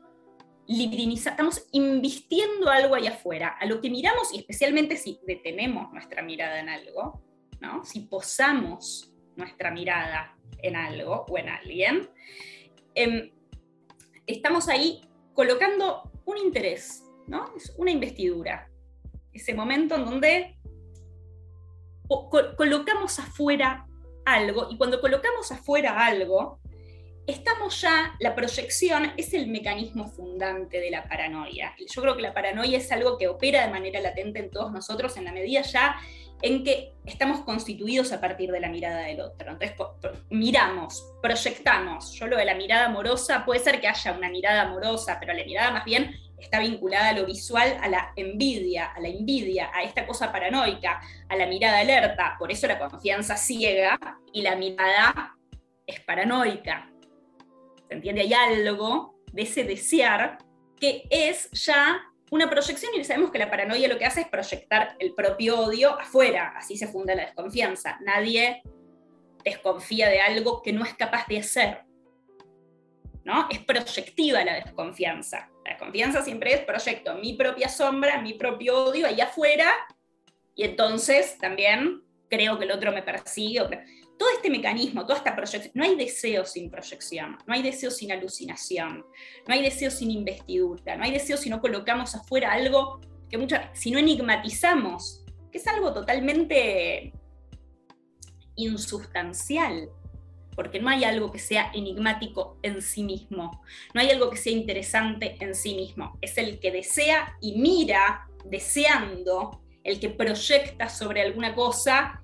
estamos 0.69 1.67
invistiendo 1.73 2.71
algo 2.71 2.95
ahí 2.95 3.07
afuera, 3.07 3.57
a 3.61 3.67
lo 3.67 3.81
que 3.81 3.91
miramos 3.91 4.33
y 4.33 4.39
especialmente 4.39 4.97
si 4.97 5.21
detenemos 5.27 5.93
nuestra 5.93 6.23
mirada 6.23 6.61
en 6.61 6.69
algo, 6.69 7.23
¿no? 7.61 7.85
si 7.85 8.01
posamos 8.01 9.13
nuestra 9.37 9.71
mirada 9.71 10.37
en 10.59 10.77
algo 10.77 11.27
o 11.29 11.39
en 11.39 11.49
alguien, 11.49 12.09
em, 12.95 13.31
estamos 14.27 14.69
ahí 14.69 15.03
colocando 15.35 16.11
un 16.25 16.39
interés, 16.39 17.05
¿no? 17.27 17.53
Es 17.57 17.75
una 17.77 17.91
investidura. 17.91 18.71
Ese 19.33 19.55
momento 19.55 19.97
en 19.97 20.05
donde 20.05 20.57
colocamos 22.57 23.19
afuera 23.19 23.87
algo, 24.25 24.69
y 24.71 24.77
cuando 24.77 25.01
colocamos 25.01 25.51
afuera 25.51 26.05
algo, 26.05 26.61
estamos 27.27 27.81
ya, 27.81 28.15
la 28.21 28.35
proyección 28.35 29.13
es 29.17 29.33
el 29.35 29.47
mecanismo 29.47 30.09
fundante 30.09 30.81
de 30.81 30.91
la 30.91 31.05
paranoia. 31.05 31.75
Yo 31.79 32.03
creo 32.03 32.17
que 32.17 32.23
la 32.23 32.35
paranoia 32.35 32.79
es 32.79 32.91
algo 32.93 33.17
que 33.19 33.29
opera 33.29 33.65
de 33.65 33.73
manera 33.73 34.01
latente 34.01 34.41
en 34.41 34.51
todos 34.51 34.73
nosotros 34.73 35.17
en 35.17 35.25
la 35.25 35.33
medida 35.33 35.63
ya 35.63 35.97
en 36.43 36.65
que 36.65 36.95
estamos 37.07 37.43
constituidos 37.43 38.13
a 38.13 38.21
partir 38.21 38.51
de 38.51 38.59
la 38.59 38.69
mirada 38.69 39.01
del 39.01 39.21
otro. 39.21 39.53
Entonces, 39.53 39.77
miramos, 40.29 41.15
proyectamos. 41.23 42.13
Yo 42.15 42.27
lo 42.27 42.37
de 42.37 42.45
la 42.45 42.57
mirada 42.57 42.87
amorosa, 42.87 43.45
puede 43.45 43.61
ser 43.61 43.81
que 43.81 43.87
haya 43.87 44.13
una 44.13 44.29
mirada 44.29 44.63
amorosa, 44.63 45.19
pero 45.21 45.33
la 45.33 45.45
mirada 45.45 45.71
más 45.71 45.85
bien 45.85 46.17
está 46.37 46.59
vinculada 46.59 47.11
a 47.11 47.13
lo 47.13 47.25
visual, 47.25 47.79
a 47.81 47.89
la 47.89 48.13
envidia, 48.17 48.87
a 48.87 49.01
la 49.01 49.09
envidia, 49.09 49.71
a 49.73 49.85
esta 49.85 50.05
cosa 50.05 50.33
paranoica, 50.33 51.01
a 51.29 51.37
la 51.37 51.47
mirada 51.47 51.79
alerta. 51.79 52.35
Por 52.39 52.51
eso 52.51 52.67
la 52.67 52.79
confianza 52.79 53.37
ciega 53.37 53.97
y 54.33 54.43
la 54.43 54.57
mirada 54.57 55.37
es 55.87 56.01
paranoica. 56.01 56.89
¿Se 57.89 57.95
entiende? 57.95 58.23
Hay 58.23 58.33
algo 58.33 59.21
de 59.33 59.43
ese 59.43 59.65
desear 59.65 60.39
que 60.79 61.05
es 61.11 61.51
ya 61.53 62.01
una 62.31 62.49
proyección 62.49 62.93
y 62.95 63.05
sabemos 63.05 63.31
que 63.31 63.39
la 63.39 63.51
paranoia 63.51 63.89
lo 63.89 63.99
que 63.99 64.07
hace 64.07 64.23
es 64.23 64.29
proyectar 64.29 64.97
el 64.99 65.15
propio 65.15 65.61
odio 65.61 65.99
afuera, 66.01 66.55
así 66.57 66.77
se 66.77 66.89
funda 66.89 67.15
la 67.15 67.27
desconfianza. 67.27 67.99
Nadie 68.01 68.63
desconfía 69.45 70.09
de 70.09 70.21
algo 70.21 70.63
que 70.63 70.73
no 70.73 70.85
es 70.85 70.95
capaz 70.95 71.27
de 71.27 71.39
hacer. 71.39 71.83
¿no? 73.25 73.49
Es 73.51 73.61
proyectiva 73.61 74.45
la 74.45 74.55
desconfianza. 74.55 75.51
La 75.65 75.73
desconfianza 75.73 76.23
siempre 76.23 76.55
es 76.55 76.61
proyecto 76.61 77.15
mi 77.15 77.35
propia 77.35 77.69
sombra, 77.69 78.21
mi 78.21 78.35
propio 78.35 78.87
odio 78.87 79.07
ahí 79.07 79.21
afuera, 79.21 79.73
y 80.55 80.65
entonces 80.65 81.39
también 81.39 82.03
creo 82.29 82.59
que 82.59 82.65
el 82.65 82.73
otro 82.73 82.93
me 82.93 83.03
persigue 83.03 83.61
todo 84.23 84.31
este 84.37 84.51
mecanismo, 84.51 85.03
toda 85.03 85.17
esta 85.17 85.35
proyección, 85.35 85.73
no 85.75 85.83
hay 85.83 85.97
deseo 85.97 86.45
sin 86.45 86.71
proyección, 86.71 87.37
no 87.45 87.55
hay 87.55 87.61
deseo 87.61 87.91
sin 87.91 88.13
alucinación, 88.13 89.05
no 89.49 89.53
hay 89.53 89.63
deseo 89.63 89.91
sin 89.91 90.13
investidura, 90.13 90.97
no 90.97 91.03
hay 91.03 91.11
deseo 91.11 91.37
si 91.37 91.51
no 91.51 91.61
colocamos 91.61 92.15
afuera 92.15 92.53
algo 92.53 93.01
que 93.29 93.37
muchas, 93.37 93.77
si 93.77 93.91
no 93.91 93.99
enigmatizamos, 93.99 95.25
que 95.51 95.59
es 95.59 95.67
algo 95.67 95.93
totalmente 95.93 97.13
insustancial, 98.55 99.89
porque 100.55 100.79
no 100.79 100.89
hay 100.89 101.03
algo 101.03 101.33
que 101.33 101.41
sea 101.41 101.73
enigmático 101.75 102.61
en 102.63 102.81
sí 102.81 103.03
mismo, 103.03 103.61
no 103.93 104.01
hay 104.01 104.11
algo 104.11 104.31
que 104.31 104.37
sea 104.37 104.53
interesante 104.53 105.37
en 105.41 105.57
sí 105.57 105.75
mismo, 105.75 106.17
es 106.21 106.39
el 106.39 106.61
que 106.61 106.71
desea 106.71 107.37
y 107.41 107.61
mira 107.61 108.29
deseando, 108.45 109.65
el 109.83 109.99
que 109.99 110.11
proyecta 110.11 110.89
sobre 110.89 111.23
alguna 111.23 111.57
cosa 111.57 112.22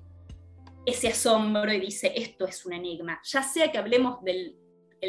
ese 0.85 1.09
asombro 1.09 1.71
y 1.71 1.79
dice, 1.79 2.11
esto 2.15 2.47
es 2.47 2.65
un 2.65 2.73
enigma. 2.73 3.21
Ya 3.23 3.43
sea 3.43 3.71
que 3.71 3.77
hablemos 3.77 4.23
del 4.23 4.55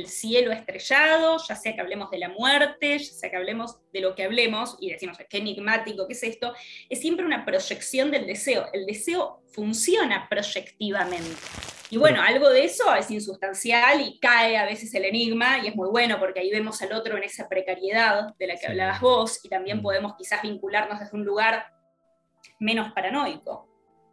cielo 0.07 0.53
estrellado, 0.53 1.39
ya 1.49 1.57
sea 1.57 1.75
que 1.75 1.81
hablemos 1.81 2.11
de 2.11 2.19
la 2.19 2.29
muerte, 2.29 2.99
ya 2.99 3.13
sea 3.13 3.31
que 3.31 3.37
hablemos 3.37 3.79
de 3.93 4.01
lo 4.01 4.15
que 4.15 4.25
hablemos 4.25 4.77
y 4.81 4.91
decimos, 4.91 5.19
qué 5.29 5.39
enigmático, 5.39 6.07
qué 6.07 6.13
es 6.13 6.23
esto, 6.23 6.55
es 6.89 7.01
siempre 7.01 7.25
una 7.25 7.45
proyección 7.45 8.11
del 8.11 8.27
deseo. 8.27 8.69
El 8.73 8.87
deseo 8.87 9.43
funciona 9.53 10.29
proyectivamente. 10.29 11.37
Y 11.93 11.97
bueno, 11.97 12.23
algo 12.23 12.49
de 12.51 12.65
eso 12.65 12.95
es 12.95 13.11
insustancial 13.11 14.01
y 14.01 14.21
cae 14.21 14.57
a 14.57 14.65
veces 14.65 14.95
el 14.95 15.05
enigma 15.05 15.59
y 15.59 15.67
es 15.67 15.75
muy 15.75 15.89
bueno 15.89 16.21
porque 16.21 16.39
ahí 16.39 16.51
vemos 16.51 16.81
al 16.83 16.93
otro 16.93 17.17
en 17.17 17.25
esa 17.25 17.49
precariedad 17.49 18.33
de 18.39 18.47
la 18.47 18.57
que 18.57 18.69
hablabas 18.69 19.01
vos 19.01 19.45
y 19.45 19.49
también 19.49 19.79
mm. 19.79 19.83
podemos 19.83 20.15
quizás 20.17 20.41
vincularnos 20.41 21.01
desde 21.01 21.17
un 21.17 21.25
lugar 21.25 21.67
menos 22.61 22.93
paranoico, 22.93 23.69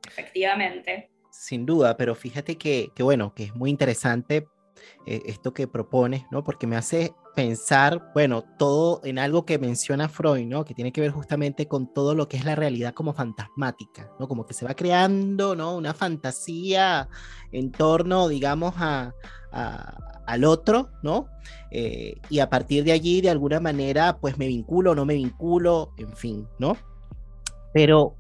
efectivamente. 0.08 1.12
Sin 1.40 1.68
duda, 1.68 1.96
pero 1.98 2.16
fíjate 2.16 2.58
que, 2.58 2.92
bueno, 3.00 3.34
que 3.36 3.44
es 3.44 3.56
muy 3.56 3.70
interesante 3.70 4.48
eh, 5.06 5.22
esto 5.28 5.54
que 5.54 5.68
propones, 5.68 6.26
¿no? 6.32 6.44
Porque 6.44 6.66
me 6.66 6.76
hace 6.76 7.14
pensar, 7.36 8.12
bueno, 8.16 8.44
todo 8.58 9.02
en 9.04 9.20
algo 9.20 9.46
que 9.46 9.60
menciona 9.60 10.10
Freud, 10.10 10.48
¿no? 10.48 10.66
Que 10.66 10.74
tiene 10.74 10.92
que 10.92 11.00
ver 11.00 11.12
justamente 11.12 11.68
con 11.68 11.94
todo 11.94 12.16
lo 12.16 12.28
que 12.28 12.38
es 12.38 12.44
la 12.44 12.56
realidad 12.56 12.96
como 12.96 13.14
fantasmática, 13.14 14.10
¿no? 14.20 14.28
Como 14.28 14.48
que 14.48 14.56
se 14.56 14.66
va 14.66 14.74
creando, 14.74 15.56
¿no? 15.56 15.78
Una 15.78 15.94
fantasía 15.94 17.08
en 17.52 17.72
torno, 17.72 18.28
digamos, 18.28 18.74
a, 18.78 19.14
al 20.26 20.44
otro, 20.44 20.90
¿no? 21.04 21.28
Eh, 21.70 22.16
y 22.32 22.40
a 22.40 22.50
partir 22.50 22.84
de 22.84 22.94
allí, 22.94 23.22
de 23.22 23.30
alguna 23.30 23.60
manera, 23.60 24.18
pues 24.18 24.40
me 24.40 24.48
vinculo 24.48 24.96
no 24.96 25.06
me 25.06 25.14
vinculo, 25.14 25.94
en 25.98 26.14
fin, 26.18 26.48
¿no? 26.58 26.76
Pero, 27.74 28.16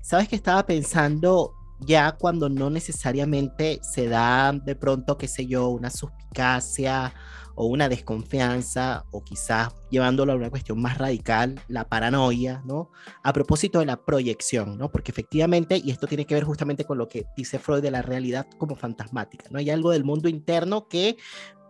¿sabes 0.00 0.28
que 0.28 0.36
estaba 0.36 0.64
pensando? 0.64 1.54
Ya 1.80 2.12
cuando 2.12 2.48
no 2.48 2.70
necesariamente 2.70 3.80
se 3.82 4.08
da 4.08 4.52
de 4.52 4.76
pronto, 4.76 5.16
qué 5.16 5.28
sé 5.28 5.46
yo, 5.46 5.68
una 5.68 5.90
suspicacia 5.90 7.14
o 7.54 7.66
una 7.66 7.88
desconfianza, 7.88 9.04
o 9.10 9.22
quizás 9.22 9.74
llevándolo 9.90 10.32
a 10.32 10.36
una 10.36 10.50
cuestión 10.50 10.80
más 10.80 10.96
radical, 10.96 11.60
la 11.68 11.88
paranoia, 11.88 12.62
¿no? 12.64 12.90
A 13.22 13.32
propósito 13.32 13.80
de 13.80 13.86
la 13.86 14.02
proyección, 14.02 14.78
¿no? 14.78 14.90
Porque 14.90 15.10
efectivamente, 15.10 15.80
y 15.82 15.90
esto 15.90 16.06
tiene 16.06 16.24
que 16.24 16.34
ver 16.34 16.44
justamente 16.44 16.84
con 16.84 16.96
lo 16.96 17.08
que 17.08 17.26
dice 17.36 17.58
Freud 17.58 17.82
de 17.82 17.90
la 17.90 18.02
realidad 18.02 18.46
como 18.56 18.76
fantasmática, 18.76 19.46
¿no? 19.50 19.58
Hay 19.58 19.68
algo 19.68 19.90
del 19.90 20.04
mundo 20.04 20.28
interno 20.28 20.88
que 20.88 21.18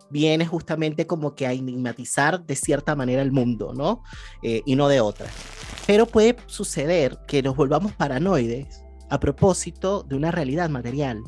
viene 0.09 0.45
justamente 0.45 1.07
como 1.07 1.35
que 1.35 1.47
a 1.47 1.53
enigmatizar 1.53 2.45
de 2.45 2.55
cierta 2.55 2.95
manera 2.95 3.21
el 3.21 3.31
mundo, 3.31 3.73
¿no? 3.73 4.03
Eh, 4.43 4.61
y 4.65 4.75
no 4.75 4.87
de 4.87 5.01
otra. 5.01 5.27
Pero 5.87 6.05
puede 6.05 6.37
suceder 6.45 7.17
que 7.27 7.41
nos 7.41 7.55
volvamos 7.55 7.93
paranoides 7.93 8.83
a 9.11 9.19
propósito 9.19 10.03
de 10.03 10.15
una 10.15 10.31
realidad 10.31 10.69
material, 10.69 11.21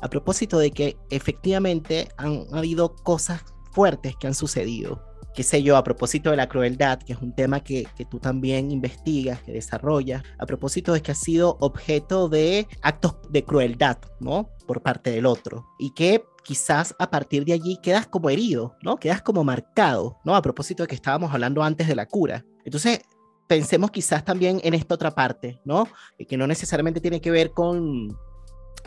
a 0.00 0.08
propósito 0.08 0.58
de 0.58 0.70
que 0.70 0.96
efectivamente 1.10 2.08
han 2.18 2.44
habido 2.52 2.94
cosas 2.94 3.42
fuertes 3.72 4.14
que 4.16 4.28
han 4.28 4.34
sucedido. 4.34 5.02
Qué 5.34 5.42
sé 5.42 5.62
yo, 5.62 5.76
a 5.76 5.84
propósito 5.84 6.30
de 6.30 6.36
la 6.36 6.48
crueldad, 6.48 6.98
que 6.98 7.14
es 7.14 7.22
un 7.22 7.34
tema 7.34 7.60
que, 7.60 7.86
que 7.96 8.04
tú 8.04 8.18
también 8.18 8.70
investigas, 8.70 9.40
que 9.42 9.52
desarrollas, 9.52 10.22
a 10.38 10.46
propósito 10.46 10.92
de 10.92 11.00
que 11.00 11.12
ha 11.12 11.14
sido 11.14 11.56
objeto 11.60 12.28
de 12.28 12.66
actos 12.82 13.16
de 13.30 13.44
crueldad, 13.44 13.98
¿no? 14.20 14.50
Por 14.66 14.82
parte 14.82 15.10
del 15.10 15.26
otro. 15.26 15.64
Y 15.78 15.94
que 15.94 16.24
quizás 16.44 16.94
a 16.98 17.10
partir 17.10 17.44
de 17.44 17.52
allí 17.52 17.78
quedas 17.82 18.06
como 18.06 18.30
herido, 18.30 18.74
¿no? 18.82 18.96
Quedas 18.96 19.22
como 19.22 19.44
marcado, 19.44 20.18
¿no? 20.24 20.34
A 20.34 20.42
propósito 20.42 20.82
de 20.82 20.88
que 20.88 20.94
estábamos 20.96 21.32
hablando 21.32 21.62
antes 21.62 21.86
de 21.86 21.94
la 21.94 22.06
cura. 22.06 22.44
Entonces, 22.64 23.00
pensemos 23.48 23.90
quizás 23.90 24.24
también 24.24 24.60
en 24.62 24.74
esta 24.74 24.94
otra 24.94 25.10
parte, 25.14 25.60
¿no? 25.64 25.88
Que 26.28 26.36
no 26.36 26.46
necesariamente 26.46 27.00
tiene 27.00 27.20
que 27.20 27.30
ver 27.30 27.50
con, 27.50 28.16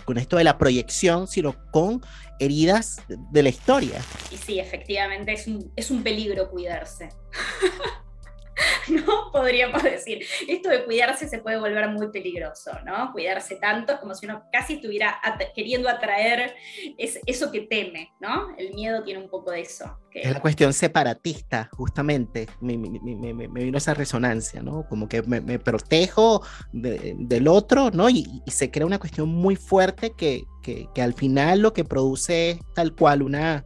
con 0.05 0.17
esto 0.17 0.37
de 0.37 0.45
la 0.45 0.57
proyección, 0.57 1.27
sino 1.27 1.55
con 1.71 2.01
heridas 2.39 3.01
de 3.07 3.43
la 3.43 3.49
historia. 3.49 3.99
Y 4.31 4.37
sí, 4.37 4.59
efectivamente 4.59 5.33
es 5.33 5.47
un, 5.47 5.71
es 5.75 5.91
un 5.91 6.03
peligro 6.03 6.49
cuidarse. 6.49 7.09
¿no? 8.89 9.31
Podríamos 9.31 9.83
decir. 9.83 10.25
Esto 10.47 10.69
de 10.69 10.85
cuidarse 10.85 11.27
se 11.27 11.39
puede 11.39 11.59
volver 11.59 11.89
muy 11.89 12.09
peligroso, 12.09 12.71
¿no? 12.85 13.11
Cuidarse 13.11 13.55
tanto 13.55 13.99
como 13.99 14.13
si 14.15 14.25
uno 14.25 14.43
casi 14.51 14.75
estuviera 14.75 15.19
queriendo 15.55 15.89
atraer 15.89 16.55
eso 16.97 17.51
que 17.51 17.61
teme, 17.61 18.11
¿no? 18.19 18.55
El 18.57 18.73
miedo 18.73 19.03
tiene 19.03 19.21
un 19.21 19.29
poco 19.29 19.51
de 19.51 19.61
eso. 19.61 19.97
Es 20.13 20.31
la 20.31 20.41
cuestión 20.41 20.73
separatista, 20.73 21.69
justamente. 21.71 22.47
Me, 22.59 22.75
vino 22.77 23.77
esa 23.77 23.93
resonancia, 23.93 24.61
¿no? 24.61 24.85
Como 24.89 25.07
que 25.07 25.21
me, 25.23 25.59
protejo 25.59 26.43
del 26.73 27.47
otro, 27.47 27.91
¿no? 27.91 28.09
Y, 28.09 28.41
se 28.47 28.69
crea 28.69 28.85
una 28.85 28.99
cuestión 28.99 29.29
muy 29.29 29.55
fuerte 29.55 30.11
que, 30.11 30.43
que, 30.61 30.87
que 30.93 31.01
al 31.01 31.13
final 31.13 31.61
lo 31.61 31.73
que 31.73 31.85
produce 31.85 32.51
es 32.51 32.59
tal 32.75 32.93
cual 32.93 33.21
una 33.21 33.65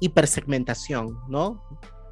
hipersegmentación, 0.00 1.18
¿no? 1.28 1.62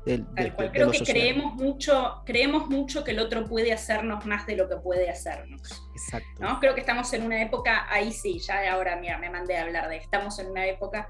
Creo 0.05 0.91
que 0.91 1.01
creemos 1.01 1.55
mucho, 1.55 2.23
creemos 2.27 2.69
mucho 2.69 3.05
que 3.05 3.13
el 3.13 3.21
otro 3.21 3.47
puede 3.47 3.73
hacernos 3.73 4.27
más 4.27 4.47
de 4.47 4.57
lo 4.57 4.69
que 4.69 4.77
puede 4.77 5.09
hacernos. 5.09 5.63
Exacto. 5.95 6.29
¿no? 6.41 6.61
Creo 6.61 6.75
que 6.75 6.81
estamos 6.81 7.13
en 7.15 7.25
una 7.25 7.41
época, 7.41 7.87
ahí 7.89 8.13
sí, 8.13 8.39
ya 8.39 8.73
ahora 8.73 8.97
mira, 8.97 9.17
me 9.19 9.31
mandé 9.31 9.57
a 9.57 9.63
hablar 9.63 9.89
de, 9.89 9.97
estamos 9.97 10.39
en 10.39 10.51
una 10.51 10.67
época, 10.67 11.09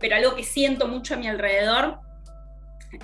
pero 0.00 0.16
algo 0.16 0.34
que 0.34 0.42
siento 0.42 0.88
mucho 0.88 1.14
a 1.14 1.16
mi 1.16 1.28
alrededor 1.28 2.00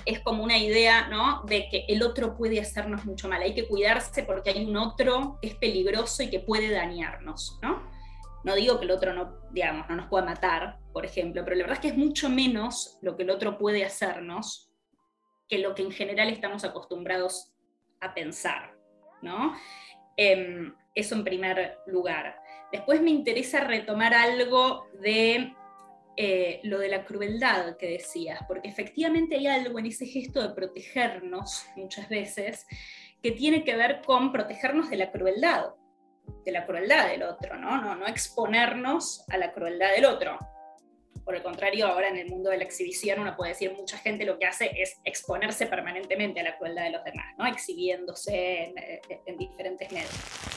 es 0.05 0.19
como 0.19 0.43
una 0.43 0.57
idea, 0.57 1.07
¿no? 1.07 1.43
De 1.43 1.67
que 1.69 1.85
el 1.87 2.03
otro 2.03 2.35
puede 2.35 2.59
hacernos 2.59 3.05
mucho 3.05 3.27
mal. 3.27 3.41
Hay 3.41 3.53
que 3.53 3.67
cuidarse 3.67 4.23
porque 4.23 4.51
hay 4.51 4.65
un 4.65 4.75
otro 4.77 5.37
que 5.41 5.49
es 5.49 5.55
peligroso 5.55 6.23
y 6.23 6.29
que 6.29 6.39
puede 6.39 6.69
dañarnos, 6.69 7.59
¿no? 7.61 7.89
No 8.43 8.55
digo 8.55 8.79
que 8.79 8.85
el 8.85 8.91
otro 8.91 9.13
no, 9.13 9.37
digamos, 9.51 9.87
no 9.87 9.95
nos 9.95 10.07
pueda 10.07 10.25
matar, 10.25 10.79
por 10.93 11.05
ejemplo, 11.05 11.43
pero 11.43 11.55
la 11.55 11.63
verdad 11.63 11.77
es 11.77 11.81
que 11.81 11.87
es 11.89 11.97
mucho 11.97 12.29
menos 12.29 12.97
lo 13.01 13.15
que 13.15 13.23
el 13.23 13.29
otro 13.29 13.57
puede 13.57 13.85
hacernos 13.85 14.70
que 15.51 15.57
lo 15.57 15.75
que 15.75 15.81
en 15.81 15.91
general 15.91 16.29
estamos 16.29 16.63
acostumbrados 16.63 17.51
a 17.99 18.13
pensar, 18.13 18.73
¿no? 19.21 19.53
Em, 20.15 20.73
eso 20.95 21.13
en 21.13 21.25
primer 21.25 21.77
lugar. 21.87 22.41
Después 22.71 23.01
me 23.01 23.09
interesa 23.09 23.59
retomar 23.65 24.13
algo 24.13 24.87
de 25.01 25.53
eh, 26.15 26.61
lo 26.63 26.79
de 26.79 26.87
la 26.87 27.03
crueldad 27.03 27.75
que 27.75 27.89
decías, 27.89 28.39
porque 28.47 28.69
efectivamente 28.69 29.35
hay 29.35 29.47
algo 29.47 29.77
en 29.77 29.87
ese 29.87 30.05
gesto 30.05 30.41
de 30.41 30.55
protegernos 30.55 31.65
muchas 31.75 32.07
veces 32.07 32.65
que 33.21 33.31
tiene 33.31 33.65
que 33.65 33.75
ver 33.75 34.01
con 34.05 34.31
protegernos 34.31 34.89
de 34.89 34.97
la 34.97 35.11
crueldad, 35.11 35.71
de 36.45 36.51
la 36.53 36.65
crueldad 36.65 37.09
del 37.09 37.23
otro, 37.23 37.57
¿no? 37.57 37.81
No, 37.81 37.95
no 37.95 38.07
exponernos 38.07 39.25
a 39.27 39.37
la 39.37 39.51
crueldad 39.51 39.91
del 39.91 40.05
otro. 40.05 40.39
Por 41.31 41.37
el 41.37 41.43
contrario, 41.43 41.87
ahora 41.87 42.09
en 42.09 42.17
el 42.17 42.27
mundo 42.27 42.49
de 42.49 42.57
la 42.57 42.65
exhibición 42.65 43.21
uno 43.21 43.37
puede 43.37 43.51
decir, 43.51 43.71
mucha 43.71 43.97
gente 43.97 44.25
lo 44.25 44.37
que 44.37 44.45
hace 44.45 44.69
es 44.75 44.99
exponerse 45.05 45.65
permanentemente 45.65 46.41
a 46.41 46.43
la 46.43 46.57
crueldad 46.57 46.83
de 46.83 46.89
los 46.89 47.05
demás, 47.05 47.25
¿no? 47.37 47.45
exhibiéndose 47.45 48.63
en, 48.63 48.77
eh, 48.77 49.01
en 49.25 49.37
diferentes 49.37 49.89
medios. 49.93 50.11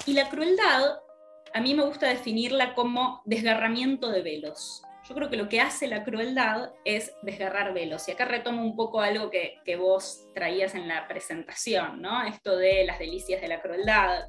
Y 0.05 0.15
la 0.15 0.29
crueldad, 0.29 0.99
a 1.53 1.61
mí 1.61 1.75
me 1.75 1.85
gusta 1.85 2.09
definirla 2.09 2.75
como 2.75 3.23
desgarramiento 3.25 4.11
de 4.11 4.23
velos. 4.23 4.83
Yo 5.09 5.15
creo 5.15 5.31
que 5.31 5.37
lo 5.37 5.49
que 5.49 5.61
hace 5.61 5.87
la 5.87 6.03
crueldad 6.03 6.73
es 6.85 7.15
desgarrar 7.23 7.73
velos. 7.73 8.09
Y 8.09 8.11
acá 8.11 8.25
retomo 8.25 8.61
un 8.61 8.75
poco 8.75 9.01
algo 9.01 9.31
que, 9.31 9.59
que 9.65 9.77
vos 9.77 10.27
traías 10.35 10.75
en 10.75 10.89
la 10.89 11.07
presentación, 11.07 12.03
¿no? 12.03 12.25
Esto 12.25 12.57
de 12.57 12.85
las 12.85 12.99
delicias 12.99 13.41
de 13.41 13.47
la 13.47 13.63
crueldad, 13.63 14.25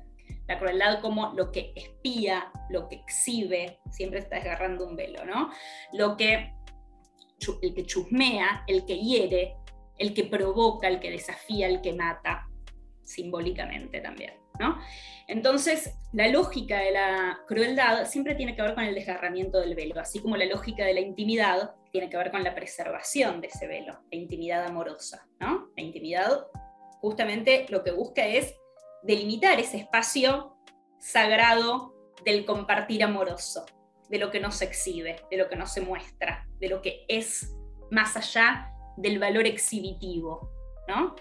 la 0.48 0.60
crueldad 0.60 1.02
como 1.02 1.34
lo 1.34 1.52
que 1.52 1.74
espía, 1.76 2.52
lo 2.70 2.88
que 2.88 2.96
exhibe, 2.96 3.80
siempre 3.90 4.20
está 4.20 4.36
desgarrando 4.36 4.88
un 4.88 4.96
velo, 4.96 5.26
¿no? 5.26 5.52
Lo 5.94 6.16
que, 6.18 6.54
el 7.62 7.74
que 7.74 7.86
chusmea, 7.86 8.64
el 8.68 8.86
que 8.86 8.98
hiere, 8.98 9.56
el 9.98 10.14
que 10.14 10.26
provoca, 10.26 10.88
el 10.88 11.00
que 11.00 11.12
desafía, 11.12 11.68
el 11.68 11.82
que 11.82 11.94
mata, 11.94 12.48
simbólicamente 13.04 14.02
también, 14.02 14.34
¿no? 14.60 14.80
Entonces, 15.28 15.96
la 16.14 16.28
lógica 16.28 16.80
de 16.80 16.92
la 16.92 17.40
crueldad 17.48 18.06
siempre 18.06 18.36
tiene 18.36 18.56
que 18.56 18.62
ver 18.62 18.76
con 18.76 18.84
el 18.84 18.96
desgarramiento 18.96 19.60
del 19.60 19.76
velo, 19.76 20.00
así 20.00 20.20
como 20.20 20.38
la 20.38 20.46
lógica 20.46 20.86
de 20.86 20.94
la 20.94 21.00
intimidad 21.00 21.76
tiene 21.92 22.10
que 22.10 22.18
ver 22.18 22.32
con 22.32 22.44
la 22.44 22.54
preservación 22.54 23.42
de 23.42 23.48
ese 23.48 23.68
velo, 23.68 23.94
la 24.12 24.18
intimidad 24.18 24.66
amorosa, 24.66 25.28
¿no? 25.40 25.70
La 25.76 25.84
intimidad 25.84 26.48
justamente 27.00 27.66
lo 27.70 27.84
que 27.84 27.92
busca 27.92 28.26
es 28.26 28.56
delimitar 29.06 29.60
ese 29.60 29.78
espacio 29.78 30.58
sagrado 31.00 31.94
del 32.24 32.46
compartir 32.46 33.04
amoroso, 33.04 33.66
de 34.10 34.18
lo 34.18 34.32
que 34.32 34.40
no 34.40 34.52
se 34.52 34.66
exhibe, 34.66 35.18
de 35.30 35.38
lo 35.38 35.48
que 35.48 35.56
no 35.56 35.68
se 35.68 35.82
muestra, 35.82 36.48
de 36.60 36.70
lo 36.70 36.82
que 36.82 37.06
es 37.08 37.56
más 37.92 38.18
allá 38.18 38.72
del 38.98 39.20
valor 39.20 39.46
exhibitivo, 39.46 40.50
¿no? 40.88 41.16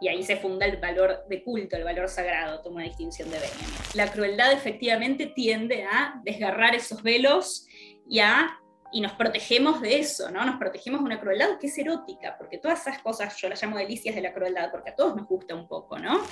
Y 0.00 0.08
ahí 0.08 0.22
se 0.22 0.36
funda 0.36 0.66
el 0.66 0.76
valor 0.78 1.24
de 1.28 1.42
culto, 1.42 1.76
el 1.76 1.84
valor 1.84 2.08
sagrado, 2.08 2.62
toma 2.62 2.76
una 2.76 2.84
distinción 2.84 3.30
de 3.30 3.38
Benjamin. 3.38 3.74
La 3.94 4.12
crueldad 4.12 4.52
efectivamente 4.52 5.26
tiende 5.26 5.84
a 5.84 6.20
desgarrar 6.24 6.74
esos 6.74 7.02
velos 7.02 7.66
y 8.08 8.20
a 8.20 8.60
y 8.92 9.00
nos 9.00 9.12
protegemos 9.12 9.80
de 9.80 9.98
eso, 9.98 10.30
¿no? 10.30 10.44
Nos 10.44 10.56
protegemos 10.56 11.00
de 11.00 11.06
una 11.06 11.20
crueldad 11.20 11.58
que 11.58 11.66
es 11.66 11.78
erótica, 11.78 12.36
porque 12.38 12.58
todas 12.58 12.80
esas 12.80 13.00
cosas 13.00 13.36
yo 13.36 13.48
las 13.48 13.62
llamo 13.62 13.76
delicias 13.76 14.14
de 14.14 14.20
la 14.20 14.32
crueldad, 14.32 14.70
porque 14.70 14.90
a 14.90 14.96
todos 14.96 15.16
nos 15.16 15.26
gusta 15.26 15.54
un 15.54 15.66
poco, 15.66 15.98
¿no? 15.98 16.22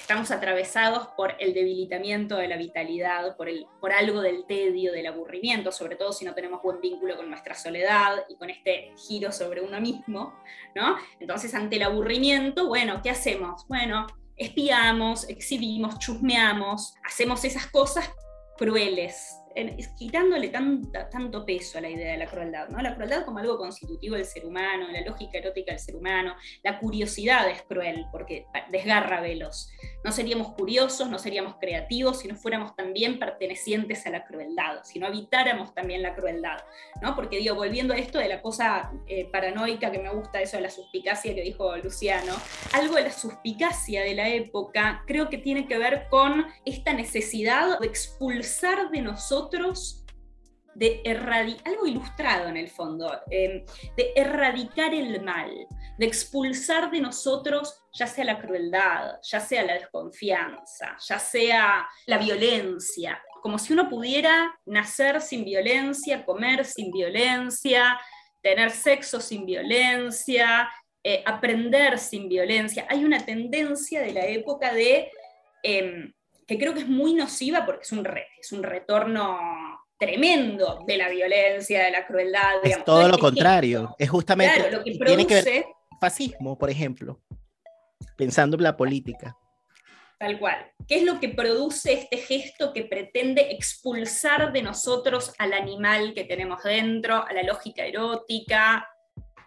Estamos 0.00 0.30
atravesados 0.30 1.08
por 1.16 1.34
el 1.40 1.52
debilitamiento 1.52 2.36
de 2.36 2.46
la 2.46 2.56
vitalidad, 2.56 3.36
por, 3.36 3.48
el, 3.48 3.66
por 3.80 3.92
algo 3.92 4.20
del 4.20 4.46
tedio, 4.46 4.92
del 4.92 5.06
aburrimiento, 5.06 5.72
sobre 5.72 5.96
todo 5.96 6.12
si 6.12 6.24
no 6.24 6.32
tenemos 6.32 6.62
buen 6.62 6.80
vínculo 6.80 7.16
con 7.16 7.28
nuestra 7.28 7.54
soledad 7.54 8.24
y 8.28 8.36
con 8.36 8.50
este 8.50 8.92
giro 8.96 9.32
sobre 9.32 9.62
uno 9.62 9.80
mismo, 9.80 10.34
¿no? 10.74 10.96
Entonces, 11.18 11.54
ante 11.54 11.76
el 11.76 11.82
aburrimiento, 11.82 12.68
bueno, 12.68 13.00
¿qué 13.02 13.10
hacemos? 13.10 13.66
Bueno, 13.66 14.06
espiamos, 14.36 15.28
exhibimos, 15.28 15.98
chusmeamos, 15.98 16.94
hacemos 17.04 17.44
esas 17.44 17.66
cosas 17.66 18.08
crueles, 18.56 19.36
quitándole 19.96 20.48
tanto 20.48 21.46
peso 21.46 21.78
a 21.78 21.80
la 21.80 21.88
idea 21.88 22.12
de 22.12 22.18
la 22.18 22.26
crueldad, 22.26 22.68
¿no? 22.68 22.80
La 22.82 22.94
crueldad 22.94 23.24
como 23.24 23.38
algo 23.38 23.56
constitutivo 23.56 24.16
del 24.16 24.26
ser 24.26 24.44
humano, 24.44 24.86
la 24.92 25.00
lógica 25.00 25.38
erótica 25.38 25.72
del 25.72 25.80
ser 25.80 25.96
humano, 25.96 26.34
la 26.62 26.78
curiosidad 26.78 27.48
es 27.48 27.62
cruel 27.62 28.06
porque 28.12 28.46
desgarra 28.70 29.20
velos. 29.20 29.70
No 30.04 30.12
seríamos 30.12 30.52
curiosos, 30.52 31.08
no 31.08 31.18
seríamos 31.18 31.56
creativos 31.58 32.20
si 32.20 32.28
no 32.28 32.36
fuéramos 32.36 32.76
también 32.76 33.18
pertenecientes 33.18 34.06
a 34.06 34.10
la 34.10 34.24
crueldad, 34.24 34.82
si 34.84 34.98
no 34.98 35.06
habitáramos 35.06 35.74
también 35.74 36.02
la 36.02 36.14
crueldad, 36.14 36.58
¿no? 37.00 37.16
Porque 37.16 37.38
digo, 37.38 37.54
volviendo 37.54 37.94
a 37.94 37.96
esto 37.96 38.18
de 38.18 38.28
la 38.28 38.42
cosa 38.42 38.92
eh, 39.06 39.26
paranoica 39.32 39.90
que 39.90 39.98
me 39.98 40.10
gusta, 40.10 40.40
eso 40.40 40.58
de 40.58 40.64
la 40.64 40.70
suspicacia 40.70 41.34
que 41.34 41.40
dijo 41.40 41.74
Luciano, 41.78 42.34
algo 42.74 42.96
de 42.96 43.04
la 43.04 43.12
suspicacia 43.12 44.02
de 44.02 44.14
la 44.14 44.28
época 44.28 45.02
creo 45.06 45.30
que 45.30 45.38
tiene 45.38 45.66
que 45.66 45.78
ver 45.78 46.08
con 46.10 46.46
esta 46.64 46.92
necesidad 46.92 47.78
de 47.78 47.86
expulsar 47.86 48.90
de 48.90 49.00
nosotros 49.00 49.45
de 50.76 51.00
erradicar, 51.04 51.72
algo 51.72 51.86
ilustrado 51.86 52.48
en 52.48 52.56
el 52.58 52.68
fondo, 52.68 53.10
em, 53.30 53.64
de 53.96 54.12
erradicar 54.14 54.92
el 54.92 55.22
mal, 55.22 55.50
de 55.98 56.06
expulsar 56.06 56.90
de 56.90 57.00
nosotros 57.00 57.82
ya 57.94 58.06
sea 58.06 58.24
la 58.24 58.38
crueldad, 58.38 59.18
ya 59.22 59.40
sea 59.40 59.64
la 59.64 59.72
desconfianza, 59.72 60.96
ya 61.08 61.18
sea 61.18 61.88
la 62.06 62.18
violencia, 62.18 63.18
como 63.42 63.58
si 63.58 63.72
uno 63.72 63.88
pudiera 63.88 64.54
nacer 64.66 65.22
sin 65.22 65.44
violencia, 65.44 66.24
comer 66.26 66.64
sin 66.64 66.90
violencia, 66.90 67.98
tener 68.42 68.70
sexo 68.70 69.20
sin 69.20 69.46
violencia, 69.46 70.68
eh, 71.02 71.22
aprender 71.24 71.98
sin 71.98 72.28
violencia. 72.28 72.86
Hay 72.90 73.04
una 73.04 73.24
tendencia 73.24 74.02
de 74.02 74.12
la 74.12 74.26
época 74.26 74.74
de 74.74 75.10
em, 75.62 76.12
que 76.46 76.58
creo 76.58 76.74
que 76.74 76.80
es 76.80 76.88
muy 76.88 77.14
nociva 77.14 77.66
porque 77.66 77.82
es 77.82 77.92
un, 77.92 78.06
es 78.40 78.52
un 78.52 78.62
retorno 78.62 79.38
tremendo 79.98 80.84
de 80.86 80.96
la 80.96 81.08
violencia, 81.08 81.84
de 81.84 81.90
la 81.90 82.06
crueldad. 82.06 82.56
Es 82.62 82.84
todo 82.84 83.08
lo 83.08 83.18
contrario, 83.18 83.94
es 83.98 84.08
justamente 84.08 84.70
lo 84.70 84.84
que 84.84 84.92
tiene 84.92 85.26
que 85.26 85.42
ver 85.42 85.66
fascismo, 86.00 86.58
por 86.58 86.70
ejemplo, 86.70 87.20
pensando 88.16 88.56
en 88.56 88.62
la 88.62 88.76
política. 88.76 89.36
Tal 90.18 90.38
cual. 90.38 90.72
¿Qué 90.88 90.96
es 90.96 91.02
lo 91.02 91.20
que 91.20 91.28
produce 91.28 91.92
este 91.92 92.16
gesto 92.16 92.72
que 92.72 92.84
pretende 92.84 93.52
expulsar 93.52 94.52
de 94.52 94.62
nosotros 94.62 95.34
al 95.38 95.52
animal 95.52 96.14
que 96.14 96.24
tenemos 96.24 96.62
dentro, 96.62 97.26
a 97.26 97.32
la 97.34 97.42
lógica 97.42 97.84
erótica, 97.84 98.88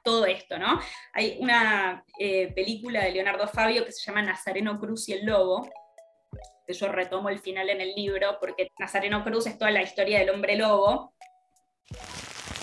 todo 0.03 0.25
esto, 0.25 0.59
¿no? 0.59 0.79
Hay 1.13 1.37
una 1.39 2.03
eh, 2.19 2.53
película 2.53 3.03
de 3.03 3.11
Leonardo 3.11 3.47
Fabio 3.47 3.83
que 3.83 3.91
se 3.91 4.05
llama 4.05 4.21
Nazareno 4.21 4.79
Cruz 4.79 5.09
y 5.09 5.13
el 5.13 5.25
Lobo, 5.25 5.67
yo 6.73 6.87
retomo 6.89 7.29
el 7.29 7.39
final 7.39 7.69
en 7.69 7.81
el 7.81 7.93
libro, 7.95 8.37
porque 8.39 8.69
Nazareno 8.77 9.23
Cruz 9.23 9.47
es 9.47 9.57
toda 9.57 9.71
la 9.71 9.81
historia 9.81 10.19
del 10.19 10.29
hombre 10.29 10.55
lobo 10.55 11.13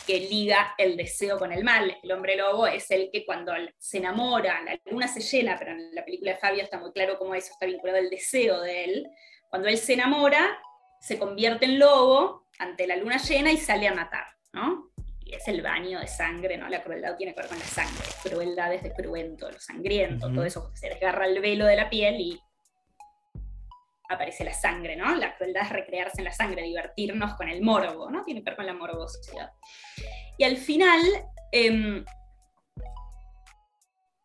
que 0.07 0.21
liga 0.21 0.75
el 0.79 0.97
deseo 0.97 1.38
con 1.38 1.53
el 1.53 1.64
mal. 1.64 1.99
El 2.03 2.12
hombre 2.12 2.37
lobo 2.37 2.66
es 2.66 2.90
el 2.90 3.11
que 3.11 3.27
cuando 3.27 3.53
se 3.77 3.99
enamora, 3.99 4.62
la 4.62 4.79
luna 4.87 5.09
se 5.09 5.21
llena, 5.21 5.57
pero 5.59 5.73
en 5.73 5.95
la 5.95 6.05
película 6.05 6.33
de 6.33 6.38
Fabio 6.38 6.62
está 6.62 6.79
muy 6.79 6.92
claro 6.92 7.19
cómo 7.19 7.35
eso 7.35 7.53
está 7.53 7.66
vinculado 7.66 7.99
al 7.99 8.09
deseo 8.09 8.61
de 8.61 8.85
él. 8.85 9.11
Cuando 9.51 9.69
él 9.69 9.79
se 9.79 9.95
enamora, 9.95 10.59
se 11.01 11.19
convierte 11.19 11.64
en 11.64 11.79
lobo 11.79 12.47
ante 12.59 12.87
la 12.87 12.97
luna 12.97 13.19
llena 13.19 13.51
y 13.51 13.57
sale 13.57 13.88
a 13.88 13.95
matar, 13.95 14.27
¿no? 14.53 14.90
Y 15.25 15.35
es 15.35 15.47
el 15.49 15.61
baño 15.61 15.99
de 15.99 16.07
sangre, 16.07 16.57
¿no? 16.57 16.69
La 16.69 16.85
crueldad 16.85 17.16
tiene 17.16 17.35
que 17.35 17.40
ver 17.40 17.49
con 17.49 17.59
la 17.59 17.64
sangre. 17.64 18.07
Crueldad 18.23 18.73
es 18.75 18.85
de 18.85 18.92
cruento, 18.92 19.51
lo 19.51 19.59
sangriento, 19.59 20.33
todo 20.33 20.45
eso 20.45 20.71
se 20.75 20.88
desgarra 20.88 21.27
el 21.27 21.40
velo 21.40 21.66
de 21.66 21.77
la 21.77 21.90
piel 21.90 22.21
y 22.21 22.40
aparece 24.09 24.45
la 24.45 24.53
sangre, 24.53 24.97
¿no? 24.97 25.14
La 25.14 25.37
crueldad 25.37 25.64
es 25.64 25.71
recrearse 25.71 26.19
en 26.19 26.25
la 26.25 26.33
sangre, 26.33 26.62
divertirnos 26.62 27.35
con 27.35 27.49
el 27.49 27.62
morbo, 27.62 28.11
¿no? 28.11 28.25
Tiene 28.25 28.40
que 28.40 28.51
ver 28.51 28.57
con 28.57 28.66
la 28.66 28.75
morbosidad. 28.75 29.53
Y 30.38 30.45
al 30.45 30.57
final 30.57 31.01
em, 31.53 32.05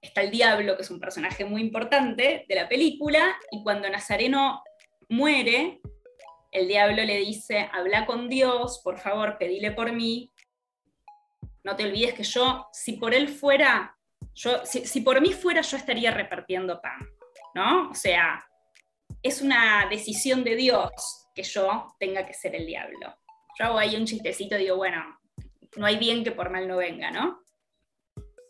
está 0.02 0.22
el 0.22 0.32
diablo, 0.32 0.76
que 0.76 0.84
es 0.84 0.92
un 0.92 1.00
personaje 1.00 1.46
muy 1.46 1.62
importante 1.62 2.46
de 2.48 2.56
la 2.56 2.68
película, 2.68 3.36
y 3.52 3.64
cuando 3.64 3.90
Nazareno 3.90 4.64
muere, 5.10 5.82
el 6.52 6.68
diablo 6.68 7.04
le 7.04 7.18
dice, 7.18 7.70
habla 7.72 8.06
con 8.06 8.28
Dios, 8.28 8.82
por 8.84 9.00
favor, 9.00 9.38
pedile 9.38 9.72
por 9.72 9.92
mí, 9.94 10.32
no 11.64 11.76
te 11.76 11.86
olvides 11.86 12.14
que 12.14 12.24
yo, 12.24 12.68
si 12.74 12.94
por 12.94 13.14
él 13.14 13.30
fuera, 13.30 13.96
yo, 14.34 14.66
si, 14.66 14.86
si 14.86 15.02
por 15.02 15.22
mí 15.22 15.32
fuera, 15.32 15.62
yo 15.62 15.78
estaría 15.78 16.12
repartiendo 16.12 16.82
pan, 16.82 17.08
¿no? 17.54 17.90
O 17.90 17.94
sea, 17.94 18.46
es 19.24 19.42
una 19.42 19.88
decisión 19.90 20.44
de 20.44 20.56
Dios 20.56 20.92
que 21.34 21.44
yo 21.44 21.96
tenga 22.00 22.26
que 22.26 22.34
ser 22.34 22.56
el 22.56 22.66
diablo. 22.66 23.16
Yo 23.58 23.66
hago 23.66 23.78
ahí 23.78 23.96
un 23.96 24.06
chistecito, 24.06 24.58
digo, 24.58 24.78
bueno, 24.78 25.20
no 25.78 25.86
hay 25.86 25.98
bien 25.98 26.24
que 26.24 26.32
por 26.32 26.50
mal 26.50 26.68
no 26.68 26.78
venga, 26.78 27.12
¿no? 27.12 27.44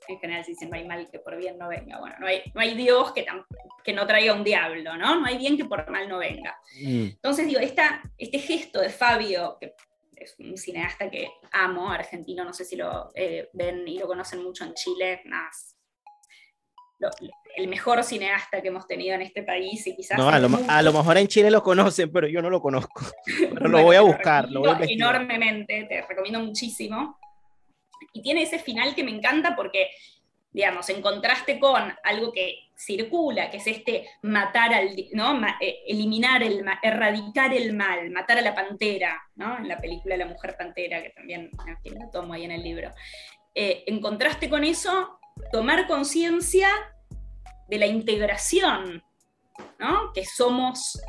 En 0.07 0.19
general 0.19 0.43
se 0.43 0.51
dicen, 0.51 0.69
no 0.69 0.75
hay 0.75 0.85
mal 0.85 1.09
que 1.11 1.19
por 1.19 1.37
bien 1.37 1.57
no 1.57 1.67
venga. 1.69 1.99
Bueno, 1.99 2.15
no 2.19 2.27
hay, 2.27 2.41
no 2.53 2.61
hay 2.61 2.75
Dios 2.75 3.11
que, 3.13 3.25
que 3.83 3.93
no 3.93 4.07
traiga 4.07 4.33
un 4.33 4.43
diablo, 4.43 4.97
¿no? 4.97 5.19
No 5.19 5.25
hay 5.25 5.37
bien 5.37 5.57
que 5.57 5.65
por 5.65 5.89
mal 5.89 6.09
no 6.09 6.17
venga. 6.17 6.57
Mm. 6.81 7.05
Entonces, 7.05 7.47
digo, 7.47 7.59
esta, 7.59 8.01
este 8.17 8.39
gesto 8.39 8.81
de 8.81 8.89
Fabio, 8.89 9.57
que 9.59 9.75
es 10.15 10.35
un 10.39 10.57
cineasta 10.57 11.09
que 11.09 11.29
amo, 11.51 11.91
argentino, 11.91 12.43
no 12.43 12.53
sé 12.53 12.65
si 12.65 12.75
lo 12.75 13.11
eh, 13.15 13.49
ven 13.53 13.87
y 13.87 13.99
lo 13.99 14.07
conocen 14.07 14.43
mucho 14.43 14.65
en 14.65 14.73
Chile, 14.73 15.21
más 17.01 17.41
el 17.55 17.67
mejor 17.67 18.03
cineasta 18.03 18.61
que 18.61 18.69
hemos 18.69 18.87
tenido 18.87 19.15
en 19.15 19.21
este 19.21 19.43
país 19.43 19.85
y 19.87 19.95
quizás... 19.95 20.17
No, 20.17 20.29
a, 20.29 20.39
lo, 20.39 20.93
mejor 20.93 21.17
en 21.17 21.27
Chile 21.27 21.51
lo 21.51 21.61
conocen, 21.61 22.11
pero 22.11 22.27
yo 22.27 22.41
no 22.41 22.49
lo 22.49 22.61
conozco. 22.61 23.01
Pero 23.53 23.69
lo 23.69 23.83
voy 23.83 23.95
a 23.95 24.01
buscar. 24.01 24.49
Lo 24.49 24.61
voy 24.61 24.69
a 24.69 24.77
enormemente, 24.81 25.85
te 25.87 26.01
recomiendo 26.07 26.39
muchísimo. 26.39 27.19
Y 28.13 28.21
tiene 28.21 28.43
ese 28.43 28.59
final 28.59 28.95
que 28.95 29.03
me 29.03 29.11
encanta 29.11 29.55
porque, 29.55 29.89
digamos, 30.51 30.89
en 30.89 31.01
contraste 31.01 31.59
con 31.59 31.93
algo 32.03 32.31
que 32.31 32.69
circula, 32.75 33.49
que 33.49 33.57
es 33.57 33.67
este 33.67 34.07
matar 34.23 34.73
al, 34.73 34.95
¿no? 35.13 35.39
Eh, 35.59 35.79
eliminar 35.87 36.43
el 36.43 36.65
erradicar 36.81 37.53
el 37.53 37.73
mal, 37.73 38.09
matar 38.09 38.39
a 38.39 38.41
la 38.41 38.55
pantera, 38.55 39.21
¿no? 39.35 39.57
En 39.57 39.67
la 39.67 39.77
película 39.77 40.17
La 40.17 40.25
Mujer 40.25 40.55
Pantera, 40.57 41.01
que 41.01 41.11
también 41.11 41.49
en 41.83 41.99
la 41.99 42.09
tomo 42.09 42.33
ahí 42.33 42.43
en 42.43 42.51
el 42.51 42.63
libro. 42.63 42.89
Eh, 43.53 43.83
en 43.85 44.01
contraste 44.01 44.49
con 44.49 44.63
eso, 44.63 45.19
tomar 45.51 45.87
conciencia 45.87 46.69
de 47.67 47.77
la 47.77 47.85
integración, 47.85 49.03
¿no? 49.79 50.11
que 50.13 50.25
somos 50.25 51.01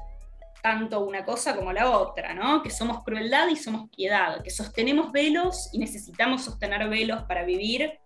tanto 0.63 1.01
una 1.01 1.25
cosa 1.25 1.57
como 1.57 1.73
la 1.73 1.91
otra, 1.91 2.35
¿no? 2.35 2.63
que 2.63 2.71
somos 2.71 3.03
crueldad 3.03 3.49
y 3.49 3.57
somos 3.57 3.91
piedad, 3.91 4.43
que 4.43 4.51
sostenemos 4.51 5.11
velos 5.11 5.71
y 5.73 5.79
necesitamos 5.79 6.45
sostener 6.45 6.89
velos 6.89 7.25
para 7.25 7.45
vivir, 7.45 7.99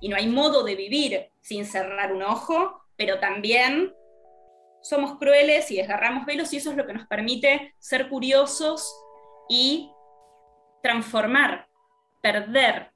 y 0.00 0.08
no 0.08 0.16
hay 0.16 0.28
modo 0.28 0.62
de 0.62 0.76
vivir 0.76 1.30
sin 1.40 1.66
cerrar 1.66 2.12
un 2.12 2.22
ojo, 2.22 2.84
pero 2.96 3.18
también 3.18 3.92
somos 4.80 5.18
crueles 5.18 5.70
y 5.70 5.76
desgarramos 5.76 6.24
velos 6.24 6.52
y 6.52 6.58
eso 6.58 6.70
es 6.70 6.76
lo 6.76 6.86
que 6.86 6.92
nos 6.92 7.06
permite 7.08 7.74
ser 7.78 8.08
curiosos 8.08 8.96
y 9.48 9.90
transformar, 10.82 11.68
perder 12.22 12.92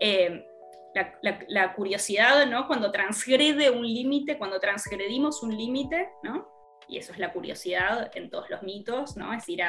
eh, 0.00 0.46
la, 1.48 1.74
curiosidad, 1.74 2.46
¿no? 2.46 2.66
Cuando 2.66 2.90
transgrede 2.90 3.70
un 3.70 3.86
límite, 3.86 4.38
cuando 4.38 4.60
transgredimos 4.60 5.42
un 5.42 5.56
límite, 5.56 6.10
¿no? 6.22 6.48
Y 6.88 6.98
eso 6.98 7.12
es 7.12 7.18
la 7.18 7.32
curiosidad 7.32 8.10
en 8.14 8.28
todos 8.28 8.50
los 8.50 8.62
mitos, 8.62 9.16
¿no? 9.16 9.32
Es 9.32 9.40
decir, 9.40 9.62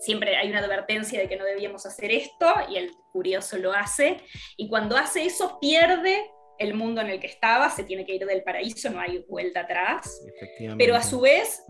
siempre 0.00 0.36
hay 0.36 0.50
una 0.50 0.60
advertencia 0.60 1.18
de 1.18 1.28
que 1.28 1.36
no 1.36 1.44
debíamos 1.44 1.86
hacer 1.86 2.12
esto 2.12 2.46
y 2.68 2.76
el 2.76 2.90
curioso 3.12 3.58
lo 3.58 3.72
hace. 3.72 4.18
Y 4.56 4.68
cuando 4.68 4.96
hace 4.96 5.24
eso, 5.24 5.58
pierde 5.60 6.30
el 6.58 6.74
mundo 6.74 7.00
en 7.00 7.10
el 7.10 7.20
que 7.20 7.26
estaba, 7.26 7.70
se 7.70 7.84
tiene 7.84 8.04
que 8.04 8.14
ir 8.14 8.26
del 8.26 8.42
paraíso, 8.42 8.90
no 8.90 9.00
hay 9.00 9.24
vuelta 9.28 9.60
atrás. 9.60 10.22
Pero 10.78 10.94
a 10.94 11.02
su 11.02 11.20
vez 11.20 11.62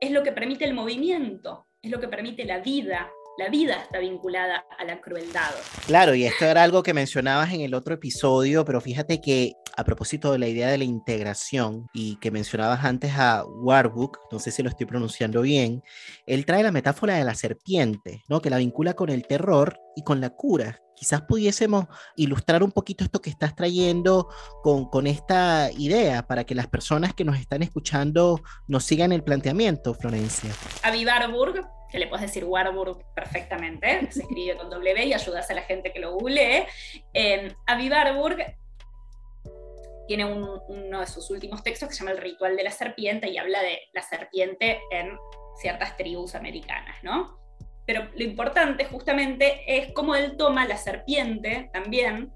es 0.00 0.10
lo 0.10 0.22
que 0.22 0.32
permite 0.32 0.64
el 0.64 0.74
movimiento, 0.74 1.66
es 1.80 1.90
lo 1.90 2.00
que 2.00 2.08
permite 2.08 2.44
la 2.44 2.58
vida, 2.58 3.10
la 3.38 3.48
vida 3.48 3.76
está 3.76 3.98
vinculada 3.98 4.64
a 4.78 4.84
la 4.84 5.00
crueldad. 5.00 5.50
Claro, 5.86 6.14
y 6.14 6.24
esto 6.24 6.44
era 6.44 6.62
algo 6.62 6.82
que 6.82 6.92
mencionabas 6.92 7.52
en 7.52 7.62
el 7.62 7.74
otro 7.74 7.94
episodio, 7.94 8.64
pero 8.64 8.80
fíjate 8.80 9.20
que 9.20 9.54
a 9.76 9.84
propósito 9.84 10.32
de 10.32 10.38
la 10.38 10.48
idea 10.48 10.68
de 10.68 10.78
la 10.78 10.84
integración 10.84 11.88
y 11.94 12.16
que 12.16 12.30
mencionabas 12.30 12.84
antes 12.84 13.12
a 13.16 13.44
Warburg, 13.46 14.12
no 14.30 14.38
sé 14.38 14.50
si 14.50 14.62
lo 14.62 14.68
estoy 14.68 14.86
pronunciando 14.86 15.40
bien, 15.40 15.82
él 16.26 16.44
trae 16.44 16.62
la 16.62 16.72
metáfora 16.72 17.14
de 17.14 17.24
la 17.24 17.34
serpiente, 17.34 18.22
¿no? 18.28 18.42
Que 18.42 18.50
la 18.50 18.58
vincula 18.58 18.94
con 18.94 19.08
el 19.08 19.26
terror 19.26 19.78
y 19.96 20.02
con 20.02 20.20
la 20.20 20.30
cura. 20.30 20.78
Quizás 20.94 21.22
pudiésemos 21.22 21.86
ilustrar 22.16 22.62
un 22.62 22.70
poquito 22.70 23.02
esto 23.02 23.20
que 23.20 23.30
estás 23.30 23.56
trayendo 23.56 24.28
con, 24.62 24.90
con 24.90 25.06
esta 25.06 25.70
idea 25.72 26.26
para 26.26 26.44
que 26.44 26.54
las 26.54 26.68
personas 26.68 27.14
que 27.14 27.24
nos 27.24 27.38
están 27.38 27.62
escuchando 27.62 28.40
nos 28.68 28.84
sigan 28.84 29.10
el 29.10 29.24
planteamiento, 29.24 29.94
Florencia. 29.94 30.52
Avi 30.82 31.04
Warburg 31.04 31.66
que 31.92 31.98
le 31.98 32.06
puedes 32.06 32.26
decir 32.26 32.44
Warburg 32.44 33.04
perfectamente, 33.14 34.10
se 34.10 34.22
escribe 34.22 34.56
con 34.56 34.70
W 34.70 35.04
y 35.04 35.12
ayudas 35.12 35.50
a 35.50 35.54
la 35.54 35.62
gente 35.62 35.92
que 35.92 36.00
lo 36.00 36.14
googlee. 36.14 36.66
Eh, 37.12 37.54
Avi 37.66 37.90
Warburg 37.90 38.56
tiene 40.08 40.24
uno 40.24 41.00
de 41.00 41.06
sus 41.06 41.30
últimos 41.30 41.62
textos 41.62 41.88
que 41.88 41.94
se 41.94 42.00
llama 42.00 42.12
El 42.12 42.18
ritual 42.18 42.56
de 42.56 42.64
la 42.64 42.70
serpiente 42.70 43.28
y 43.28 43.36
habla 43.36 43.62
de 43.62 43.78
la 43.92 44.02
serpiente 44.02 44.80
en 44.90 45.18
ciertas 45.60 45.96
tribus 45.98 46.34
americanas, 46.34 46.96
¿no? 47.02 47.38
Pero 47.86 48.08
lo 48.14 48.24
importante 48.24 48.86
justamente 48.86 49.62
es 49.66 49.92
cómo 49.92 50.14
él 50.14 50.36
toma 50.36 50.66
la 50.66 50.78
serpiente 50.78 51.68
también 51.72 52.32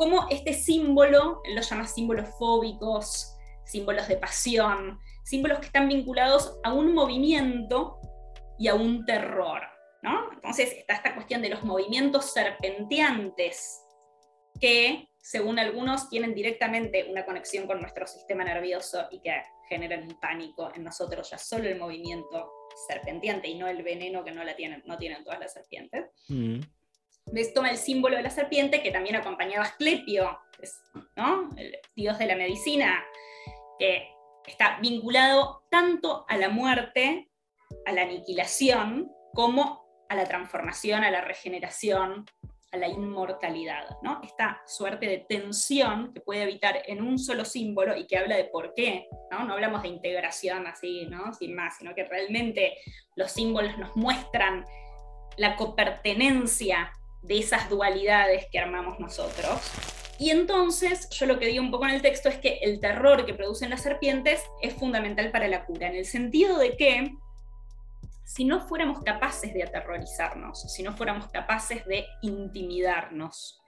como 0.00 0.26
este 0.30 0.54
símbolo, 0.54 1.42
él 1.44 1.56
lo 1.56 1.60
llama 1.60 1.86
símbolos 1.86 2.30
fóbicos, 2.38 3.36
símbolos 3.64 4.08
de 4.08 4.16
pasión, 4.16 4.98
símbolos 5.30 5.60
que 5.60 5.66
están 5.66 5.88
vinculados 5.88 6.58
a 6.64 6.72
un 6.74 6.92
movimiento 6.92 8.00
y 8.58 8.66
a 8.66 8.74
un 8.74 9.06
terror. 9.06 9.62
¿no? 10.02 10.32
Entonces 10.32 10.72
está 10.72 10.94
esta 10.94 11.14
cuestión 11.14 11.40
de 11.40 11.50
los 11.50 11.62
movimientos 11.62 12.32
serpenteantes 12.32 13.80
que, 14.60 15.08
según 15.22 15.60
algunos, 15.60 16.10
tienen 16.10 16.34
directamente 16.34 17.06
una 17.08 17.24
conexión 17.24 17.68
con 17.68 17.80
nuestro 17.80 18.08
sistema 18.08 18.42
nervioso 18.42 19.06
y 19.12 19.20
que 19.20 19.40
generan 19.68 20.02
un 20.02 20.18
pánico 20.18 20.72
en 20.74 20.82
nosotros, 20.82 21.30
ya 21.30 21.38
solo 21.38 21.68
el 21.68 21.78
movimiento 21.78 22.50
serpenteante 22.88 23.46
y 23.48 23.54
no 23.56 23.68
el 23.68 23.84
veneno 23.84 24.24
que 24.24 24.32
no, 24.32 24.42
la 24.42 24.56
tienen, 24.56 24.82
no 24.84 24.98
tienen 24.98 25.22
todas 25.22 25.38
las 25.38 25.52
serpientes. 25.52 26.06
Mm. 26.28 26.58
Toma 27.54 27.70
el 27.70 27.76
símbolo 27.76 28.16
de 28.16 28.22
la 28.22 28.30
serpiente 28.30 28.82
que 28.82 28.90
también 28.90 29.14
acompañaba 29.14 29.64
a 29.64 29.68
Asclepio, 29.68 30.40
¿no? 31.14 31.50
el 31.56 31.78
dios 31.94 32.18
de 32.18 32.26
la 32.26 32.34
medicina, 32.34 33.04
que 33.78 34.08
está 34.46 34.78
vinculado 34.80 35.64
tanto 35.70 36.24
a 36.28 36.36
la 36.36 36.48
muerte, 36.48 37.30
a 37.86 37.92
la 37.92 38.02
aniquilación, 38.02 39.10
como 39.34 39.84
a 40.08 40.14
la 40.14 40.24
transformación, 40.24 41.04
a 41.04 41.10
la 41.10 41.20
regeneración, 41.20 42.26
a 42.72 42.76
la 42.76 42.88
inmortalidad. 42.88 43.84
¿no? 44.02 44.20
Esta 44.22 44.62
suerte 44.66 45.06
de 45.06 45.18
tensión 45.18 46.12
que 46.12 46.20
puede 46.20 46.42
habitar 46.42 46.82
en 46.86 47.02
un 47.02 47.18
solo 47.18 47.44
símbolo 47.44 47.96
y 47.96 48.06
que 48.06 48.18
habla 48.18 48.36
de 48.36 48.44
por 48.44 48.74
qué. 48.74 49.08
No, 49.30 49.44
no 49.44 49.54
hablamos 49.54 49.82
de 49.82 49.88
integración 49.88 50.66
así, 50.66 51.06
¿no? 51.06 51.32
sin 51.34 51.54
más, 51.54 51.78
sino 51.78 51.94
que 51.94 52.04
realmente 52.04 52.76
los 53.16 53.32
símbolos 53.32 53.78
nos 53.78 53.96
muestran 53.96 54.64
la 55.36 55.56
copertenencia 55.56 56.92
de 57.22 57.38
esas 57.38 57.68
dualidades 57.68 58.46
que 58.50 58.58
armamos 58.58 58.98
nosotros. 58.98 59.99
Y 60.20 60.28
entonces 60.28 61.08
yo 61.08 61.24
lo 61.24 61.38
que 61.38 61.46
digo 61.46 61.64
un 61.64 61.70
poco 61.70 61.86
en 61.86 61.94
el 61.94 62.02
texto 62.02 62.28
es 62.28 62.36
que 62.36 62.58
el 62.60 62.78
terror 62.78 63.24
que 63.24 63.32
producen 63.32 63.70
las 63.70 63.80
serpientes 63.80 64.44
es 64.60 64.74
fundamental 64.74 65.30
para 65.30 65.48
la 65.48 65.64
cura, 65.64 65.88
en 65.88 65.94
el 65.94 66.04
sentido 66.04 66.58
de 66.58 66.76
que 66.76 67.14
si 68.26 68.44
no 68.44 68.60
fuéramos 68.60 69.02
capaces 69.02 69.54
de 69.54 69.62
aterrorizarnos, 69.62 70.70
si 70.70 70.82
no 70.82 70.94
fuéramos 70.94 71.28
capaces 71.28 71.86
de 71.86 72.04
intimidarnos, 72.20 73.62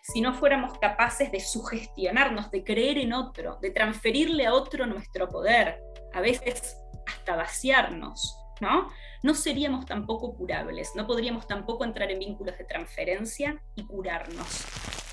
si 0.00 0.20
no 0.20 0.32
fuéramos 0.32 0.78
capaces 0.78 1.32
de 1.32 1.40
sugestionarnos, 1.40 2.52
de 2.52 2.62
creer 2.62 2.98
en 2.98 3.12
otro, 3.12 3.58
de 3.60 3.72
transferirle 3.72 4.46
a 4.46 4.54
otro 4.54 4.86
nuestro 4.86 5.28
poder, 5.28 5.82
a 6.14 6.20
veces 6.20 6.76
hasta 7.04 7.34
vaciarnos, 7.34 8.38
¿no? 8.60 8.92
No 9.26 9.34
seríamos 9.34 9.86
tampoco 9.86 10.36
curables, 10.36 10.92
no 10.94 11.04
podríamos 11.04 11.48
tampoco 11.48 11.84
entrar 11.84 12.12
en 12.12 12.20
vínculos 12.20 12.56
de 12.58 12.62
transferencia 12.62 13.60
y 13.74 13.84
curarnos. 13.84 14.46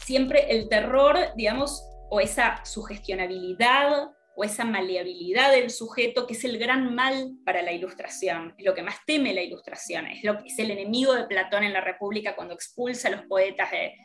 Siempre 0.04 0.52
el 0.52 0.70
terror, 0.70 1.18
digamos, 1.36 1.84
o 2.12 2.20
esa 2.20 2.64
sugestionabilidad 2.64 4.12
o 4.36 4.44
esa 4.44 4.66
maleabilidad 4.66 5.52
del 5.52 5.72
sujeto, 5.72 6.28
que 6.28 6.34
es 6.34 6.44
el 6.44 6.60
gran 6.60 6.94
mal 6.94 7.32
para 7.44 7.64
la 7.64 7.72
ilustración, 7.72 8.54
es 8.56 8.64
lo 8.64 8.76
que 8.76 8.84
más 8.84 8.98
teme 9.08 9.34
la 9.34 9.42
ilustración, 9.42 10.06
es, 10.06 10.24
lo, 10.24 10.46
es 10.46 10.60
el 10.60 10.70
enemigo 10.70 11.16
de 11.16 11.24
Platón 11.24 11.64
en 11.64 11.74
la 11.74 11.82
República 11.82 12.36
cuando 12.36 12.54
expulsa 12.54 13.08
a 13.08 13.12
los 13.12 13.24
poetas 13.24 13.72
de, 13.72 13.96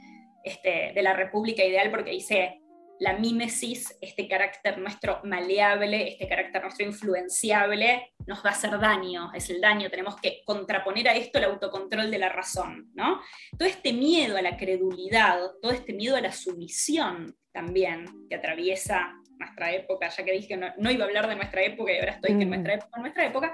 este, 0.43 0.93
de 0.95 1.03
la 1.03 1.13
República 1.13 1.63
Ideal 1.63 1.91
porque 1.91 2.13
dice, 2.13 2.63
la 3.01 3.17
mímesis, 3.17 3.97
este 4.01 4.29
carácter 4.29 4.79
nuestro 4.79 5.21
maleable, 5.25 6.09
este 6.09 6.29
carácter 6.29 6.63
nuestro 6.63 6.87
influenciable, 6.87 8.13
nos 8.27 8.45
va 8.45 8.51
a 8.51 8.53
hacer 8.53 8.79
daño, 8.79 9.33
es 9.35 9.49
el 9.51 9.61
daño, 9.61 9.91
tenemos 9.91 10.17
que 10.17 10.43
contraponer 10.45 11.09
a 11.09 11.15
esto 11.15 11.39
el 11.39 11.45
autocontrol 11.45 12.11
de 12.11 12.19
la 12.19 12.29
razón, 12.29 12.91
¿no? 12.95 13.21
Todo 13.57 13.69
este 13.69 13.93
miedo 13.93 14.37
a 14.37 14.43
la 14.43 14.57
credulidad, 14.57 15.39
todo 15.63 15.73
este 15.73 15.93
miedo 15.93 16.17
a 16.17 16.21
la 16.21 16.33
sumisión 16.33 17.37
también 17.53 18.07
que 18.29 18.37
atraviesa 18.37 19.15
nuestra 19.39 19.73
época, 19.73 20.09
ya 20.09 20.25
que 20.25 20.33
dije 20.33 20.49
que 20.49 20.57
no, 20.57 20.91
iba 20.91 21.05
a 21.05 21.09
hablar 21.09 21.29
de 21.29 21.37
nuestra 21.37 21.63
época 21.63 21.93
y 21.93 21.99
ahora 21.99 22.13
estoy 22.13 22.33
en 22.33 22.49
nuestra 22.49 22.75
época, 22.75 22.91
en 22.97 23.03
nuestra 23.03 23.27
época. 23.27 23.53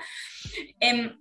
Em, 0.80 1.18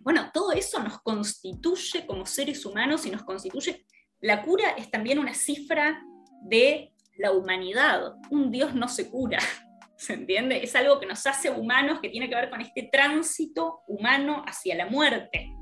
bueno, 0.00 0.30
todo 0.32 0.52
eso 0.52 0.82
nos 0.82 1.00
constituye 1.02 2.06
como 2.06 2.26
seres 2.26 2.64
humanos 2.64 3.04
y 3.06 3.10
nos 3.10 3.24
constituye, 3.24 3.84
la 4.20 4.42
cura 4.42 4.70
es 4.78 4.90
también 4.90 5.18
una 5.18 5.34
cifra 5.34 6.00
de 6.42 6.92
la 7.18 7.32
humanidad. 7.32 8.14
Un 8.30 8.50
Dios 8.50 8.74
no 8.74 8.88
se 8.88 9.10
cura, 9.10 9.38
¿se 9.96 10.14
entiende? 10.14 10.62
Es 10.62 10.74
algo 10.76 11.00
que 11.00 11.06
nos 11.06 11.26
hace 11.26 11.50
humanos, 11.50 12.00
que 12.00 12.08
tiene 12.08 12.28
que 12.28 12.34
ver 12.34 12.50
con 12.50 12.60
este 12.60 12.88
tránsito 12.90 13.80
humano 13.86 14.42
hacia 14.46 14.74
la 14.74 14.86
muerte. 14.86 15.52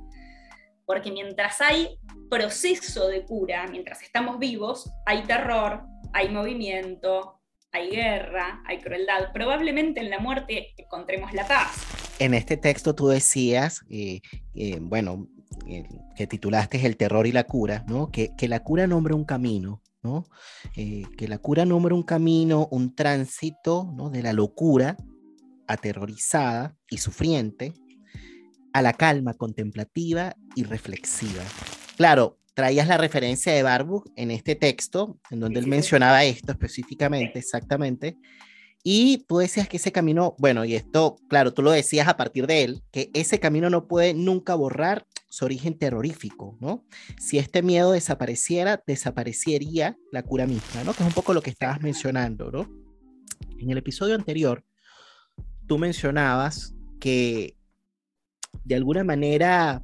Porque 0.87 1.11
mientras 1.11 1.61
hay 1.61 1.99
proceso 2.29 3.09
de 3.09 3.25
cura, 3.25 3.67
mientras 3.71 4.03
estamos 4.03 4.39
vivos, 4.39 4.91
hay 5.07 5.23
terror, 5.23 5.83
hay 6.13 6.29
movimiento, 6.29 7.41
hay 7.73 7.91
guerra, 7.91 8.63
hay 8.67 8.79
crueldad. 8.79 9.33
Probablemente 9.33 10.01
en 10.01 10.11
la 10.11 10.21
muerte 10.21 10.75
encontremos 10.77 11.33
la 11.33 11.47
paz. 11.47 11.73
En 12.19 12.35
este 12.35 12.57
texto 12.57 12.95
tú 12.95 13.09
decías, 13.09 13.85
eh, 13.91 14.21
eh, 14.55 14.79
bueno, 14.81 15.29
eh, 15.67 15.85
que 16.17 16.27
titulaste 16.27 16.85
El 16.87 16.97
terror 16.97 17.27
y 17.27 17.33
la 17.33 17.45
cura, 17.45 17.85
¿no? 17.89 18.11
Que, 18.11 18.35
que 18.37 18.47
la 18.47 18.61
cura 18.61 18.87
nombra 18.87 19.15
un 19.15 19.25
camino, 19.25 19.83
¿no? 20.05 20.27
Eh, 20.77 21.03
que 21.17 21.27
la 21.27 21.39
cura 21.39 21.65
nombra 21.65 21.95
un 21.95 22.03
camino, 22.03 22.69
un 22.71 22.95
tránsito 22.95 23.91
¿no? 23.97 24.11
de 24.11 24.23
la 24.23 24.33
locura 24.33 24.97
aterrorizada 25.67 26.77
y 26.89 26.99
sufriente 26.99 27.73
a 28.73 28.83
la 28.83 28.93
calma 28.93 29.35
contemplativa 29.35 30.37
y 30.55 30.65
reflexiva. 30.65 31.43
Claro, 31.97 32.39
traías 32.55 32.87
la 32.87 32.99
referencia 32.99 33.53
de 33.53 33.63
Barbuch 33.63 34.07
en 34.17 34.31
este 34.31 34.55
texto, 34.55 35.19
en 35.31 35.41
donde 35.41 35.61
él 35.61 35.67
mencionaba 35.67 36.25
esto 36.25 36.53
específicamente, 36.53 37.39
exactamente, 37.39 38.19
y 38.87 39.25
tú 39.27 39.39
decías 39.39 39.67
que 39.67 39.79
ese 39.79 39.93
camino, 39.93 40.37
bueno, 40.39 40.67
y 40.67 40.75
esto, 40.75 41.17
claro, 41.31 41.55
tú 41.55 41.63
lo 41.63 41.71
decías 41.71 42.07
a 42.07 42.19
partir 42.19 42.47
de 42.47 42.65
él, 42.65 42.83
que 42.93 43.11
ese 43.15 43.41
camino 43.41 43.71
no 43.71 43.89
puede 43.89 44.13
nunca 44.13 44.55
borrar 44.55 45.07
su 45.35 45.45
origen 45.45 45.77
terrorífico, 45.77 46.57
¿no? 46.61 46.85
Si 47.19 47.39
este 47.39 47.63
miedo 47.63 47.93
desapareciera, 47.93 48.83
desaparecería 48.87 49.97
la 50.13 50.23
cura 50.23 50.47
misma, 50.47 50.85
¿no? 50.85 50.93
Que 50.95 51.03
es 51.03 51.09
un 51.09 51.15
poco 51.15 51.35
lo 51.35 51.43
que 51.43 51.51
estabas 51.51 51.83
mencionando, 51.83 52.51
¿no? 52.53 52.71
En 53.59 53.71
el 53.71 53.79
episodio 53.79 54.15
anterior, 54.15 54.65
tú 55.67 55.77
mencionabas 55.77 56.75
que 57.01 57.57
de 58.65 58.77
alguna 58.77 59.03
manera, 59.03 59.83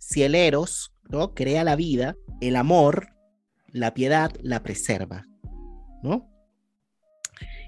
si 0.00 0.24
el 0.24 0.34
Eros, 0.34 0.92
¿no? 1.08 1.34
Crea 1.34 1.62
la 1.62 1.76
vida, 1.76 2.16
el 2.40 2.56
amor, 2.56 3.10
la 3.68 3.94
piedad 3.94 4.32
la 4.42 4.62
preserva, 4.64 5.24
¿no? 6.02 6.34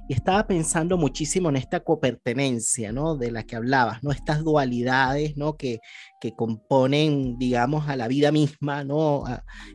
y 0.09 0.13
estaba 0.13 0.47
pensando 0.47 0.97
muchísimo 0.97 1.49
en 1.49 1.57
esta 1.57 1.81
copertenencia, 1.81 2.93
¿no? 2.93 3.17
De 3.17 3.33
la 3.33 3.43
que 3.43 3.57
hablabas, 3.57 4.03
¿no? 4.03 4.13
Estas 4.13 4.45
dualidades, 4.45 5.37
¿no? 5.37 5.57
Que, 5.57 5.81
que 6.21 6.35
componen, 6.35 7.39
digamos, 7.39 7.89
a 7.89 7.97
la 7.97 8.09
vida 8.09 8.33
misma, 8.33 8.85
¿no? 8.85 9.25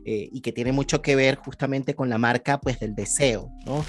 Eh, 0.04 0.28
y 0.32 0.40
que 0.40 0.52
tiene 0.52 0.72
mucho 0.72 1.02
que 1.02 1.16
ver 1.16 1.36
justamente 1.36 1.94
con 1.94 2.08
la 2.08 2.18
marca, 2.18 2.60
pues, 2.60 2.80
del 2.80 2.94
deseo, 2.94 3.50
¿no? 3.64 3.84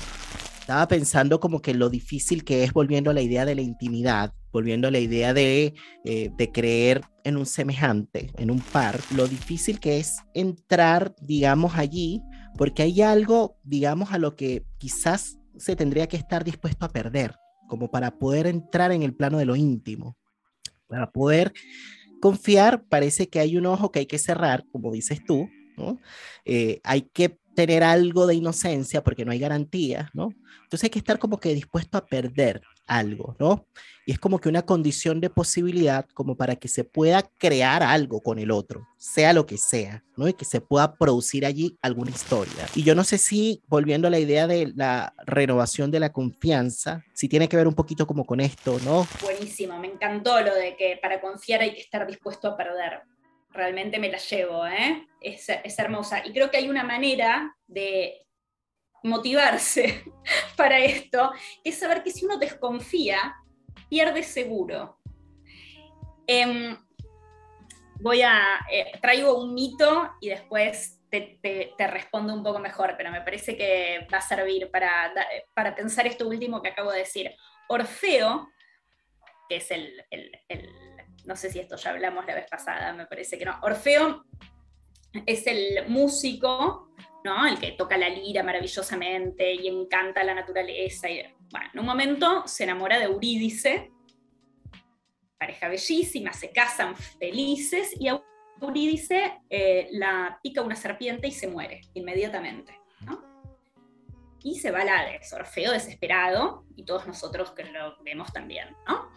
Estaba 0.59 0.87
pensando 0.87 1.39
como 1.39 1.61
que 1.61 1.73
lo 1.73 1.89
difícil 1.89 2.45
que 2.45 2.63
es 2.63 2.71
volviendo 2.71 3.11
a 3.11 3.13
la 3.13 3.21
idea 3.21 3.43
de 3.45 3.55
la 3.55 3.61
intimidad, 3.61 4.33
volviendo 4.53 4.87
a 4.87 4.91
la 4.91 4.99
idea 4.99 5.33
de, 5.33 5.73
eh, 6.05 6.31
de 6.37 6.51
creer 6.51 7.01
en 7.25 7.35
un 7.35 7.45
semejante, 7.45 8.31
en 8.37 8.49
un 8.49 8.59
par, 8.59 8.99
lo 9.13 9.27
difícil 9.27 9.79
que 9.79 9.97
es 9.99 10.17
entrar, 10.33 11.15
digamos, 11.21 11.73
allí, 11.75 12.21
porque 12.57 12.83
hay 12.83 13.01
algo, 13.01 13.57
digamos, 13.63 14.11
a 14.11 14.19
lo 14.19 14.35
que 14.35 14.63
quizás 14.77 15.37
se 15.57 15.75
tendría 15.75 16.07
que 16.07 16.17
estar 16.17 16.43
dispuesto 16.43 16.85
a 16.85 16.89
perder, 16.89 17.35
como 17.67 17.89
para 17.89 18.17
poder 18.17 18.47
entrar 18.47 18.91
en 18.91 19.03
el 19.03 19.15
plano 19.15 19.39
de 19.39 19.45
lo 19.45 19.55
íntimo, 19.55 20.17
para 20.87 21.11
poder 21.11 21.51
confiar, 22.23 22.85
parece 22.85 23.27
que 23.27 23.41
hay 23.41 23.57
un 23.57 23.65
ojo 23.65 23.91
que 23.91 23.99
hay 23.99 24.05
que 24.05 24.17
cerrar, 24.17 24.63
como 24.71 24.93
dices 24.93 25.25
tú, 25.25 25.49
¿no? 25.75 25.99
Eh, 26.45 26.79
hay 26.85 27.01
que 27.01 27.37
tener 27.53 27.83
algo 27.83 28.27
de 28.27 28.35
inocencia 28.35 29.03
porque 29.03 29.25
no 29.25 29.33
hay 29.33 29.39
garantía, 29.39 30.09
¿no? 30.13 30.29
Entonces 30.63 30.85
hay 30.85 30.89
que 30.89 30.99
estar 30.99 31.19
como 31.19 31.37
que 31.37 31.53
dispuesto 31.53 31.97
a 31.97 32.05
perder 32.05 32.61
algo, 32.87 33.35
¿no? 33.39 33.65
Y 34.05 34.11
es 34.11 34.19
como 34.19 34.39
que 34.39 34.49
una 34.49 34.63
condición 34.63 35.21
de 35.21 35.29
posibilidad 35.29 36.05
como 36.13 36.35
para 36.35 36.57
que 36.57 36.67
se 36.67 36.83
pueda 36.83 37.21
crear 37.37 37.83
algo 37.83 38.21
con 38.21 38.37
el 38.37 38.51
otro, 38.51 38.85
sea 38.97 39.31
lo 39.31 39.45
que 39.45 39.57
sea, 39.57 40.03
¿no? 40.17 40.27
Y 40.27 40.33
que 40.33 40.43
se 40.43 40.59
pueda 40.59 40.95
producir 40.95 41.45
allí 41.45 41.77
alguna 41.81 42.11
historia. 42.11 42.67
Y 42.75 42.83
yo 42.83 42.95
no 42.95 43.05
sé 43.05 43.17
si, 43.17 43.61
volviendo 43.67 44.07
a 44.07 44.11
la 44.11 44.19
idea 44.19 44.45
de 44.45 44.73
la 44.75 45.13
renovación 45.25 45.89
de 45.89 46.01
la 46.01 46.11
confianza, 46.11 47.03
si 47.13 47.29
tiene 47.29 47.47
que 47.47 47.55
ver 47.55 47.67
un 47.67 47.75
poquito 47.75 48.05
como 48.05 48.25
con 48.25 48.41
esto, 48.41 48.77
¿no? 48.83 49.07
Buenísimo, 49.21 49.79
me 49.79 49.87
encantó 49.87 50.41
lo 50.41 50.53
de 50.53 50.75
que 50.75 50.99
para 51.01 51.21
confiar 51.21 51.61
hay 51.61 51.73
que 51.73 51.81
estar 51.81 52.05
dispuesto 52.05 52.49
a 52.49 52.57
perder. 52.57 53.01
Realmente 53.51 53.99
me 53.99 54.11
la 54.11 54.17
llevo, 54.17 54.65
¿eh? 54.65 55.07
Es, 55.21 55.47
es 55.47 55.79
hermosa. 55.79 56.25
Y 56.25 56.33
creo 56.33 56.51
que 56.51 56.57
hay 56.57 56.69
una 56.69 56.83
manera 56.83 57.55
de 57.67 58.22
motivarse 59.03 60.05
para 60.57 60.79
esto, 60.79 61.31
es 61.63 61.77
saber 61.77 62.03
que 62.03 62.11
si 62.11 62.25
uno 62.25 62.37
desconfía, 62.37 63.35
pierde 63.89 64.23
seguro. 64.23 64.99
Em, 66.25 66.77
voy 67.99 68.21
a, 68.21 68.65
eh, 68.71 68.91
traigo 69.01 69.41
un 69.41 69.53
mito 69.53 70.11
y 70.21 70.29
después 70.29 71.01
te, 71.09 71.87
respondo 71.87 72.33
un 72.33 72.43
poco 72.43 72.59
mejor, 72.59 72.95
pero 72.97 73.11
me 73.11 73.21
parece 73.21 73.55
que 73.55 74.07
va 74.11 74.17
a 74.17 74.21
servir 74.21 74.71
para, 74.71 75.13
para 75.53 75.75
pensar 75.75 76.07
esto 76.07 76.27
último 76.27 76.61
que 76.61 76.69
acabo 76.69 76.91
de 76.91 76.99
decir. 76.99 77.35
Orfeo, 77.69 78.49
que 79.47 79.57
es 79.57 79.69
el, 79.69 80.03
no 81.25 81.35
sé 81.35 81.51
si 81.51 81.59
esto 81.59 81.75
ya 81.75 81.91
hablamos 81.91 82.25
la 82.25 82.35
vez 82.35 82.45
pasada, 82.49 82.93
me 82.93 83.05
parece 83.05 83.37
que 83.37 83.45
no, 83.45 83.59
Orfeo 83.61 84.25
es 85.25 85.45
el 85.47 85.87
músico 85.87 86.89
¿no? 87.23 87.47
El 87.47 87.59
que 87.59 87.71
toca 87.71 87.97
la 87.97 88.09
lira 88.09 88.43
maravillosamente 88.43 89.53
y 89.53 89.67
encanta 89.67 90.23
la 90.23 90.33
naturaleza. 90.33 91.09
Y, 91.09 91.21
bueno, 91.51 91.69
en 91.73 91.79
un 91.79 91.85
momento 91.85 92.43
se 92.47 92.63
enamora 92.63 92.99
de 92.99 93.05
Eurídice, 93.05 93.91
pareja 95.37 95.67
bellísima, 95.67 96.33
se 96.33 96.51
casan 96.51 96.95
felices 96.95 97.95
y 97.99 98.09
Eurídice 98.61 99.41
eh, 99.49 99.87
la 99.91 100.39
pica 100.41 100.61
una 100.61 100.75
serpiente 100.75 101.27
y 101.27 101.31
se 101.31 101.47
muere 101.47 101.81
inmediatamente 101.93 102.82
y 104.43 104.59
se 104.59 104.71
va 104.71 104.81
al 104.81 104.89
Hades, 104.89 105.31
Orfeo 105.33 105.71
desesperado, 105.71 106.65
y 106.75 106.83
todos 106.83 107.07
nosotros 107.07 107.51
que 107.51 107.63
lo 107.63 107.95
vemos 108.03 108.31
también, 108.33 108.75
¿no? 108.87 109.09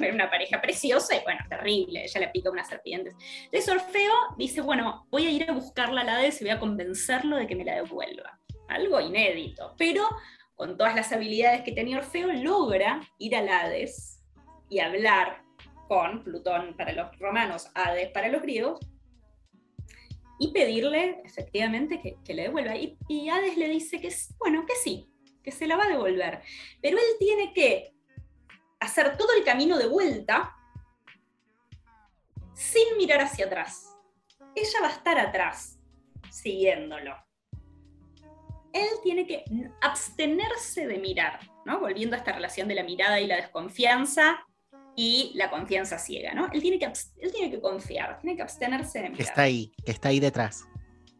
una 0.12 0.30
pareja 0.30 0.60
preciosa 0.60 1.14
y 1.14 1.22
bueno, 1.22 1.40
terrible, 1.48 2.04
ella 2.04 2.20
le 2.20 2.28
pica 2.28 2.50
una 2.50 2.64
serpiente. 2.64 3.12
Entonces 3.44 3.68
Orfeo 3.68 4.12
dice, 4.38 4.62
bueno, 4.62 5.06
voy 5.10 5.26
a 5.26 5.30
ir 5.30 5.48
a 5.48 5.52
buscarla 5.52 6.00
al 6.00 6.08
Hades 6.08 6.40
y 6.40 6.44
voy 6.44 6.52
a 6.52 6.58
convencerlo 6.58 7.36
de 7.36 7.46
que 7.46 7.54
me 7.54 7.64
la 7.64 7.76
devuelva. 7.76 8.38
Algo 8.68 9.00
inédito, 9.00 9.74
pero 9.76 10.08
con 10.54 10.78
todas 10.78 10.94
las 10.94 11.12
habilidades 11.12 11.62
que 11.62 11.72
tenía 11.72 11.98
Orfeo, 11.98 12.28
logra 12.32 13.00
ir 13.18 13.36
al 13.36 13.48
Hades 13.48 14.22
y 14.70 14.80
hablar 14.80 15.42
con 15.88 16.24
Plutón 16.24 16.74
para 16.76 16.92
los 16.92 17.18
romanos, 17.18 17.68
Hades 17.74 18.10
para 18.12 18.28
los 18.28 18.40
griegos, 18.40 18.80
y 20.42 20.48
pedirle 20.48 21.22
efectivamente 21.24 22.00
que, 22.00 22.34
le 22.34 22.42
devuelva. 22.42 22.74
Y, 22.74 22.98
y, 23.06 23.28
Hades 23.28 23.56
le 23.56 23.68
dice 23.68 24.00
que, 24.00 24.12
bueno, 24.40 24.66
que 24.66 24.74
sí, 24.74 25.08
que 25.40 25.52
se 25.52 25.68
la 25.68 25.76
va 25.76 25.84
a 25.84 25.88
devolver. 25.90 26.42
Pero 26.80 26.98
él 26.98 27.04
tiene 27.20 27.52
que 27.52 27.94
hacer 28.80 29.16
todo 29.16 29.28
el 29.38 29.44
camino 29.44 29.78
de 29.78 29.86
vuelta 29.86 30.56
sin 32.54 32.96
mirar 32.98 33.20
hacia 33.20 33.46
atrás. 33.46 33.96
Ella 34.56 34.80
va 34.82 34.88
a 34.88 34.92
estar 34.92 35.16
atrás, 35.16 35.78
siguiéndolo. 36.28 37.14
Él 38.72 38.88
tiene 39.04 39.28
que 39.28 39.44
abstenerse 39.80 40.88
de 40.88 40.98
mirar, 40.98 41.38
¿no? 41.64 41.78
Volviendo 41.78 42.16
a 42.16 42.18
esta 42.18 42.32
relación 42.32 42.66
de 42.66 42.74
la 42.74 42.82
mirada 42.82 43.20
y 43.20 43.28
la 43.28 43.36
desconfianza, 43.36 44.44
y 44.96 45.32
la 45.34 45.50
confianza 45.50 45.98
ciega, 45.98 46.34
¿no? 46.34 46.48
Él 46.52 46.60
tiene 46.60 46.78
que, 46.78 46.84
él 46.86 47.32
tiene 47.32 47.50
que 47.50 47.60
confiar, 47.60 48.20
tiene 48.20 48.36
que 48.36 48.42
abstenerse 48.42 48.98
de 48.98 49.10
mirar. 49.10 49.16
Que 49.16 49.22
está 49.22 49.42
ahí, 49.42 49.72
que 49.84 49.92
está 49.92 50.08
ahí 50.08 50.20
detrás. 50.20 50.64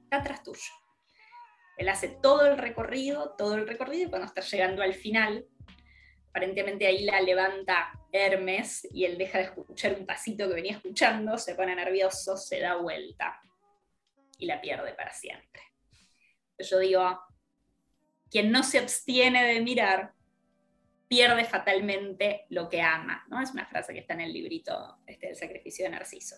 Está 0.04 0.18
atrás 0.18 0.42
tuyo. 0.42 0.72
Él 1.78 1.88
hace 1.88 2.08
todo 2.08 2.46
el 2.46 2.58
recorrido, 2.58 3.34
todo 3.36 3.54
el 3.54 3.66
recorrido, 3.66 4.06
y 4.06 4.10
cuando 4.10 4.26
está 4.26 4.42
llegando 4.42 4.82
al 4.82 4.94
final, 4.94 5.46
aparentemente 6.28 6.86
ahí 6.86 7.04
la 7.04 7.20
levanta 7.20 7.92
Hermes 8.12 8.86
y 8.92 9.04
él 9.04 9.16
deja 9.16 9.38
de 9.38 9.44
escuchar 9.44 9.96
un 9.98 10.06
pasito 10.06 10.48
que 10.48 10.54
venía 10.54 10.72
escuchando, 10.72 11.38
se 11.38 11.54
pone 11.54 11.74
nervioso, 11.74 12.36
se 12.36 12.60
da 12.60 12.76
vuelta 12.76 13.40
y 14.38 14.46
la 14.46 14.60
pierde 14.60 14.92
para 14.94 15.12
siempre. 15.12 15.62
Yo 16.58 16.78
digo, 16.78 17.20
quien 18.30 18.50
no 18.50 18.62
se 18.62 18.78
abstiene 18.78 19.44
de 19.44 19.60
mirar 19.60 20.12
pierde 21.12 21.44
fatalmente 21.44 22.46
lo 22.48 22.70
que 22.70 22.80
ama. 22.80 23.22
¿no? 23.28 23.42
Es 23.42 23.50
una 23.50 23.66
frase 23.66 23.92
que 23.92 23.98
está 23.98 24.14
en 24.14 24.22
el 24.22 24.32
librito 24.32 24.96
este, 25.06 25.26
del 25.26 25.36
sacrificio 25.36 25.84
de 25.84 25.90
Narciso. 25.90 26.36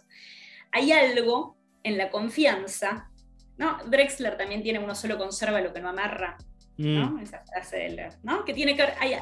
Hay 0.73 0.91
algo 0.91 1.57
en 1.85 1.97
la 1.97 2.11
confianza, 2.11 3.09
¿no? 3.57 3.79
Drexler 3.87 4.37
también 4.37 4.65
tiene 4.65 4.81
uno 4.81 4.97
solo 4.97 5.17
conserva 5.17 5.61
lo 5.61 5.73
que 5.73 5.81
no 5.81 5.91
amarra. 5.91 6.37
¿no? 6.77 7.13
Mm. 7.13 7.19
Esa 7.21 7.45
frase 7.45 7.97
¿no? 8.25 8.45
que 8.45 8.53
tiene 8.53 8.75
que 8.75 8.83
hay, 8.83 9.15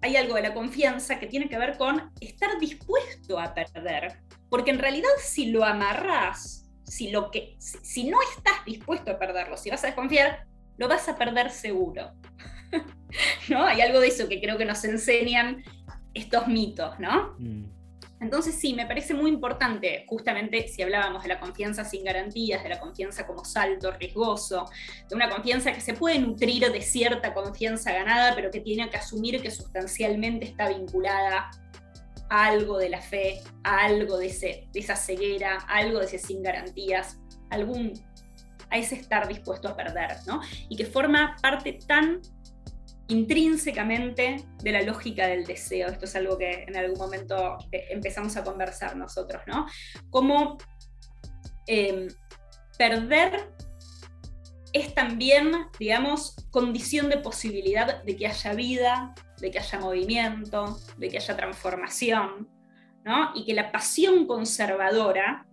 hay, 0.00 0.16
algo 0.16 0.36
de 0.36 0.42
la 0.42 0.54
confianza 0.54 1.18
que 1.18 1.26
tiene 1.26 1.48
que 1.48 1.58
ver 1.58 1.76
con 1.76 2.12
estar 2.20 2.56
dispuesto 2.60 3.40
a 3.40 3.52
perder, 3.52 4.20
porque 4.48 4.70
en 4.70 4.78
realidad 4.78 5.08
si 5.18 5.46
lo 5.46 5.64
amarras, 5.64 6.70
si, 6.84 7.10
lo 7.10 7.32
que, 7.32 7.56
si 7.58 8.08
no 8.08 8.18
estás 8.36 8.64
dispuesto 8.64 9.10
a 9.10 9.18
perderlo, 9.18 9.56
si 9.56 9.70
vas 9.70 9.82
a 9.82 9.88
desconfiar, 9.88 10.46
lo 10.76 10.86
vas 10.86 11.08
a 11.08 11.18
perder 11.18 11.50
seguro. 11.50 12.12
¿no? 13.48 13.64
Hay 13.64 13.80
algo 13.80 14.00
de 14.00 14.08
eso 14.08 14.28
que 14.28 14.40
creo 14.40 14.56
que 14.56 14.64
nos 14.64 14.84
enseñan 14.84 15.62
estos 16.12 16.46
mitos, 16.46 16.98
¿no? 16.98 17.34
Mm. 17.38 17.74
Entonces 18.20 18.54
sí, 18.54 18.72
me 18.72 18.86
parece 18.86 19.12
muy 19.12 19.30
importante, 19.30 20.06
justamente 20.08 20.66
si 20.68 20.82
hablábamos 20.82 21.22
de 21.22 21.28
la 21.28 21.40
confianza 21.40 21.84
sin 21.84 22.04
garantías, 22.04 22.62
de 22.62 22.70
la 22.70 22.80
confianza 22.80 23.26
como 23.26 23.44
salto 23.44 23.90
riesgoso, 23.92 24.64
de 25.08 25.14
una 25.14 25.28
confianza 25.28 25.72
que 25.72 25.80
se 25.80 25.92
puede 25.92 26.18
nutrir 26.18 26.72
de 26.72 26.80
cierta 26.80 27.34
confianza 27.34 27.92
ganada, 27.92 28.34
pero 28.34 28.50
que 28.50 28.60
tiene 28.60 28.88
que 28.88 28.96
asumir 28.96 29.42
que 29.42 29.50
sustancialmente 29.50 30.46
está 30.46 30.70
vinculada 30.70 31.50
a 32.30 32.46
algo 32.46 32.78
de 32.78 32.88
la 32.88 33.02
fe, 33.02 33.42
a 33.62 33.84
algo 33.84 34.16
de, 34.16 34.28
ese, 34.28 34.68
de 34.72 34.80
esa 34.80 34.96
ceguera, 34.96 35.58
a 35.68 35.76
algo 35.78 35.98
de 35.98 36.06
ese 36.06 36.18
sin 36.18 36.42
garantías, 36.42 37.18
algún 37.50 37.92
a 38.70 38.78
ese 38.78 38.94
estar 38.94 39.28
dispuesto 39.28 39.68
a 39.68 39.76
perder, 39.76 40.16
¿no? 40.26 40.40
Y 40.68 40.76
que 40.76 40.86
forma 40.86 41.36
parte 41.42 41.78
tan 41.86 42.22
intrínsecamente 43.08 44.44
de 44.62 44.72
la 44.72 44.82
lógica 44.82 45.26
del 45.26 45.44
deseo. 45.44 45.88
Esto 45.88 46.06
es 46.06 46.16
algo 46.16 46.38
que 46.38 46.64
en 46.66 46.76
algún 46.76 46.98
momento 46.98 47.58
eh, 47.70 47.86
empezamos 47.90 48.36
a 48.36 48.44
conversar 48.44 48.96
nosotros, 48.96 49.42
¿no? 49.46 49.66
Cómo 50.10 50.58
em, 51.66 52.08
perder 52.78 53.50
es 54.72 54.94
también, 54.94 55.52
digamos, 55.78 56.34
condición 56.50 57.08
de 57.08 57.18
posibilidad 57.18 58.02
de 58.02 58.16
que 58.16 58.26
haya 58.26 58.54
vida, 58.54 59.14
de 59.40 59.50
que 59.50 59.58
haya 59.58 59.78
movimiento, 59.78 60.78
de 60.96 61.08
que 61.08 61.18
haya 61.18 61.36
transformación, 61.36 62.48
¿no? 63.04 63.30
Y 63.34 63.44
que 63.44 63.54
la 63.54 63.70
pasión 63.70 64.26
conservadora 64.26 65.46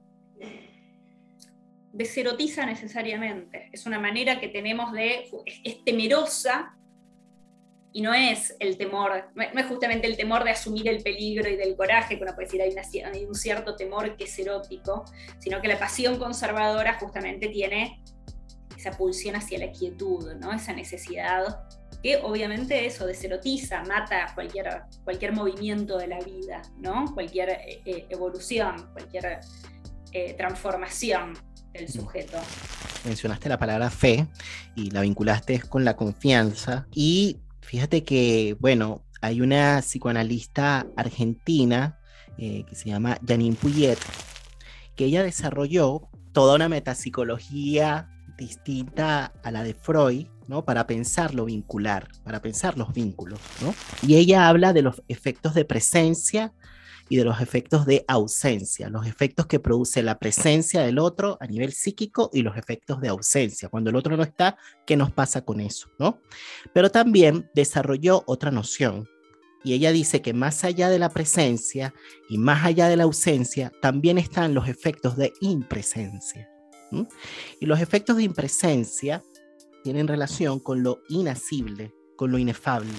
deserotiza 1.94 2.66
necesariamente. 2.66 3.70
Es 3.72 3.86
una 3.86 4.00
manera 4.00 4.40
que 4.40 4.48
tenemos 4.48 4.92
de, 4.94 5.30
es, 5.64 5.84
temerosa 5.84 6.76
y 7.94 8.02
no 8.02 8.14
es 8.14 8.56
el 8.60 8.78
temor, 8.78 9.32
no 9.36 9.44
es 9.44 9.66
justamente 9.66 10.08
el 10.08 10.16
temor 10.16 10.44
de 10.44 10.52
asumir 10.52 10.88
el 10.88 11.04
peligro 11.04 11.50
y 11.50 11.56
del 11.58 11.76
coraje, 11.76 12.18
que 12.18 12.24
uno 12.24 12.34
puede 12.34 12.46
decir 12.46 12.62
hay, 12.62 12.74
hay 13.04 13.26
un 13.26 13.36
cierto 13.36 13.76
temor 13.76 14.16
que 14.16 14.26
es 14.26 14.40
erótico, 14.40 15.06
sino 15.40 15.62
que 15.62 15.68
la 15.68 15.78
pasión 15.78 16.18
conservadora 16.18 16.98
justamente 17.00 17.50
tiene 17.50 18.02
esa 18.78 18.92
pulsión 18.92 19.36
hacia 19.36 19.60
la 19.60 19.72
quietud, 19.72 20.34
¿no? 20.36 20.54
esa 20.54 20.74
necesidad 20.74 21.64
que 22.02 22.18
obviamente 22.18 22.86
eso 22.86 23.06
deserotiza, 23.06 23.84
mata 23.84 24.32
cualquier, 24.34 24.84
cualquier 25.04 25.34
movimiento 25.34 25.98
de 25.98 26.08
la 26.08 26.20
vida, 26.20 26.62
¿no? 26.78 27.06
cualquier 27.14 27.50
eh, 27.50 27.82
eh, 27.86 28.06
evolución, 28.10 28.90
cualquier 28.94 29.40
eh, 30.12 30.34
transformación 30.34 31.38
del 31.74 31.86
mm. 31.86 31.92
sujeto. 31.92 32.40
Mencionaste 33.06 33.50
la 33.50 33.58
palabra 33.58 33.90
fe 33.90 34.28
y 34.76 34.90
la 34.92 35.02
vinculaste 35.02 35.60
con 35.62 35.86
la 35.86 35.96
confianza 35.96 36.88
y 36.92 37.38
fíjate 37.72 38.04
que, 38.04 38.58
bueno, 38.60 39.06
hay 39.22 39.40
una 39.40 39.80
psicoanalista 39.80 40.88
argentina 40.98 41.98
que 42.38 42.66
se 42.74 42.90
llama 42.90 43.18
Janine 43.26 43.56
Puyet, 43.56 43.98
que 44.98 45.06
ella 45.06 45.24
desarrolló 45.24 46.10
toda 46.34 46.56
una 46.56 46.68
metapsicología 46.68 48.10
distinta 48.38 49.32
a 49.42 49.52
la 49.52 49.64
de 49.64 49.74
Freud, 49.74 50.28
¿no? 50.50 50.66
Para 50.66 50.86
pensar 50.86 51.34
lo 51.34 51.46
vincular, 51.46 52.10
para 52.26 52.42
pensar 52.42 52.78
los 52.78 52.92
vínculos, 52.92 53.40
¿no? 53.62 53.74
Y 54.06 54.16
ella 54.16 54.50
habla 54.50 54.74
de 54.74 54.82
los 54.82 55.02
efectos 55.08 55.54
de 55.54 55.64
presencia 55.64 56.52
y 57.12 57.18
de 57.18 57.26
los 57.26 57.42
efectos 57.42 57.86
de 57.86 58.06
ausencia, 58.08 58.88
los 58.88 59.06
efectos 59.06 59.46
que 59.46 59.60
produce 59.60 60.02
la 60.02 60.18
presencia 60.18 60.82
del 60.82 60.98
otro 60.98 61.38
a 61.42 61.46
nivel 61.46 61.74
psíquico 61.74 62.30
y 62.32 62.42
los 62.42 62.56
efectos 62.56 63.02
de 63.02 63.10
ausencia. 63.10 63.68
Cuando 63.68 63.90
el 63.90 63.98
otro 63.98 64.16
no 64.16 64.24
está, 64.24 64.58
¿qué 64.88 64.96
nos 64.96 65.12
pasa 65.12 65.44
con 65.44 65.60
eso? 65.60 65.90
¿no? 66.00 66.22
Pero 66.74 66.90
también 66.90 67.52
desarrolló 67.54 68.24
otra 68.28 68.50
noción. 68.50 69.10
Y 69.62 69.74
ella 69.74 69.92
dice 69.92 70.22
que 70.22 70.32
más 70.32 70.64
allá 70.64 70.88
de 70.90 71.00
la 71.00 71.10
presencia 71.10 71.94
y 72.30 72.38
más 72.38 72.64
allá 72.64 72.88
de 72.88 72.96
la 72.96 73.04
ausencia, 73.04 73.74
también 73.82 74.18
están 74.18 74.54
los 74.54 74.70
efectos 74.70 75.18
de 75.18 75.34
impresencia. 75.42 76.50
Y 77.60 77.66
los 77.66 77.82
efectos 77.82 78.16
de 78.16 78.24
impresencia 78.24 79.22
tienen 79.84 80.08
relación 80.08 80.62
con 80.62 80.82
lo 80.82 81.02
inasible, 81.10 81.94
con 82.16 82.32
lo 82.32 82.38
inefable. 82.38 82.94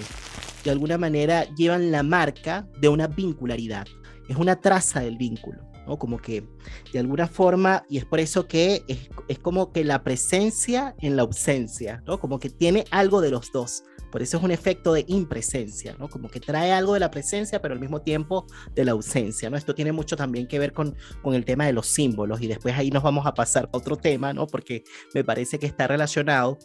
De 0.64 0.70
alguna 0.70 0.98
manera 0.98 1.46
llevan 1.54 1.90
la 1.90 2.02
marca 2.02 2.68
de 2.78 2.90
una 2.90 3.06
vincularidad. 3.06 3.86
Es 4.28 4.36
una 4.36 4.60
traza 4.60 5.00
del 5.00 5.16
vínculo, 5.16 5.62
¿no? 5.86 5.98
Como 5.98 6.18
que 6.18 6.46
de 6.92 6.98
alguna 6.98 7.26
forma, 7.26 7.84
y 7.88 7.98
es 7.98 8.04
por 8.04 8.20
eso 8.20 8.46
que 8.46 8.84
es, 8.88 9.10
es 9.28 9.38
como 9.38 9.72
que 9.72 9.84
la 9.84 10.02
presencia 10.02 10.94
en 10.98 11.16
la 11.16 11.22
ausencia, 11.22 12.02
¿no? 12.06 12.18
Como 12.18 12.38
que 12.38 12.50
tiene 12.50 12.84
algo 12.90 13.20
de 13.20 13.30
los 13.30 13.52
dos. 13.52 13.84
Por 14.12 14.20
eso 14.20 14.36
es 14.36 14.42
un 14.42 14.50
efecto 14.50 14.92
de 14.92 15.06
impresencia, 15.08 15.96
¿no? 15.98 16.06
Como 16.06 16.28
que 16.28 16.38
trae 16.38 16.70
algo 16.70 16.92
de 16.92 17.00
la 17.00 17.10
presencia, 17.10 17.62
pero 17.62 17.72
al 17.72 17.80
mismo 17.80 18.02
tiempo 18.02 18.46
de 18.74 18.84
la 18.84 18.92
ausencia, 18.92 19.48
¿no? 19.48 19.56
Esto 19.56 19.74
tiene 19.74 19.90
mucho 19.90 20.16
también 20.16 20.46
que 20.46 20.58
ver 20.58 20.74
con, 20.74 20.94
con 21.22 21.34
el 21.34 21.46
tema 21.46 21.64
de 21.64 21.72
los 21.72 21.86
símbolos 21.86 22.42
y 22.42 22.46
después 22.46 22.76
ahí 22.76 22.90
nos 22.90 23.02
vamos 23.02 23.26
a 23.26 23.32
pasar 23.32 23.70
a 23.72 23.76
otro 23.76 23.96
tema, 23.96 24.34
¿no? 24.34 24.46
Porque 24.46 24.84
me 25.14 25.24
parece 25.24 25.58
que 25.58 25.64
está 25.64 25.86
relacionado. 25.86 26.58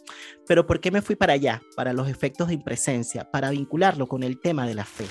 Pero 0.46 0.66
¿por 0.66 0.78
qué 0.78 0.90
me 0.90 1.00
fui 1.00 1.16
para 1.16 1.32
allá? 1.32 1.62
Para 1.74 1.94
los 1.94 2.10
efectos 2.10 2.48
de 2.48 2.54
impresencia, 2.54 3.30
para 3.30 3.48
vincularlo 3.48 4.06
con 4.08 4.22
el 4.22 4.38
tema 4.40 4.66
de 4.66 4.74
la 4.74 4.84
fe. 4.84 5.06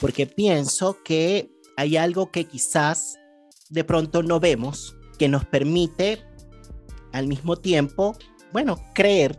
Porque 0.00 0.26
pienso 0.26 0.96
que 1.02 1.50
hay 1.80 1.96
algo 1.96 2.30
que 2.30 2.44
quizás 2.44 3.18
de 3.70 3.84
pronto 3.84 4.22
no 4.22 4.38
vemos 4.38 4.94
que 5.18 5.28
nos 5.28 5.46
permite 5.46 6.22
al 7.12 7.26
mismo 7.26 7.56
tiempo, 7.56 8.14
bueno, 8.52 8.78
creer 8.92 9.38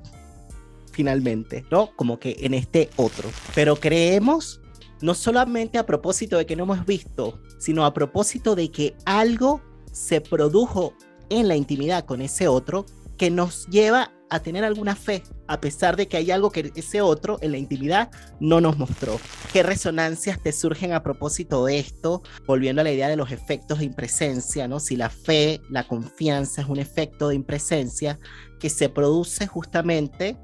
finalmente, 0.91 1.63
¿no? 1.69 1.95
Como 1.95 2.17
que 2.17 2.37
en 2.39 2.55
este 2.55 2.89
otro. 2.95 3.29
Pero 3.53 3.75
creemos 3.75 4.59
no 5.01 5.13
solamente 5.13 5.77
a 5.77 5.85
propósito 5.85 6.37
de 6.37 6.47
que 6.47 6.55
no 6.55 6.63
hemos 6.63 6.83
visto, 6.83 7.39
sino 7.59 7.85
a 7.85 7.93
propósito 7.93 8.55
de 8.55 8.71
que 8.71 8.95
algo 9.05 9.61
se 9.91 10.19
produjo 10.19 10.95
en 11.29 11.47
la 11.47 11.55
intimidad 11.55 12.05
con 12.05 12.23
ese 12.23 12.47
otro 12.47 12.87
que 13.21 13.29
nos 13.29 13.67
lleva 13.67 14.11
a 14.31 14.39
tener 14.39 14.63
alguna 14.63 14.95
fe, 14.95 15.21
a 15.47 15.61
pesar 15.61 15.95
de 15.95 16.07
que 16.07 16.17
hay 16.17 16.31
algo 16.31 16.49
que 16.49 16.71
ese 16.73 17.01
otro 17.01 17.37
en 17.41 17.51
la 17.51 17.59
intimidad 17.59 18.09
no 18.39 18.61
nos 18.61 18.79
mostró. 18.79 19.19
¿Qué 19.53 19.61
resonancias 19.61 20.41
te 20.41 20.51
surgen 20.51 20.91
a 20.91 21.03
propósito 21.03 21.63
de 21.65 21.77
esto? 21.77 22.23
Volviendo 22.47 22.81
a 22.81 22.83
la 22.83 22.91
idea 22.91 23.09
de 23.09 23.17
los 23.17 23.31
efectos 23.31 23.77
de 23.77 23.85
impresencia, 23.85 24.67
¿no? 24.67 24.79
Si 24.79 24.95
la 24.95 25.11
fe, 25.11 25.61
la 25.69 25.87
confianza 25.87 26.63
es 26.63 26.67
un 26.67 26.79
efecto 26.79 27.27
de 27.27 27.35
impresencia 27.35 28.19
que 28.59 28.71
se 28.71 28.89
produce 28.89 29.45
justamente 29.45 30.39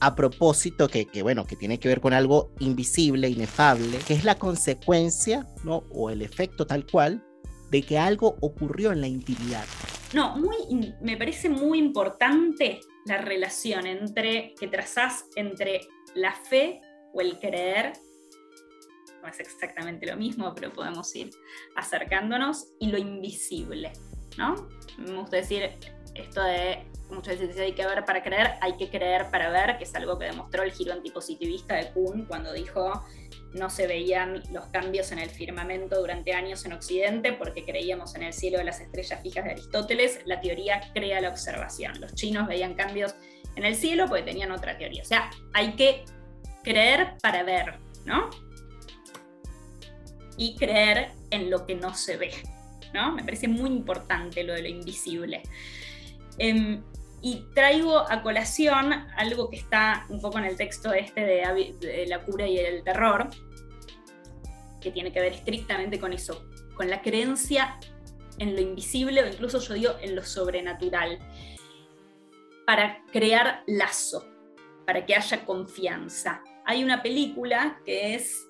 a 0.00 0.14
propósito 0.14 0.86
que, 0.88 1.08
bueno, 1.22 1.46
que 1.46 1.56
tiene 1.56 1.80
que 1.80 1.88
ver 1.88 2.02
con 2.02 2.12
algo 2.12 2.52
invisible, 2.58 3.30
inefable, 3.30 4.00
que 4.06 4.12
es 4.12 4.24
la 4.24 4.34
consecuencia, 4.34 5.46
¿no? 5.64 5.84
O 5.94 6.10
el 6.10 6.20
efecto 6.20 6.66
tal 6.66 6.84
cual 6.84 7.24
de 7.70 7.82
que 7.82 7.98
algo 7.98 8.36
ocurrió 8.40 8.92
en 8.92 9.00
la 9.00 9.08
intimidad. 9.08 9.64
No, 10.14 10.36
me 11.00 11.16
parece 11.16 11.48
muy 11.48 11.78
importante 11.78 12.80
la 13.04 13.18
relación 13.18 13.86
entre, 13.86 14.54
que 14.58 14.68
trazás 14.68 15.26
entre 15.36 15.82
la 16.14 16.32
fe 16.32 16.80
o 17.12 17.20
el 17.20 17.38
creer, 17.38 17.92
no 19.22 19.28
es 19.28 19.40
exactamente 19.40 20.06
lo 20.06 20.16
mismo, 20.16 20.54
pero 20.54 20.72
podemos 20.72 21.14
ir 21.14 21.30
acercándonos, 21.76 22.68
y 22.78 22.88
lo 22.88 22.98
invisible, 22.98 23.92
¿no? 24.36 24.68
Me 24.98 25.14
gusta 25.16 25.36
decir 25.36 25.70
esto 26.14 26.42
de 26.42 26.86
muchas 27.10 27.38
veces 27.38 27.58
hay 27.58 27.72
que 27.72 27.86
ver 27.86 28.04
para 28.04 28.22
creer, 28.22 28.52
hay 28.60 28.76
que 28.76 28.88
creer 28.88 29.30
para 29.30 29.50
ver, 29.50 29.78
que 29.78 29.84
es 29.84 29.94
algo 29.94 30.18
que 30.18 30.26
demostró 30.26 30.62
el 30.62 30.72
giro 30.72 30.92
antipositivista 30.92 31.74
de 31.74 31.90
Kuhn 31.92 32.24
cuando 32.26 32.52
dijo 32.52 33.04
no 33.54 33.70
se 33.70 33.86
veían 33.86 34.42
los 34.52 34.66
cambios 34.66 35.10
en 35.12 35.18
el 35.18 35.30
firmamento 35.30 35.98
durante 35.98 36.32
años 36.32 36.64
en 36.64 36.72
Occidente 36.72 37.32
porque 37.32 37.64
creíamos 37.64 38.14
en 38.14 38.22
el 38.22 38.32
cielo 38.32 38.58
de 38.58 38.64
las 38.64 38.80
estrellas 38.80 39.20
fijas 39.22 39.44
de 39.44 39.52
Aristóteles, 39.52 40.20
la 40.26 40.40
teoría 40.40 40.80
crea 40.94 41.20
la 41.20 41.30
observación. 41.30 42.00
Los 42.00 42.14
chinos 42.14 42.46
veían 42.46 42.74
cambios 42.74 43.14
en 43.56 43.64
el 43.64 43.74
cielo 43.74 44.06
porque 44.08 44.22
tenían 44.22 44.52
otra 44.52 44.76
teoría. 44.76 45.02
O 45.02 45.06
sea, 45.06 45.30
hay 45.54 45.72
que 45.74 46.04
creer 46.62 47.14
para 47.22 47.42
ver, 47.42 47.78
¿no? 48.04 48.30
Y 50.36 50.54
creer 50.56 51.12
en 51.30 51.50
lo 51.50 51.66
que 51.66 51.74
no 51.74 51.94
se 51.94 52.16
ve, 52.16 52.32
¿no? 52.92 53.12
Me 53.12 53.24
parece 53.24 53.48
muy 53.48 53.70
importante 53.70 54.44
lo 54.44 54.52
de 54.52 54.62
lo 54.62 54.68
invisible. 54.68 55.42
Em, 56.38 56.82
y 57.20 57.46
traigo 57.54 57.98
a 58.10 58.22
colación 58.22 58.92
algo 59.16 59.50
que 59.50 59.56
está 59.56 60.06
un 60.08 60.20
poco 60.20 60.38
en 60.38 60.44
el 60.44 60.56
texto 60.56 60.92
este 60.92 61.20
de, 61.20 62.06
la 62.06 62.22
cura 62.22 62.46
y 62.46 62.58
el 62.58 62.84
terror, 62.84 63.28
que 64.80 64.90
tiene 64.92 65.12
que 65.12 65.20
ver 65.20 65.32
estrictamente 65.32 65.98
con 65.98 66.12
eso, 66.12 66.44
con 66.74 66.88
la 66.88 67.02
creencia 67.02 67.78
en 68.38 68.54
lo 68.54 68.60
invisible 68.60 69.22
o 69.22 69.26
incluso 69.26 69.58
yo 69.60 69.74
digo 69.74 69.92
en 70.00 70.14
lo 70.14 70.22
sobrenatural, 70.22 71.18
para 72.66 73.02
crear 73.10 73.64
lazo, 73.66 74.24
para 74.86 75.04
que 75.04 75.16
haya 75.16 75.44
confianza. 75.44 76.42
Hay 76.64 76.84
una 76.84 77.02
película 77.02 77.80
que 77.84 78.14
es 78.14 78.46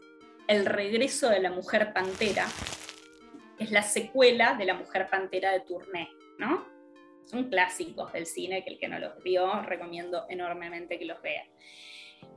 El 0.48 0.66
regreso 0.66 1.28
de 1.28 1.40
la 1.40 1.50
mujer 1.50 1.92
pantera, 1.92 2.46
es 3.58 3.70
la 3.70 3.82
secuela 3.82 4.54
de 4.54 4.64
la 4.64 4.74
mujer 4.74 5.08
pantera 5.10 5.52
de 5.52 5.60
Tournai, 5.60 6.08
¿no? 6.38 6.77
Son 7.28 7.50
clásicos 7.50 8.12
del 8.12 8.26
cine, 8.26 8.64
que 8.64 8.70
el 8.70 8.78
que 8.78 8.88
no 8.88 8.98
los 8.98 9.22
vio, 9.22 9.62
recomiendo 9.62 10.24
enormemente 10.28 10.98
que 10.98 11.04
los 11.04 11.20
vea. 11.20 11.44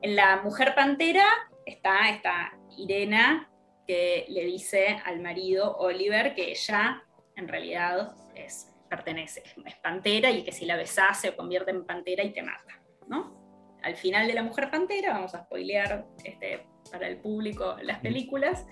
En 0.01 0.15
La 0.15 0.41
Mujer 0.41 0.73
Pantera 0.75 1.27
está 1.65 2.09
esta 2.09 2.57
Irena 2.77 3.49
que 3.87 4.25
le 4.29 4.45
dice 4.45 4.97
al 5.05 5.21
marido 5.21 5.77
Oliver 5.77 6.35
que 6.35 6.51
ella 6.51 7.03
en 7.35 7.47
realidad 7.47 8.15
es, 8.35 8.73
pertenece, 8.89 9.43
es 9.65 9.75
pantera 9.75 10.29
y 10.29 10.43
que 10.43 10.51
si 10.51 10.65
la 10.65 10.75
besás 10.75 11.21
se 11.21 11.35
convierte 11.35 11.71
en 11.71 11.85
pantera 11.85 12.23
y 12.23 12.31
te 12.31 12.43
mata. 12.43 12.79
¿no? 13.07 13.77
Al 13.83 13.95
final 13.95 14.27
de 14.27 14.33
La 14.33 14.43
Mujer 14.43 14.69
Pantera, 14.69 15.13
vamos 15.13 15.33
a 15.33 15.43
spoilear 15.45 16.05
este, 16.23 16.65
para 16.91 17.07
el 17.07 17.17
público 17.17 17.77
las 17.81 17.99
películas, 17.99 18.65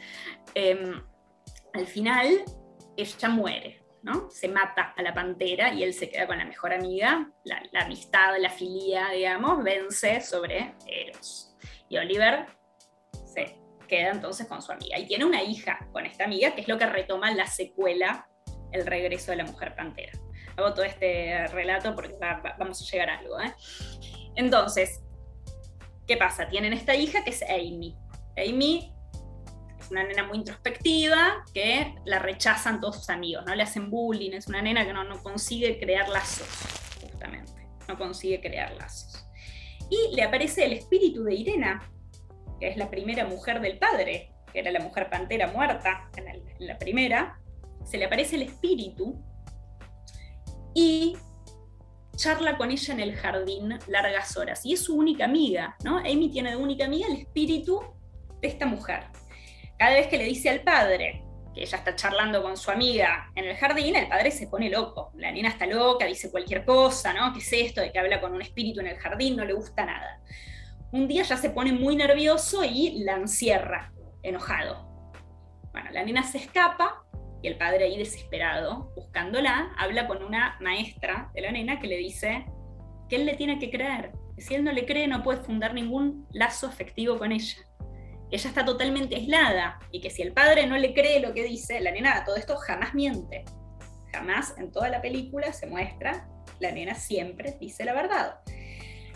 em, 0.53 1.01
al 1.73 1.87
final 1.87 2.43
ella 2.97 3.29
muere 3.29 3.88
¿no? 4.01 4.29
Se 4.29 4.47
mata 4.47 4.93
a 4.95 5.01
la 5.01 5.13
pantera 5.13 5.73
y 5.73 5.83
él 5.83 5.93
se 5.93 6.09
queda 6.09 6.27
con 6.27 6.37
la 6.37 6.45
mejor 6.45 6.73
amiga, 6.73 7.31
la, 7.43 7.61
la 7.71 7.81
amistad, 7.81 8.35
la 8.39 8.49
filia, 8.49 9.09
digamos, 9.09 9.63
vence 9.63 10.21
sobre 10.21 10.75
Eros. 10.87 11.55
Y 11.89 11.97
Oliver 11.97 12.45
se 13.25 13.57
queda 13.87 14.11
entonces 14.11 14.47
con 14.47 14.61
su 14.61 14.71
amiga. 14.71 14.97
Y 14.97 15.07
tiene 15.07 15.25
una 15.25 15.43
hija 15.43 15.87
con 15.91 16.05
esta 16.05 16.23
amiga, 16.23 16.55
que 16.55 16.61
es 16.61 16.67
lo 16.67 16.77
que 16.77 16.85
retoma 16.85 17.31
la 17.31 17.47
secuela, 17.47 18.27
El 18.71 18.85
regreso 18.85 19.31
de 19.31 19.37
la 19.37 19.45
mujer 19.45 19.75
pantera. 19.75 20.11
Hago 20.55 20.73
todo 20.75 20.85
este 20.85 21.47
relato 21.47 21.95
porque 21.95 22.15
vamos 22.59 22.81
a 22.81 22.85
llegar 22.91 23.09
a 23.09 23.17
algo. 23.17 23.39
¿eh? 23.39 23.53
Entonces, 24.35 25.01
¿qué 26.05 26.17
pasa? 26.17 26.47
Tienen 26.47 26.73
esta 26.73 26.93
hija 26.93 27.23
que 27.23 27.31
es 27.31 27.41
Amy. 27.41 27.97
Amy 28.37 28.93
es 29.89 29.91
una 29.91 30.03
nena 30.03 30.23
muy 30.23 30.37
introspectiva 30.37 31.43
que 31.51 31.95
la 32.05 32.19
rechazan 32.19 32.79
todos 32.79 32.97
sus 32.97 33.09
amigos, 33.09 33.43
¿no? 33.47 33.55
Le 33.55 33.63
hacen 33.63 33.89
bullying, 33.89 34.33
es 34.33 34.47
una 34.47 34.61
nena 34.61 34.85
que 34.85 34.93
no, 34.93 35.03
no 35.03 35.21
consigue 35.23 35.79
crear 35.79 36.07
lazos, 36.07 36.47
justamente. 37.01 37.67
No 37.87 37.97
consigue 37.97 38.39
crear 38.39 38.71
lazos. 38.75 39.25
Y 39.89 40.15
le 40.15 40.21
aparece 40.21 40.65
el 40.65 40.73
espíritu 40.73 41.23
de 41.23 41.33
Irena, 41.33 41.81
que 42.59 42.67
es 42.67 42.77
la 42.77 42.91
primera 42.91 43.25
mujer 43.25 43.61
del 43.61 43.79
padre, 43.79 44.31
que 44.53 44.59
era 44.59 44.69
la 44.69 44.79
mujer 44.79 45.09
pantera 45.09 45.47
muerta 45.47 46.07
en, 46.15 46.43
la 46.59 46.77
primera, 46.77 47.39
se 47.83 47.97
le 47.97 48.05
aparece 48.05 48.35
el 48.35 48.43
espíritu 48.43 49.19
y 50.75 51.17
charla 52.15 52.57
con 52.57 52.69
ella 52.69 52.93
en 52.93 52.99
el 52.99 53.15
jardín 53.15 53.79
largas 53.87 54.37
horas. 54.37 54.63
Y 54.65 54.73
es 54.73 54.83
su 54.83 54.95
única 54.95 55.25
amiga, 55.25 55.75
¿no? 55.83 55.97
Amy 55.97 56.29
tiene 56.29 56.51
de 56.51 56.57
única 56.57 56.85
amiga 56.85 57.07
el 57.07 57.21
espíritu 57.21 57.81
de 58.39 58.47
esta 58.49 58.67
mujer. 58.67 59.05
Cada 59.79 59.95
vez 59.95 60.07
que 60.07 60.19
le 60.19 60.25
dice 60.25 60.49
al 60.49 60.61
padre 60.61 61.23
que 61.55 61.63
ella 61.63 61.79
está 61.79 61.95
charlando 61.95 62.43
con 62.43 62.55
su 62.55 62.69
amiga 62.69 63.31
en 63.33 63.45
el 63.45 63.55
jardín, 63.55 63.95
el 63.95 64.07
padre 64.07 64.29
se 64.29 64.47
pone 64.47 64.69
loco. 64.69 65.11
La 65.15 65.31
nena 65.31 65.49
está 65.49 65.65
loca, 65.65 66.05
dice 66.05 66.29
cualquier 66.29 66.63
cosa, 66.63 67.13
¿no? 67.13 67.33
¿Qué 67.33 67.39
es 67.39 67.53
esto 67.53 67.81
de 67.81 67.91
que 67.91 67.97
habla 67.97 68.21
con 68.21 68.33
un 68.33 68.41
espíritu 68.43 68.81
en 68.81 68.87
el 68.87 68.97
jardín? 68.97 69.35
No 69.35 69.45
le 69.45 69.53
gusta 69.53 69.83
nada 69.83 70.21
un 70.91 71.07
día 71.07 71.23
ya 71.23 71.37
se 71.37 71.49
pone 71.49 71.71
muy 71.71 71.95
nervioso 71.95 72.63
y 72.63 73.03
la 73.03 73.15
encierra, 73.15 73.91
enojado. 74.23 74.87
Bueno, 75.71 75.91
la 75.91 76.03
nena 76.03 76.23
se 76.23 76.39
escapa 76.39 77.03
y 77.41 77.47
el 77.47 77.57
padre 77.57 77.85
ahí 77.85 77.97
desesperado, 77.97 78.91
buscándola, 78.95 79.71
habla 79.77 80.07
con 80.07 80.23
una 80.23 80.57
maestra 80.59 81.29
de 81.33 81.41
la 81.41 81.51
nena 81.51 81.79
que 81.79 81.87
le 81.87 81.97
dice 81.97 82.45
que 83.07 83.17
él 83.17 83.25
le 83.25 83.35
tiene 83.35 83.59
que 83.59 83.69
creer, 83.69 84.11
si 84.37 84.55
él 84.55 84.63
no 84.63 84.71
le 84.71 84.85
cree 84.85 85.07
no 85.07 85.23
puede 85.23 85.41
fundar 85.41 85.73
ningún 85.73 86.27
lazo 86.31 86.67
afectivo 86.67 87.17
con 87.17 87.31
ella, 87.31 87.57
que 88.29 88.35
ella 88.35 88.49
está 88.49 88.65
totalmente 88.65 89.15
aislada 89.15 89.79
y 89.91 90.01
que 90.01 90.09
si 90.09 90.21
el 90.21 90.33
padre 90.33 90.67
no 90.67 90.77
le 90.77 90.93
cree 90.93 91.19
lo 91.19 91.33
que 91.33 91.43
dice, 91.43 91.79
la 91.79 91.91
nena 91.91 92.23
todo 92.23 92.35
esto 92.35 92.55
jamás 92.57 92.93
miente, 92.93 93.45
jamás 94.11 94.55
en 94.57 94.71
toda 94.71 94.89
la 94.89 95.01
película 95.01 95.51
se 95.53 95.67
muestra, 95.67 96.27
la 96.59 96.71
nena 96.71 96.95
siempre 96.95 97.57
dice 97.59 97.85
la 97.85 97.93
verdad. 97.93 98.39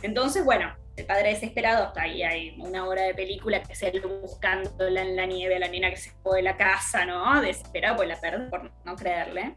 Entonces, 0.01 0.43
bueno, 0.43 0.75
el 0.95 1.05
padre 1.05 1.29
desesperado, 1.29 1.85
hasta 1.85 2.03
ahí 2.03 2.23
hay 2.23 2.55
una 2.59 2.85
hora 2.85 3.03
de 3.03 3.13
película 3.13 3.63
que 3.63 3.73
se 3.73 3.91
buscándola 3.99 5.01
en 5.01 5.15
la 5.15 5.25
nieve 5.25 5.55
a 5.55 5.59
la 5.59 5.67
nena 5.67 5.89
que 5.89 5.97
se 5.97 6.11
fue 6.21 6.37
de 6.37 6.43
la 6.43 6.57
casa, 6.57 7.05
¿no? 7.05 7.41
Desesperado, 7.41 7.95
pues 7.95 8.09
la 8.09 8.19
perdió 8.19 8.49
por 8.49 8.71
no 8.83 8.95
creerle. 8.95 9.55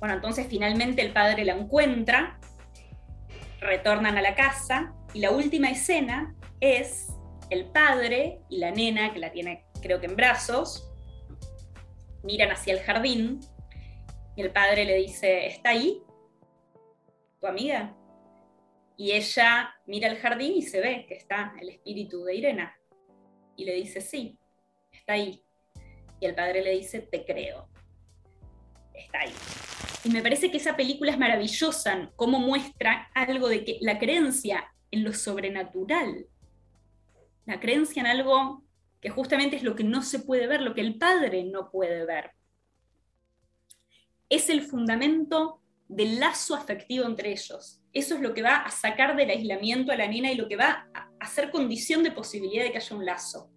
Bueno, 0.00 0.16
entonces 0.16 0.46
finalmente 0.48 1.00
el 1.00 1.12
padre 1.12 1.44
la 1.44 1.54
encuentra, 1.54 2.38
retornan 3.60 4.18
a 4.18 4.22
la 4.22 4.34
casa 4.34 4.92
y 5.14 5.20
la 5.20 5.30
última 5.30 5.70
escena 5.70 6.34
es 6.60 7.13
el 7.50 7.66
padre 7.66 8.40
y 8.48 8.58
la 8.58 8.70
nena, 8.70 9.12
que 9.12 9.18
la 9.18 9.32
tiene 9.32 9.66
creo 9.84 10.00
que 10.00 10.06
en 10.06 10.16
brazos, 10.16 10.90
miran 12.22 12.50
hacia 12.50 12.72
el 12.72 12.80
jardín 12.80 13.40
y 14.34 14.42
el 14.42 14.50
padre 14.50 14.84
le 14.84 14.96
dice, 14.96 15.46
¿está 15.46 15.70
ahí? 15.70 16.02
¿Tu 17.38 17.46
amiga? 17.46 17.94
Y 18.96 19.12
ella 19.12 19.74
mira 19.86 20.08
el 20.08 20.16
jardín 20.16 20.54
y 20.54 20.62
se 20.62 20.80
ve 20.80 21.04
que 21.06 21.14
está 21.14 21.54
el 21.60 21.68
espíritu 21.68 22.24
de 22.24 22.34
Irena. 22.34 22.74
Y 23.56 23.64
le 23.64 23.74
dice, 23.74 24.00
sí, 24.00 24.38
está 24.90 25.12
ahí. 25.12 25.44
Y 26.18 26.26
el 26.26 26.34
padre 26.34 26.62
le 26.62 26.70
dice, 26.70 27.00
te 27.00 27.24
creo. 27.24 27.68
Está 28.94 29.20
ahí. 29.20 29.34
Y 30.04 30.08
me 30.08 30.22
parece 30.22 30.50
que 30.50 30.56
esa 30.56 30.76
película 30.76 31.12
es 31.12 31.18
maravillosa, 31.18 32.10
cómo 32.16 32.38
muestra 32.38 33.10
algo 33.14 33.48
de 33.48 33.64
que 33.64 33.78
la 33.80 33.98
creencia 33.98 34.72
en 34.90 35.04
lo 35.04 35.12
sobrenatural, 35.12 36.26
la 37.46 37.60
creencia 37.60 38.00
en 38.00 38.06
algo 38.06 38.64
que 39.00 39.10
justamente 39.10 39.56
es 39.56 39.62
lo 39.62 39.74
que 39.74 39.84
no 39.84 40.02
se 40.02 40.20
puede 40.20 40.46
ver, 40.46 40.62
lo 40.62 40.74
que 40.74 40.80
el 40.80 40.96
padre 40.96 41.44
no 41.44 41.70
puede 41.70 42.06
ver, 42.06 42.30
es 44.28 44.48
el 44.48 44.62
fundamento 44.62 45.60
del 45.88 46.18
lazo 46.18 46.54
afectivo 46.54 47.06
entre 47.06 47.30
ellos. 47.30 47.82
Eso 47.92 48.14
es 48.14 48.20
lo 48.20 48.34
que 48.34 48.42
va 48.42 48.56
a 48.56 48.70
sacar 48.70 49.14
del 49.16 49.30
aislamiento 49.30 49.92
a 49.92 49.96
la 49.96 50.08
nena 50.08 50.32
y 50.32 50.36
lo 50.36 50.48
que 50.48 50.56
va 50.56 50.88
a 50.94 51.10
hacer 51.20 51.50
condición 51.50 52.02
de 52.02 52.10
posibilidad 52.10 52.64
de 52.64 52.72
que 52.72 52.78
haya 52.78 52.96
un 52.96 53.04
lazo. 53.04 53.50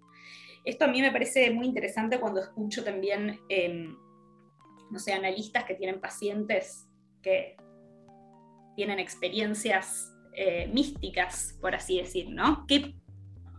Esto 0.66 0.86
a 0.86 0.90
mí 0.90 1.02
me 1.02 1.12
parece 1.12 1.50
muy 1.52 1.66
interesante 1.66 2.20
cuando 2.20 2.42
escucho 2.42 2.84
también, 2.84 3.40
em, 3.48 3.96
no 4.92 5.00
sé, 5.00 5.14
analistas 5.14 5.64
que 5.64 5.76
tienen 5.76 6.02
pacientes 6.02 6.88
que 7.22 7.56
tienen 8.76 9.00
experiencias 9.00 10.14
eh, 10.34 10.70
místicas, 10.72 11.58
por 11.60 11.74
así 11.74 11.98
decir, 11.98 12.30
¿no? 12.30 12.66
¿Qué 12.68 12.94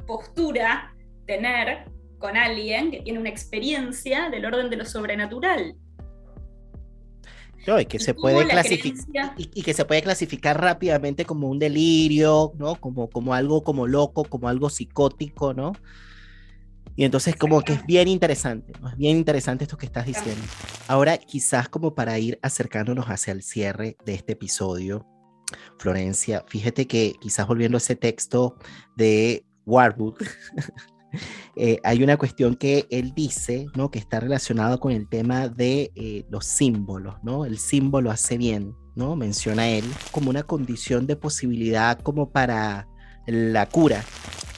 postura 0.08 0.96
tener 1.26 1.84
con 2.18 2.36
alguien 2.36 2.90
que 2.90 3.02
tiene 3.02 3.20
una 3.20 3.28
experiencia 3.28 4.30
del 4.30 4.44
orden 4.46 4.70
de 4.70 4.76
lo 4.76 4.84
sobrenatural? 4.84 5.76
y 7.78 7.84
que 7.84 7.98
se 7.98 8.14
puede 8.14 8.46
clasificar 8.46 9.34
y, 9.36 9.62
que 9.62 9.74
se 9.74 9.84
puede 9.84 10.00
clasificar 10.00 10.58
rápidamente 10.58 11.26
como 11.26 11.50
un 11.50 11.58
delirio, 11.58 12.52
¿no? 12.56 12.76
Como, 12.76 13.10
como 13.10 13.34
algo 13.34 13.62
como 13.62 13.86
loco, 13.86 14.24
como 14.24 14.48
algo 14.48 14.70
psicótico, 14.70 15.52
¿no? 15.52 15.72
Y 16.96 17.04
entonces 17.04 17.36
como 17.36 17.60
que 17.60 17.74
es 17.74 17.84
bien 17.84 18.08
interesante, 18.08 18.72
¿no? 18.80 18.88
Es 18.88 18.96
bien 18.96 19.18
interesante 19.18 19.64
esto 19.64 19.76
que 19.76 19.84
estás 19.84 20.06
diciendo. 20.06 20.42
Ahora, 20.86 21.18
quizás 21.18 21.68
como 21.68 21.94
para 21.94 22.18
ir 22.18 22.38
acercándonos 22.40 23.04
hacia 23.06 23.32
el 23.32 23.42
cierre 23.42 23.98
de 24.06 24.14
este 24.14 24.32
episodio, 24.32 25.06
Florencia, 25.78 26.44
fíjate 26.48 26.86
que 26.86 27.14
quizás 27.20 27.46
volviendo 27.46 27.76
a 27.76 27.78
ese 27.78 27.96
texto 27.96 28.56
de 28.96 29.44
Warwood, 29.68 30.14
Eh, 31.56 31.80
hay 31.82 32.02
una 32.02 32.16
cuestión 32.16 32.54
que 32.54 32.86
él 32.90 33.12
dice, 33.14 33.66
¿no? 33.74 33.90
Que 33.90 33.98
está 33.98 34.20
relacionado 34.20 34.78
con 34.78 34.92
el 34.92 35.08
tema 35.08 35.48
de 35.48 35.90
eh, 35.94 36.24
los 36.30 36.46
símbolos, 36.46 37.16
¿no? 37.22 37.44
El 37.44 37.58
símbolo 37.58 38.10
hace 38.10 38.38
bien, 38.38 38.76
¿no? 38.94 39.16
Menciona 39.16 39.68
él 39.68 39.84
como 40.12 40.30
una 40.30 40.42
condición 40.42 41.06
de 41.06 41.16
posibilidad 41.16 41.98
como 42.00 42.30
para 42.30 42.86
la 43.26 43.66
cura 43.66 44.04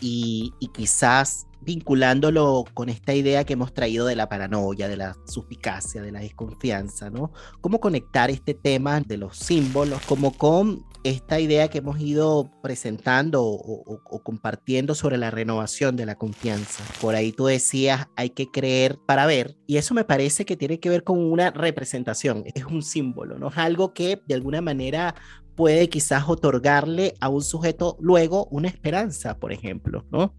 y, 0.01 0.53
y 0.61 0.69
quizás 0.69 1.47
vinculándolo 1.63 2.65
con 2.75 2.89
esta 2.89 3.15
idea 3.15 3.45
que 3.45 3.53
hemos 3.53 3.73
traído 3.73 4.07
de 4.07 4.17
la 4.17 4.29
paranoia, 4.29 4.89
de 4.89 4.97
la 4.97 5.17
suspicacia, 5.27 6.03
de 6.03 6.13
la 6.13 6.21
desconfianza, 6.21 7.11
¿no? 7.11 7.33
¿Cómo 7.61 7.81
conectar 7.81 8.31
este 8.31 8.55
tema 8.55 9.01
de 9.01 9.19
los 9.19 9.37
símbolos 9.39 10.03
como 10.07 10.33
con 10.33 10.85
esta 11.03 11.41
idea 11.41 11.69
que 11.69 11.79
hemos 11.79 11.99
ido 12.01 12.51
presentando 12.63 13.43
o, 13.45 14.23
compartiendo 14.23 14.95
sobre 14.95 15.17
la 15.17 15.31
renovación 15.31 15.97
de 15.97 16.07
la 16.07 16.17
confianza? 16.17 16.85
Por 17.01 17.15
ahí 17.15 17.33
tú 17.33 17.47
decías, 17.47 18.09
hay 18.17 18.31
que 18.31 18.51
creer 18.51 18.99
para 19.07 19.27
ver, 19.27 19.57
y 19.67 19.77
eso 19.77 19.95
me 19.95 20.05
parece 20.05 20.45
que 20.45 20.57
tiene 20.57 20.81
que 20.81 20.91
ver 20.91 21.05
con 21.05 21.19
una 21.19 21.51
representación, 21.51 22.45
es 22.55 22.65
un 22.65 22.83
símbolo, 22.83 23.39
¿no? 23.39 23.49
Es 23.49 23.59
algo 23.59 23.95
que 23.95 24.21
de 24.27 24.35
alguna 24.35 24.61
manera 24.61 25.15
puede 25.57 25.89
quizás 25.89 26.25
otorgarle 26.29 27.15
a 27.21 27.29
un 27.29 27.43
sujeto 27.43 27.97
luego 28.01 28.47
una 28.51 28.69
esperanza, 28.69 29.39
por 29.39 29.53
ejemplo, 29.53 30.07
¿no? 30.11 30.35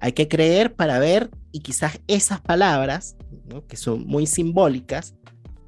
Hay 0.00 0.12
que 0.12 0.28
creer 0.28 0.74
para 0.74 0.98
ver 0.98 1.30
y 1.52 1.60
quizás 1.60 2.00
esas 2.08 2.40
palabras, 2.40 3.16
que 3.68 3.76
son 3.76 4.06
muy 4.06 4.26
simbólicas, 4.26 5.14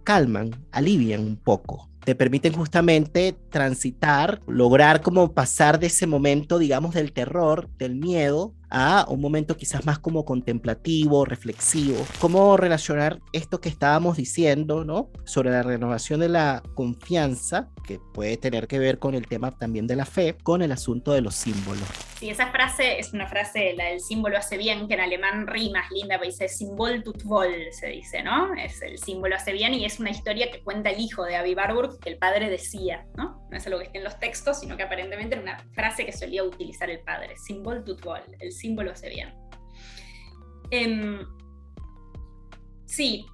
calman, 0.04 0.50
alivian 0.72 1.20
un 1.20 1.36
poco. 1.36 1.90
Te 2.06 2.14
permiten 2.14 2.52
justamente 2.52 3.36
transitar, 3.50 4.40
lograr 4.46 5.02
como 5.02 5.32
pasar 5.32 5.80
de 5.80 5.88
ese 5.88 6.06
momento, 6.06 6.60
digamos, 6.60 6.94
del 6.94 7.12
terror, 7.12 7.68
del 7.78 7.96
miedo, 7.96 8.54
a 8.70 9.06
un 9.08 9.20
momento 9.20 9.56
quizás 9.56 9.84
más 9.86 9.98
como 9.98 10.24
contemplativo, 10.24 11.24
reflexivo. 11.24 12.04
¿Cómo 12.20 12.56
relacionar 12.56 13.20
esto 13.32 13.60
que 13.60 13.68
estábamos 13.68 14.16
diciendo, 14.16 14.84
¿no? 14.84 15.10
Sobre 15.24 15.50
la 15.50 15.62
renovación 15.62 16.20
de 16.20 16.28
la 16.28 16.62
confianza, 16.74 17.70
que 17.86 18.00
puede 18.12 18.36
tener 18.36 18.66
que 18.66 18.78
ver 18.78 18.98
con 18.98 19.14
el 19.14 19.26
tema 19.26 19.52
también 19.52 19.86
de 19.86 19.96
la 19.96 20.04
fe, 20.04 20.36
con 20.42 20.62
el 20.62 20.72
asunto 20.72 21.12
de 21.12 21.20
los 21.20 21.34
símbolos. 21.34 21.88
Sí, 22.18 22.30
esa 22.30 22.50
frase 22.50 22.98
es 22.98 23.12
una 23.12 23.28
frase, 23.28 23.74
la 23.76 23.90
del 23.90 24.00
símbolo 24.00 24.38
hace 24.38 24.56
bien, 24.56 24.88
que 24.88 24.94
en 24.94 25.00
alemán 25.00 25.46
rima, 25.46 25.80
es 25.80 25.90
linda, 25.90 26.16
porque 26.16 26.30
dice 26.30 26.48
Symbol 26.48 27.02
tut 27.02 27.22
wohl, 27.24 27.52
se 27.72 27.88
dice, 27.88 28.22
¿no? 28.22 28.54
Es 28.54 28.80
el 28.80 28.98
símbolo 28.98 29.36
hace 29.36 29.52
bien 29.52 29.74
y 29.74 29.84
es 29.84 30.00
una 30.00 30.10
historia 30.10 30.50
que 30.50 30.62
cuenta 30.62 30.90
el 30.90 30.98
hijo 30.98 31.24
de 31.24 31.36
Avi 31.36 31.54
Barburg 31.54 32.00
que 32.00 32.08
el 32.08 32.16
padre 32.16 32.48
decía, 32.48 33.06
¿no? 33.16 33.46
No 33.50 33.56
es 33.56 33.66
algo 33.66 33.78
que 33.78 33.84
esté 33.84 33.98
en 33.98 34.04
los 34.04 34.18
textos, 34.18 34.60
sino 34.60 34.78
que 34.78 34.84
aparentemente 34.84 35.34
era 35.34 35.42
una 35.42 35.58
frase 35.74 36.06
que 36.06 36.12
solía 36.12 36.42
utilizar 36.42 36.88
el 36.88 37.00
padre, 37.00 37.36
Symbol 37.36 37.84
tut 37.84 38.04
wohl, 38.04 38.22
el 38.40 38.50
símbolo 38.56 38.90
hace 38.90 39.08
bien. 39.08 39.34
Em, 40.70 41.20
sí, 42.86 43.26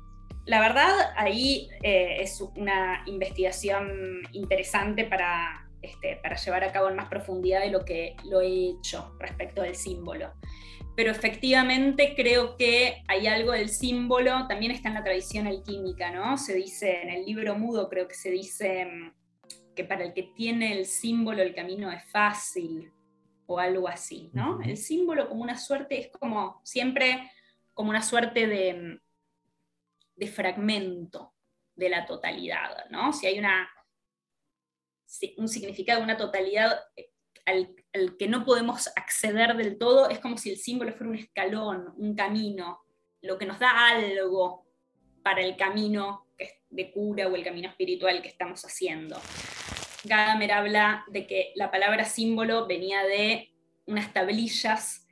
la 0.44 0.60
verdad, 0.60 1.12
ahí 1.16 1.68
eh, 1.82 2.16
es 2.20 2.40
una 2.56 3.02
investigación 3.06 4.22
interesante 4.32 5.04
para, 5.04 5.68
este, 5.80 6.16
para 6.16 6.36
llevar 6.36 6.64
a 6.64 6.72
cabo 6.72 6.88
en 6.88 6.96
más 6.96 7.08
profundidad 7.08 7.60
de 7.60 7.70
lo 7.70 7.84
que 7.84 8.16
lo 8.24 8.40
he 8.40 8.70
hecho 8.70 9.16
respecto 9.20 9.62
del 9.62 9.76
símbolo. 9.76 10.32
Pero 10.96 11.10
efectivamente 11.10 12.14
creo 12.14 12.56
que 12.56 13.02
hay 13.08 13.26
algo 13.26 13.52
del 13.52 13.68
símbolo, 13.68 14.46
también 14.46 14.72
está 14.72 14.88
en 14.88 14.94
la 14.94 15.04
tradición 15.04 15.46
alquímica, 15.46 16.10
¿no? 16.10 16.36
Se 16.36 16.54
dice 16.54 17.02
en 17.02 17.08
el 17.08 17.24
libro 17.24 17.56
mudo, 17.56 17.88
creo 17.88 18.08
que 18.08 18.14
se 18.14 18.30
dice 18.30 18.84
mm, 18.84 19.12
que 19.74 19.84
para 19.84 20.04
el 20.04 20.12
que 20.12 20.24
tiene 20.34 20.76
el 20.76 20.86
símbolo 20.86 21.40
el 21.40 21.54
camino 21.54 21.90
es 21.90 22.04
fácil 22.10 22.92
o 23.46 23.58
algo 23.58 23.88
así, 23.88 24.30
¿no? 24.32 24.60
El 24.62 24.76
símbolo 24.76 25.28
como 25.28 25.42
una 25.42 25.58
suerte 25.58 25.98
es 25.98 26.08
como 26.08 26.60
siempre 26.64 27.30
como 27.74 27.90
una 27.90 28.02
suerte 28.02 28.46
de 28.46 29.00
de 30.16 30.26
fragmento 30.26 31.34
de 31.74 31.88
la 31.88 32.06
totalidad, 32.06 32.88
¿no? 32.90 33.12
Si 33.12 33.26
hay 33.26 33.38
una, 33.38 33.68
un 35.36 35.48
significado, 35.48 36.02
una 36.02 36.16
totalidad 36.16 36.80
eh, 36.96 37.10
al, 37.46 37.74
que 38.16 38.28
no 38.28 38.44
podemos 38.44 38.88
acceder 38.94 39.56
del 39.56 39.78
todo, 39.78 40.08
es 40.10 40.18
como 40.20 40.38
si 40.38 40.50
el 40.50 40.58
símbolo 40.58 40.92
fuera 40.92 41.10
un 41.10 41.18
escalón, 41.18 41.92
un 41.96 42.14
camino, 42.14 42.82
lo 43.20 43.38
que 43.38 43.46
nos 43.46 43.58
da 43.58 43.88
algo 43.88 44.66
para 45.22 45.40
el 45.40 45.56
camino 45.56 46.26
de 46.70 46.92
cura 46.92 47.28
o 47.28 47.34
el 47.34 47.44
camino 47.44 47.68
espiritual 47.68 48.22
que 48.22 48.28
estamos 48.28 48.64
haciendo. 48.64 49.20
Gadamer 50.04 50.52
habla 50.52 51.04
de 51.08 51.26
que 51.26 51.52
la 51.54 51.70
palabra 51.70 52.04
símbolo 52.04 52.66
venía 52.66 53.04
de 53.04 53.50
unas 53.86 54.12
tablillas 54.12 55.06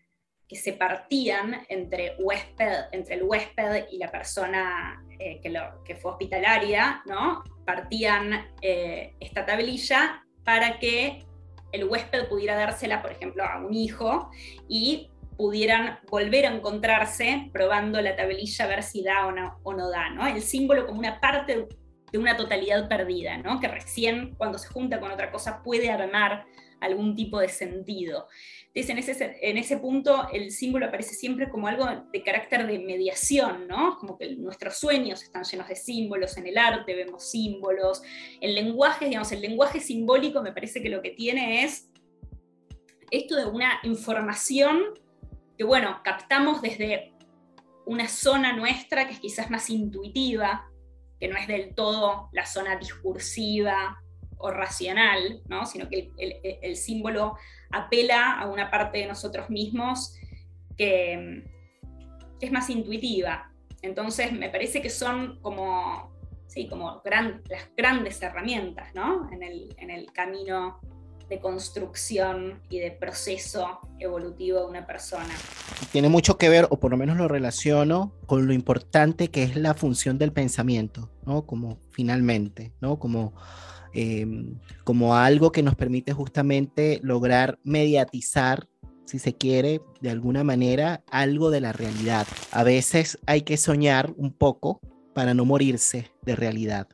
que 0.49 0.57
se 0.57 0.73
partían 0.73 1.65
entre, 1.69 2.17
huésped, 2.19 2.87
entre 2.93 3.15
el 3.15 3.23
huésped 3.23 3.87
y 3.93 3.99
la 3.99 4.11
persona 4.11 5.01
eh, 5.19 5.39
que, 5.41 5.49
lo, 5.49 5.85
que, 5.85 5.95
fue 5.95 6.11
hospitalaria, 6.11 7.03
¿no? 7.07 7.45
Partían 7.65 8.49
eh, 8.61 9.15
esta 9.21 9.47
tablilla 9.47 10.25
para 10.45 10.81
que 10.81 11.25
el 11.71 11.85
huésped 11.85 12.29
pudiera 12.29 12.57
dársela, 12.57 13.01
por 13.01 13.13
ejemplo, 13.13 13.45
a 13.45 13.59
un 13.59 13.73
hijo 13.73 14.29
y 14.69 15.09
pudieran 15.37 16.01
volver 16.11 16.47
a 16.47 16.55
encontrarse 16.55 17.49
probando 17.53 18.01
la 18.03 18.17
tablilla 18.17 18.65
a 18.65 18.69
ver 18.69 18.83
si 18.83 19.03
da 19.05 19.27
o 19.27 19.33
no, 19.33 19.61
o 19.63 19.73
no 19.73 19.89
da, 19.89 20.11
¿no? 20.11 20.27
El 20.27 20.43
símbolo 20.43 20.85
como 20.85 20.99
una 20.99 21.21
parte 21.21 21.69
de 22.13 22.19
una 22.19 22.37
totalidad 22.37 22.89
perdida, 22.89 23.39
¿no? 23.39 23.61
Que 23.61 23.69
recién 23.69 24.35
cuando 24.37 24.59
se 24.59 24.69
junta 24.69 25.01
con 25.01 25.11
otra 25.11 25.31
cosa 25.31 25.63
puede 25.63 25.91
armar 25.91 26.47
algún 26.81 27.15
tipo 27.15 27.39
de 27.39 27.49
sentido. 27.49 28.27
Entonces, 28.73 28.91
en 28.91 28.99
ese, 28.99 29.39
en 29.43 29.59
ese 29.59 29.77
punto, 29.79 30.29
el 30.33 30.51
símbolo 30.51 30.87
aparece 30.87 31.15
siempre 31.15 31.49
como 31.49 31.69
algo 31.69 31.87
de 32.13 32.23
carácter 32.23 32.67
de 32.67 32.79
mediación, 32.79 33.69
¿no? 33.69 33.99
Como 33.99 34.17
que 34.17 34.37
nuestros 34.37 34.79
sueños 34.79 35.23
están 35.23 35.45
llenos 35.45 35.69
de 35.69 35.77
símbolos, 35.77 36.37
en 36.37 36.47
el 36.47 36.57
arte 36.57 36.95
vemos 36.95 37.31
símbolos, 37.31 38.03
el 38.41 38.55
lenguaje, 38.55 39.07
digamos, 39.07 39.31
el 39.33 39.41
lenguaje 39.41 39.81
simbólico 39.81 40.43
me 40.43 40.53
parece 40.53 40.83
que 40.83 40.89
lo 40.89 41.03
que 41.03 41.11
tiene 41.11 41.65
es 41.65 41.91
esto 43.11 43.37
de 43.37 43.47
una 43.47 43.81
información 43.83 44.81
que, 45.59 45.65
bueno, 45.65 46.01
captamos 46.05 46.63
desde 46.63 47.13
una 47.85 48.09
zona 48.09 48.55
nuestra 48.55 49.07
que 49.09 49.15
es 49.15 49.21
quizás 49.21 49.51
más 49.51 49.69
intuitiva, 49.69 50.70
que 51.21 51.29
no 51.29 51.37
es 51.37 51.47
del 51.47 51.75
todo 51.75 52.31
la 52.33 52.47
zona 52.47 52.77
discursiva 52.77 54.01
o 54.39 54.51
racional, 54.51 55.43
¿no? 55.49 55.67
sino 55.67 55.89
que 55.89 56.11
el, 56.17 56.77
símbolo 56.77 57.37
apela 57.71 58.41
a 58.41 58.47
una 58.47 58.71
parte 58.71 58.99
de 58.99 59.07
nosotros 59.07 59.51
mismos 59.51 60.17
que, 60.77 61.45
es 62.41 62.51
más 62.51 62.71
intuitiva. 62.71 63.53
Entonces 63.83 64.33
me 64.33 64.49
parece 64.49 64.81
que 64.81 64.89
son 64.89 65.39
como, 65.43 66.17
sí, 66.47 66.69
como 66.69 67.03
las 67.51 67.71
grandes 67.77 68.23
herramientas 68.23 68.95
¿no? 68.95 69.31
en, 69.31 69.43
el, 69.43 69.75
en 69.77 69.91
el 69.91 70.11
camino 70.13 70.81
de 71.31 71.41
construcción 71.41 72.61
y 72.69 72.81
de 72.81 72.91
proceso 72.91 73.81
evolutivo 73.99 74.59
de 74.59 74.67
una 74.67 74.87
persona. 74.87 75.35
Tiene 75.93 76.11
mucho 76.11 76.37
que 76.37 76.51
ver, 76.51 76.67
o 76.69 76.79
por 76.79 76.91
lo 76.91 76.99
menos 76.99 77.17
lo 77.17 77.29
relaciono, 77.29 78.13
con 78.27 78.47
lo 78.47 78.53
importante 78.53 79.29
que 79.29 79.45
es 79.45 79.57
la 79.57 79.73
función 79.73 80.19
del 80.19 80.33
pensamiento, 80.33 81.11
¿no? 81.25 81.47
Como 81.47 81.79
finalmente, 81.93 82.75
¿no? 82.83 82.99
Como 82.99 83.33
Em, 83.93 84.59
como 84.85 85.17
algo 85.17 85.51
que 85.51 85.63
nos 85.63 85.75
permite 85.75 86.13
justamente 86.13 87.01
lograr 87.03 87.59
mediatizar, 87.65 88.69
si 89.05 89.19
se 89.19 89.35
quiere, 89.35 89.81
de 90.01 90.11
alguna 90.11 90.45
manera, 90.45 91.03
algo 91.11 91.51
de 91.51 91.61
la 91.61 91.73
realidad. 91.73 92.27
A 92.53 92.63
veces 92.63 93.19
hay 93.27 93.43
que 93.43 93.57
soñar 93.57 94.15
un 94.17 94.33
poco 94.33 94.81
para 95.13 95.35
no 95.35 95.45
morirse 95.45 96.13
de 96.23 96.37
realidad 96.37 96.87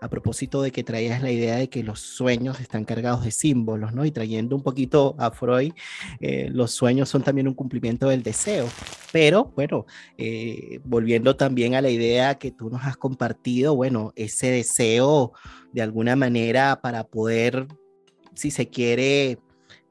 a 0.00 0.08
propósito 0.08 0.62
de 0.62 0.72
que 0.72 0.84
traías 0.84 1.22
la 1.22 1.30
idea 1.30 1.56
de 1.56 1.68
que 1.68 1.82
los 1.82 2.00
sueños 2.00 2.60
están 2.60 2.84
cargados 2.84 3.24
de 3.24 3.30
símbolos, 3.30 3.92
¿no? 3.92 4.04
Y 4.04 4.10
trayendo 4.10 4.56
un 4.56 4.62
poquito 4.62 5.14
a 5.18 5.30
Freud, 5.30 5.72
eh, 6.20 6.48
los 6.52 6.72
sueños 6.72 7.08
son 7.08 7.22
también 7.22 7.48
un 7.48 7.54
cumplimiento 7.54 8.08
del 8.08 8.22
deseo. 8.22 8.68
Pero, 9.12 9.52
bueno, 9.54 9.86
eh, 10.18 10.80
volviendo 10.84 11.36
también 11.36 11.74
a 11.74 11.82
la 11.82 11.90
idea 11.90 12.36
que 12.36 12.50
tú 12.50 12.70
nos 12.70 12.84
has 12.84 12.96
compartido, 12.96 13.76
bueno, 13.76 14.12
ese 14.16 14.50
deseo 14.50 15.32
de 15.72 15.82
alguna 15.82 16.16
manera 16.16 16.80
para 16.82 17.04
poder, 17.04 17.66
si 18.34 18.50
se 18.50 18.68
quiere, 18.68 19.38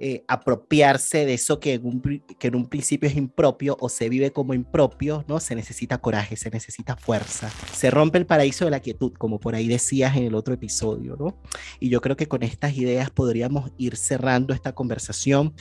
eh, 0.04 0.24
apropiarse 0.28 1.28
de 1.28 1.36
eso 1.36 1.60
que 1.60 1.76
en, 1.76 1.86
un, 1.86 2.02
que 2.40 2.48
en 2.48 2.56
un 2.56 2.68
principio 2.68 3.08
es 3.08 3.16
impropio 3.16 3.78
o 3.80 3.88
se 3.88 4.10
vive 4.10 4.32
como 4.32 4.56
impropio, 4.56 5.24
¿no? 5.28 5.40
Se 5.40 5.54
necesita 5.54 6.00
coraje, 6.00 6.36
se 6.38 6.50
necesita 6.50 6.96
fuerza. 6.96 7.52
Se 7.72 7.92
rompe 7.92 8.18
el 8.18 8.26
paraíso 8.26 8.66
de 8.66 8.72
la 8.72 8.80
quietud, 8.80 9.14
como 9.14 9.40
por 9.40 9.54
ahí 9.54 9.68
decías 9.68 10.18
en 10.18 10.24
el 10.24 10.34
otro 10.34 10.56
episodio, 10.56 11.16
¿no? 11.20 11.38
Y 11.80 11.90
yo 11.90 12.02
creo 12.02 12.16
que 12.16 12.28
con 12.28 12.42
estas 12.42 12.76
ideas 12.78 13.12
podríamos 13.12 13.70
ir 13.78 13.96
cerrando 13.96 14.56
esta 14.56 14.74
conversación. 14.74 15.54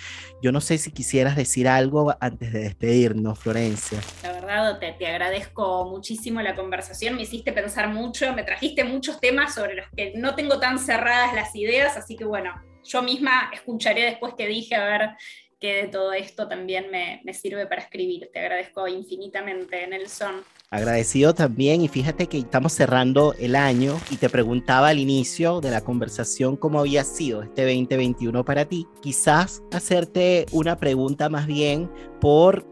Yo 0.43 0.53
no 0.53 0.63
sé 0.63 0.79
si 0.79 0.91
quisieras 0.91 1.37
decir 1.37 1.69
algo 1.69 2.17
antes 2.19 2.51
de 2.55 2.61
despedirnos, 2.61 3.39
Florencia. 3.39 4.01
La 4.23 4.33
verdad, 4.33 4.79
te, 4.79 4.93
te 4.93 5.07
agradezco 5.07 5.85
muchísimo 5.91 6.41
la 6.41 6.55
conversación, 6.55 7.17
me 7.17 7.25
hiciste 7.25 7.53
pensar 7.53 7.91
mucho, 7.93 8.33
me 8.33 8.45
trajiste 8.45 8.85
muchos 8.85 9.21
temas 9.21 9.55
sobre 9.55 9.75
los 9.75 9.85
que 9.95 10.15
no 10.17 10.35
tengo 10.35 10.59
tan 10.59 10.79
cerradas 10.79 11.35
las 11.35 11.55
ideas, 11.55 11.99
así 11.99 12.17
que 12.17 12.25
bueno, 12.25 12.55
yo 12.85 13.03
misma 13.03 13.51
escucharé 13.53 14.05
después 14.05 14.35
que 14.35 14.47
dije 14.47 14.75
a 14.75 14.85
ver 14.85 15.11
qué 15.61 15.83
de 15.83 15.89
todo 15.89 16.13
esto 16.13 16.49
también 16.49 16.87
me, 16.91 17.35
sirve 17.35 17.67
para 17.67 17.83
escribir. 17.83 18.31
Te 18.33 18.41
agradezco 18.41 18.89
infinitamente, 18.89 19.87
Nelson. 19.87 20.43
Agradecido 20.71 21.35
también 21.35 21.83
y 21.83 21.89
fíjate 21.89 22.29
que 22.29 22.39
estamos 22.39 22.73
cerrando 22.73 23.35
el 23.39 23.57
año 23.57 24.01
y 24.11 24.17
te 24.17 24.31
preguntaba 24.31 24.89
al 24.89 24.99
inicio 24.99 25.61
de 25.61 25.71
la 25.71 25.83
conversación 25.83 26.57
cómo 26.57 26.81
había 26.81 27.05
sido 27.05 27.43
este 27.43 27.63
2021 27.63 28.45
para 28.45 28.65
ti. 28.65 28.87
Quizás 29.03 29.63
hacerte 29.73 30.47
una 30.53 30.79
pregunta 30.79 31.29
más 31.29 31.47
bien 31.47 31.91
por 32.21 32.65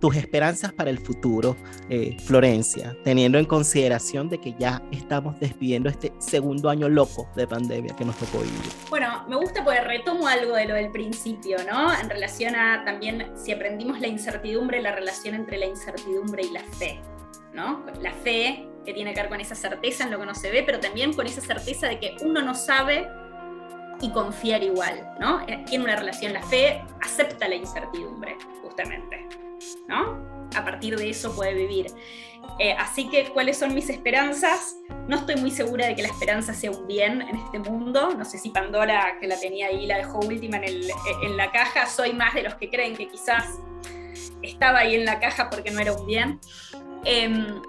tus 0.00 0.16
esperanzas 0.16 0.72
para 0.72 0.90
el 0.90 0.98
futuro, 0.98 1.56
eh, 1.88 2.16
Florencia, 2.24 2.96
teniendo 3.04 3.38
en 3.38 3.44
consideración 3.44 4.28
de 4.28 4.38
que 4.38 4.54
ya 4.58 4.82
estamos 4.92 5.38
despidiendo 5.40 5.88
este 5.88 6.12
segundo 6.18 6.68
año 6.68 6.88
loco 6.88 7.28
de 7.34 7.46
pandemia 7.46 7.94
que 7.96 8.04
nos 8.04 8.16
tocó 8.16 8.38
vivir? 8.38 8.72
Bueno, 8.90 9.24
me 9.28 9.36
gusta 9.36 9.64
porque 9.64 9.80
retomo 9.80 10.26
algo 10.26 10.54
de 10.54 10.66
lo 10.66 10.74
del 10.74 10.90
principio, 10.90 11.56
¿no? 11.70 11.92
En 11.98 12.08
relación 12.10 12.54
a 12.54 12.84
también 12.84 13.32
si 13.36 13.52
aprendimos 13.52 14.00
la 14.00 14.08
incertidumbre, 14.08 14.80
la 14.80 14.92
relación 14.92 15.34
entre 15.34 15.58
la 15.58 15.66
incertidumbre 15.66 16.44
y 16.44 16.50
la 16.50 16.60
fe, 16.60 17.00
¿no? 17.52 17.84
La 18.00 18.12
fe 18.12 18.68
que 18.84 18.92
tiene 18.92 19.12
que 19.12 19.20
ver 19.20 19.28
con 19.28 19.40
esa 19.40 19.54
certeza 19.54 20.04
en 20.04 20.12
lo 20.12 20.20
que 20.20 20.26
no 20.26 20.34
se 20.34 20.50
ve, 20.50 20.62
pero 20.62 20.78
también 20.78 21.12
con 21.12 21.26
esa 21.26 21.40
certeza 21.40 21.88
de 21.88 21.98
que 21.98 22.16
uno 22.22 22.40
no 22.42 22.54
sabe 22.54 23.08
y 24.00 24.10
confiar 24.10 24.62
igual, 24.62 25.14
¿no? 25.20 25.40
Eh, 25.48 25.64
tiene 25.66 25.84
una 25.84 25.96
relación, 25.96 26.32
la 26.32 26.42
fe 26.42 26.82
acepta 27.02 27.48
la 27.48 27.54
incertidumbre, 27.54 28.36
justamente. 28.62 29.45
¿No? 29.88 30.48
A 30.54 30.64
partir 30.64 30.96
de 30.96 31.10
eso 31.10 31.34
puede 31.34 31.54
vivir. 31.54 31.86
Eh, 32.58 32.74
así 32.78 33.08
que, 33.08 33.24
¿cuáles 33.30 33.58
son 33.58 33.74
mis 33.74 33.90
esperanzas? 33.90 34.76
No 35.08 35.16
estoy 35.16 35.36
muy 35.36 35.50
segura 35.50 35.86
de 35.86 35.94
que 35.94 36.02
la 36.02 36.08
esperanza 36.08 36.54
sea 36.54 36.70
un 36.70 36.86
bien 36.86 37.22
en 37.22 37.36
este 37.36 37.58
mundo. 37.58 38.14
No 38.16 38.24
sé 38.24 38.38
si 38.38 38.50
Pandora, 38.50 39.18
que 39.20 39.26
la 39.26 39.38
tenía 39.38 39.66
ahí, 39.66 39.86
la 39.86 39.98
dejó 39.98 40.20
última 40.20 40.58
en, 40.58 41.36
la 41.36 41.50
caja. 41.52 41.86
Soy 41.86 42.12
más 42.12 42.34
de 42.34 42.42
los 42.42 42.54
que 42.54 42.70
creen 42.70 42.96
que 42.96 43.08
quizás 43.08 43.58
estaba 44.42 44.80
ahí 44.80 44.94
en 44.94 45.04
la 45.04 45.18
caja 45.20 45.50
porque 45.50 45.70
no 45.70 45.80
era 45.80 45.92
un 45.92 46.06
bien. 46.06 46.40
Em, 47.04 47.60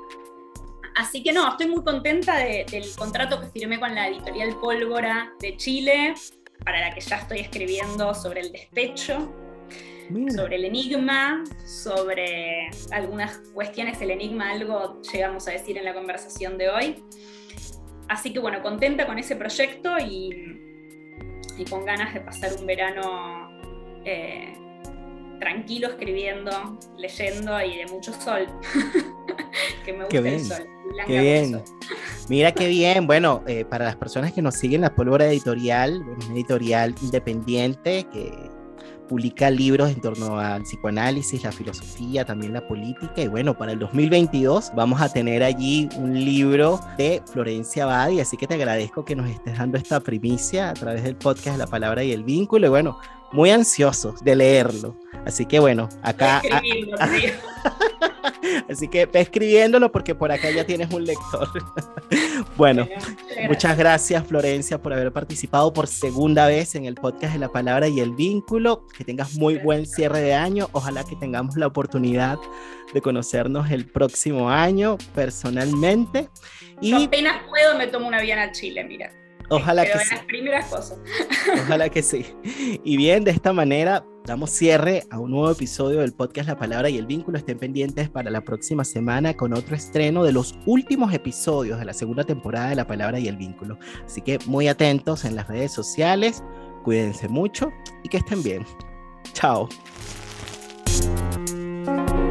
así 0.96 1.22
que 1.22 1.34
no, 1.34 1.50
estoy 1.50 1.68
muy 1.68 1.84
contenta 1.84 2.38
del 2.38 2.96
contrato 2.96 3.42
que 3.42 3.48
firmé 3.48 3.80
con 3.80 3.94
la 3.94 4.08
editorial 4.08 4.56
Pólvora 4.56 5.34
de 5.40 5.58
Chile, 5.58 6.14
para 6.64 6.80
la 6.80 6.94
que 6.94 7.02
ya 7.02 7.18
estoy 7.18 7.40
escribiendo 7.40 8.14
sobre 8.14 8.42
el 8.42 8.52
despecho 8.52 9.47
sobre 10.34 10.56
el 10.56 10.66
enigma, 10.66 11.44
sobre 11.66 12.70
algunas 12.92 13.38
cuestiones 13.54 14.00
del 14.00 14.12
enigma, 14.12 14.52
algo 14.52 15.02
llegamos 15.02 15.48
a 15.48 15.52
decir 15.52 15.78
en 15.78 15.86
la 15.86 15.94
conversación 15.94 16.58
de 16.58 16.70
hoy. 16.70 17.04
Así 18.08 18.32
que 18.32 18.40
bueno, 18.40 18.62
contenta 18.62 19.06
con 19.06 19.20
ese 19.20 19.36
proyecto 19.36 19.98
y, 20.00 20.62
con 21.70 21.86
ganas 21.86 22.14
de 22.14 22.22
pasar 22.22 22.52
un 22.60 22.66
verano 22.66 23.50
eh, 24.06 24.54
tranquilo 25.40 25.90
escribiendo, 25.90 26.80
leyendo 26.98 27.62
y 27.62 27.78
de 27.78 27.86
mucho 27.88 28.14
sol. 28.14 28.48
que 29.86 29.94
me 29.94 30.06
gusta 30.06 30.20
el 30.20 30.40
sol. 30.40 30.68
Qué 31.06 31.20
bien. 31.20 31.64
Mira 32.30 32.52
qué 32.52 32.68
bien. 32.68 33.08
Bueno, 33.08 33.44
eh, 33.48 33.66
para 33.66 33.86
las 33.86 33.96
personas 33.96 34.34
que 34.34 34.42
nos 34.42 34.56
siguen, 34.56 34.82
la 34.82 34.96
Pólvora 34.96 35.28
Editorial, 35.28 36.02
una 36.02 36.34
editorial 36.34 36.96
independiente 37.02 38.06
que 38.12 38.57
publica 39.08 39.50
libros 39.50 39.90
en 39.92 40.02
torno 40.02 40.40
al 40.40 40.64
psicoanálisis, 40.64 41.44
la 41.44 41.52
filosofía, 41.52 42.26
también 42.26 42.54
la 42.54 42.68
política. 42.68 43.22
Y 43.22 43.28
bueno, 43.28 43.58
para 43.58 43.72
el 43.72 43.80
2022 43.80 44.72
vamos 44.76 45.02
a 45.02 45.10
tener 45.10 45.44
allí 45.44 45.90
un 45.98 46.14
libro 46.14 46.80
de 46.98 47.22
Florencia 47.32 47.86
Badi, 47.86 48.20
así 48.20 48.38
que 48.38 48.48
te 48.48 48.56
agradezco 48.56 49.06
que 49.06 49.16
nos 49.16 49.30
estés 49.30 49.58
dando 49.58 49.78
esta 49.78 50.00
primicia 50.00 50.70
a 50.70 50.74
través 50.74 51.04
del 51.04 51.16
podcast 51.16 51.58
La 51.58 51.68
Palabra 51.68 52.04
y 52.04 52.12
el 52.12 52.24
Vínculo. 52.24 52.68
Y 52.68 52.70
bueno, 52.70 53.00
muy 53.32 53.50
ansiosos 53.50 54.24
de 54.24 54.36
leerlo. 54.36 54.98
Así 55.26 55.46
que 55.46 55.60
bueno, 55.60 55.90
acá... 56.04 56.42
Así 58.70 58.88
que 58.88 59.06
ve 59.06 59.22
escribiéndolo 59.22 59.92
porque 59.92 60.16
por 60.16 60.32
acá 60.32 60.50
ya 60.52 60.66
tienes 60.66 60.92
un 60.94 61.06
lector. 61.06 61.50
bueno, 62.58 62.88
muchas 63.48 63.78
gracias 63.78 64.26
Florencia 64.26 64.82
por 64.82 64.94
haber 64.94 65.12
participado 65.12 65.74
por 65.74 65.88
segunda 65.88 66.48
vez 66.48 66.76
en 66.76 66.86
el 66.86 66.96
podcast 66.96 67.34
de 67.34 67.40
la 67.40 67.50
palabra 67.50 67.88
y 67.88 68.00
el 68.00 68.14
vínculo. 68.16 68.88
Que 68.98 69.04
tengas 69.04 69.36
muy 69.36 69.58
buen 69.58 69.86
cierre 69.86 70.22
de 70.22 70.34
año. 70.34 70.70
Ojalá 70.72 71.04
que 71.04 71.16
tengamos 71.16 71.56
la 71.56 71.68
oportunidad 71.68 72.38
de 72.94 73.02
conocernos 73.02 73.70
el 73.72 73.86
próximo 73.86 74.50
año 74.50 74.98
personalmente. 75.14 76.30
Y 76.82 77.06
apenas 77.06 77.44
puedo 77.50 77.78
me 77.78 77.88
tomo 77.88 78.08
una 78.08 78.18
avión 78.18 78.40
a 78.40 78.52
Chile, 78.52 78.84
mira. 78.84 79.12
Ojalá 79.50 79.86
que 79.86 80.00
sí. 80.00 80.16
las 80.16 80.26
primeras 80.26 80.66
cosas. 80.66 81.00
Ojalá 81.64 81.90
que 81.90 82.04
sí. 82.04 82.26
Y 82.84 82.98
bien, 82.98 83.24
de 83.24 83.32
esta 83.32 83.54
manera 83.54 84.06
damos 84.26 84.50
cierre 84.50 85.04
a 85.10 85.20
un 85.20 85.32
nuevo 85.32 85.50
episodio 85.50 86.02
del 86.02 86.14
podcast 86.14 86.50
La 86.50 86.58
Palabra 86.58 86.90
y 86.90 86.98
el 86.98 87.06
Vínculo. 87.06 87.38
Estén 87.38 87.58
pendientes 87.58 88.10
para 88.10 88.30
la 88.30 88.42
próxima 88.42 88.84
semana 88.84 89.36
con 89.36 89.54
otro 89.54 89.76
estreno 89.76 90.24
de 90.26 90.34
los 90.34 90.58
últimos 90.66 91.14
episodios 91.14 91.80
de 91.80 91.86
la 91.86 91.94
segunda 91.94 92.26
temporada 92.26 92.70
de 92.70 92.76
La 92.76 92.88
Palabra 92.88 93.20
y 93.20 93.28
el 93.30 93.38
Vínculo. 93.38 93.80
Así 94.06 94.22
que 94.22 94.38
muy 94.46 94.68
atentos 94.68 95.24
en 95.24 95.36
las 95.38 95.48
redes 95.48 95.72
sociales, 95.72 96.44
cuídense 96.84 97.30
mucho 97.30 97.72
y 98.04 98.10
que 98.10 98.18
estén 98.18 98.44
bien. 98.44 98.66
Chao. 99.32 99.70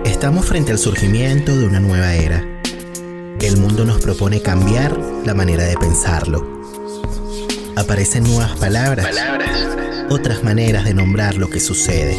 Estamos 0.04 0.44
frente 0.44 0.72
al 0.72 0.78
surgimiento 0.78 1.56
de 1.56 1.66
una 1.66 1.80
nueva 1.80 2.14
era. 2.14 2.44
El 3.40 3.56
mundo 3.58 3.84
nos 3.84 4.02
propone 4.02 4.42
cambiar 4.42 4.96
la 5.24 5.34
manera 5.34 5.64
de 5.64 5.76
pensarlo 5.76 6.55
aparecen 7.76 8.24
nuevas 8.24 8.58
palabras, 8.58 9.14
otras 10.08 10.42
maneras 10.42 10.84
de 10.84 10.94
nombrar 10.94 11.36
lo 11.36 11.50
que 11.50 11.60
sucede. 11.60 12.18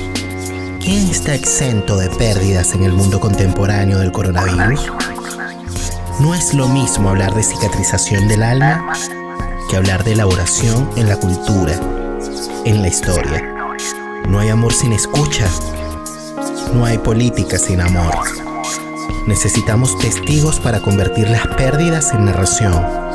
¿Quién 0.79 1.09
está 1.09 1.33
exento 1.33 1.97
de 1.97 2.09
pérdidas 2.11 2.73
en 2.75 2.83
el 2.83 2.93
mundo 2.93 3.19
contemporáneo 3.19 3.97
del 3.99 4.11
coronavirus? 4.11 4.91
No 6.19 6.33
es 6.33 6.53
lo 6.53 6.67
mismo 6.67 7.09
hablar 7.09 7.33
de 7.33 7.43
cicatrización 7.43 8.27
del 8.27 8.43
alma 8.43 8.93
que 9.69 9.77
hablar 9.77 10.03
de 10.03 10.13
elaboración 10.13 10.89
en 10.95 11.09
la 11.09 11.17
cultura, 11.17 11.73
en 12.63 12.81
la 12.81 12.87
historia. 12.87 13.75
No 14.29 14.39
hay 14.39 14.49
amor 14.49 14.73
sin 14.73 14.93
escucha, 14.93 15.47
no 16.73 16.85
hay 16.85 16.99
política 16.99 17.57
sin 17.57 17.81
amor. 17.81 18.15
Necesitamos 19.25 19.97
testigos 19.97 20.59
para 20.59 20.79
convertir 20.81 21.29
las 21.29 21.47
pérdidas 21.47 22.13
en 22.13 22.25
narración 22.25 23.06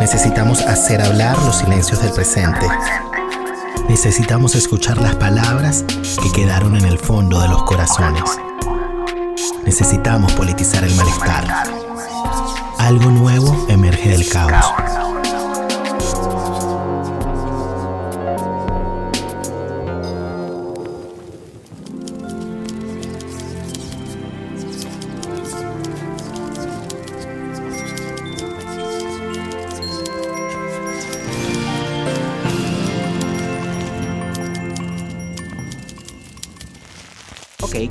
Necesitamos 0.00 0.60
hacer 0.60 1.00
hablar 1.00 1.38
los 1.42 1.56
silencios 1.56 2.02
del 2.02 2.12
presente. 2.12 2.66
Necesitamos 3.88 4.54
escuchar 4.54 4.98
las 4.98 5.16
palabras 5.16 5.84
que 6.22 6.32
quedaron 6.32 6.76
en 6.76 6.84
el 6.84 6.98
fondo 6.98 7.40
de 7.40 7.48
los 7.48 7.62
corazones. 7.62 8.22
Necesitamos 9.64 10.32
politizar 10.32 10.84
el 10.84 10.94
malestar. 10.94 11.46
Algo 12.78 13.10
nuevo 13.10 13.66
emerge 13.68 14.10
del 14.10 14.28
caos. 14.28 14.95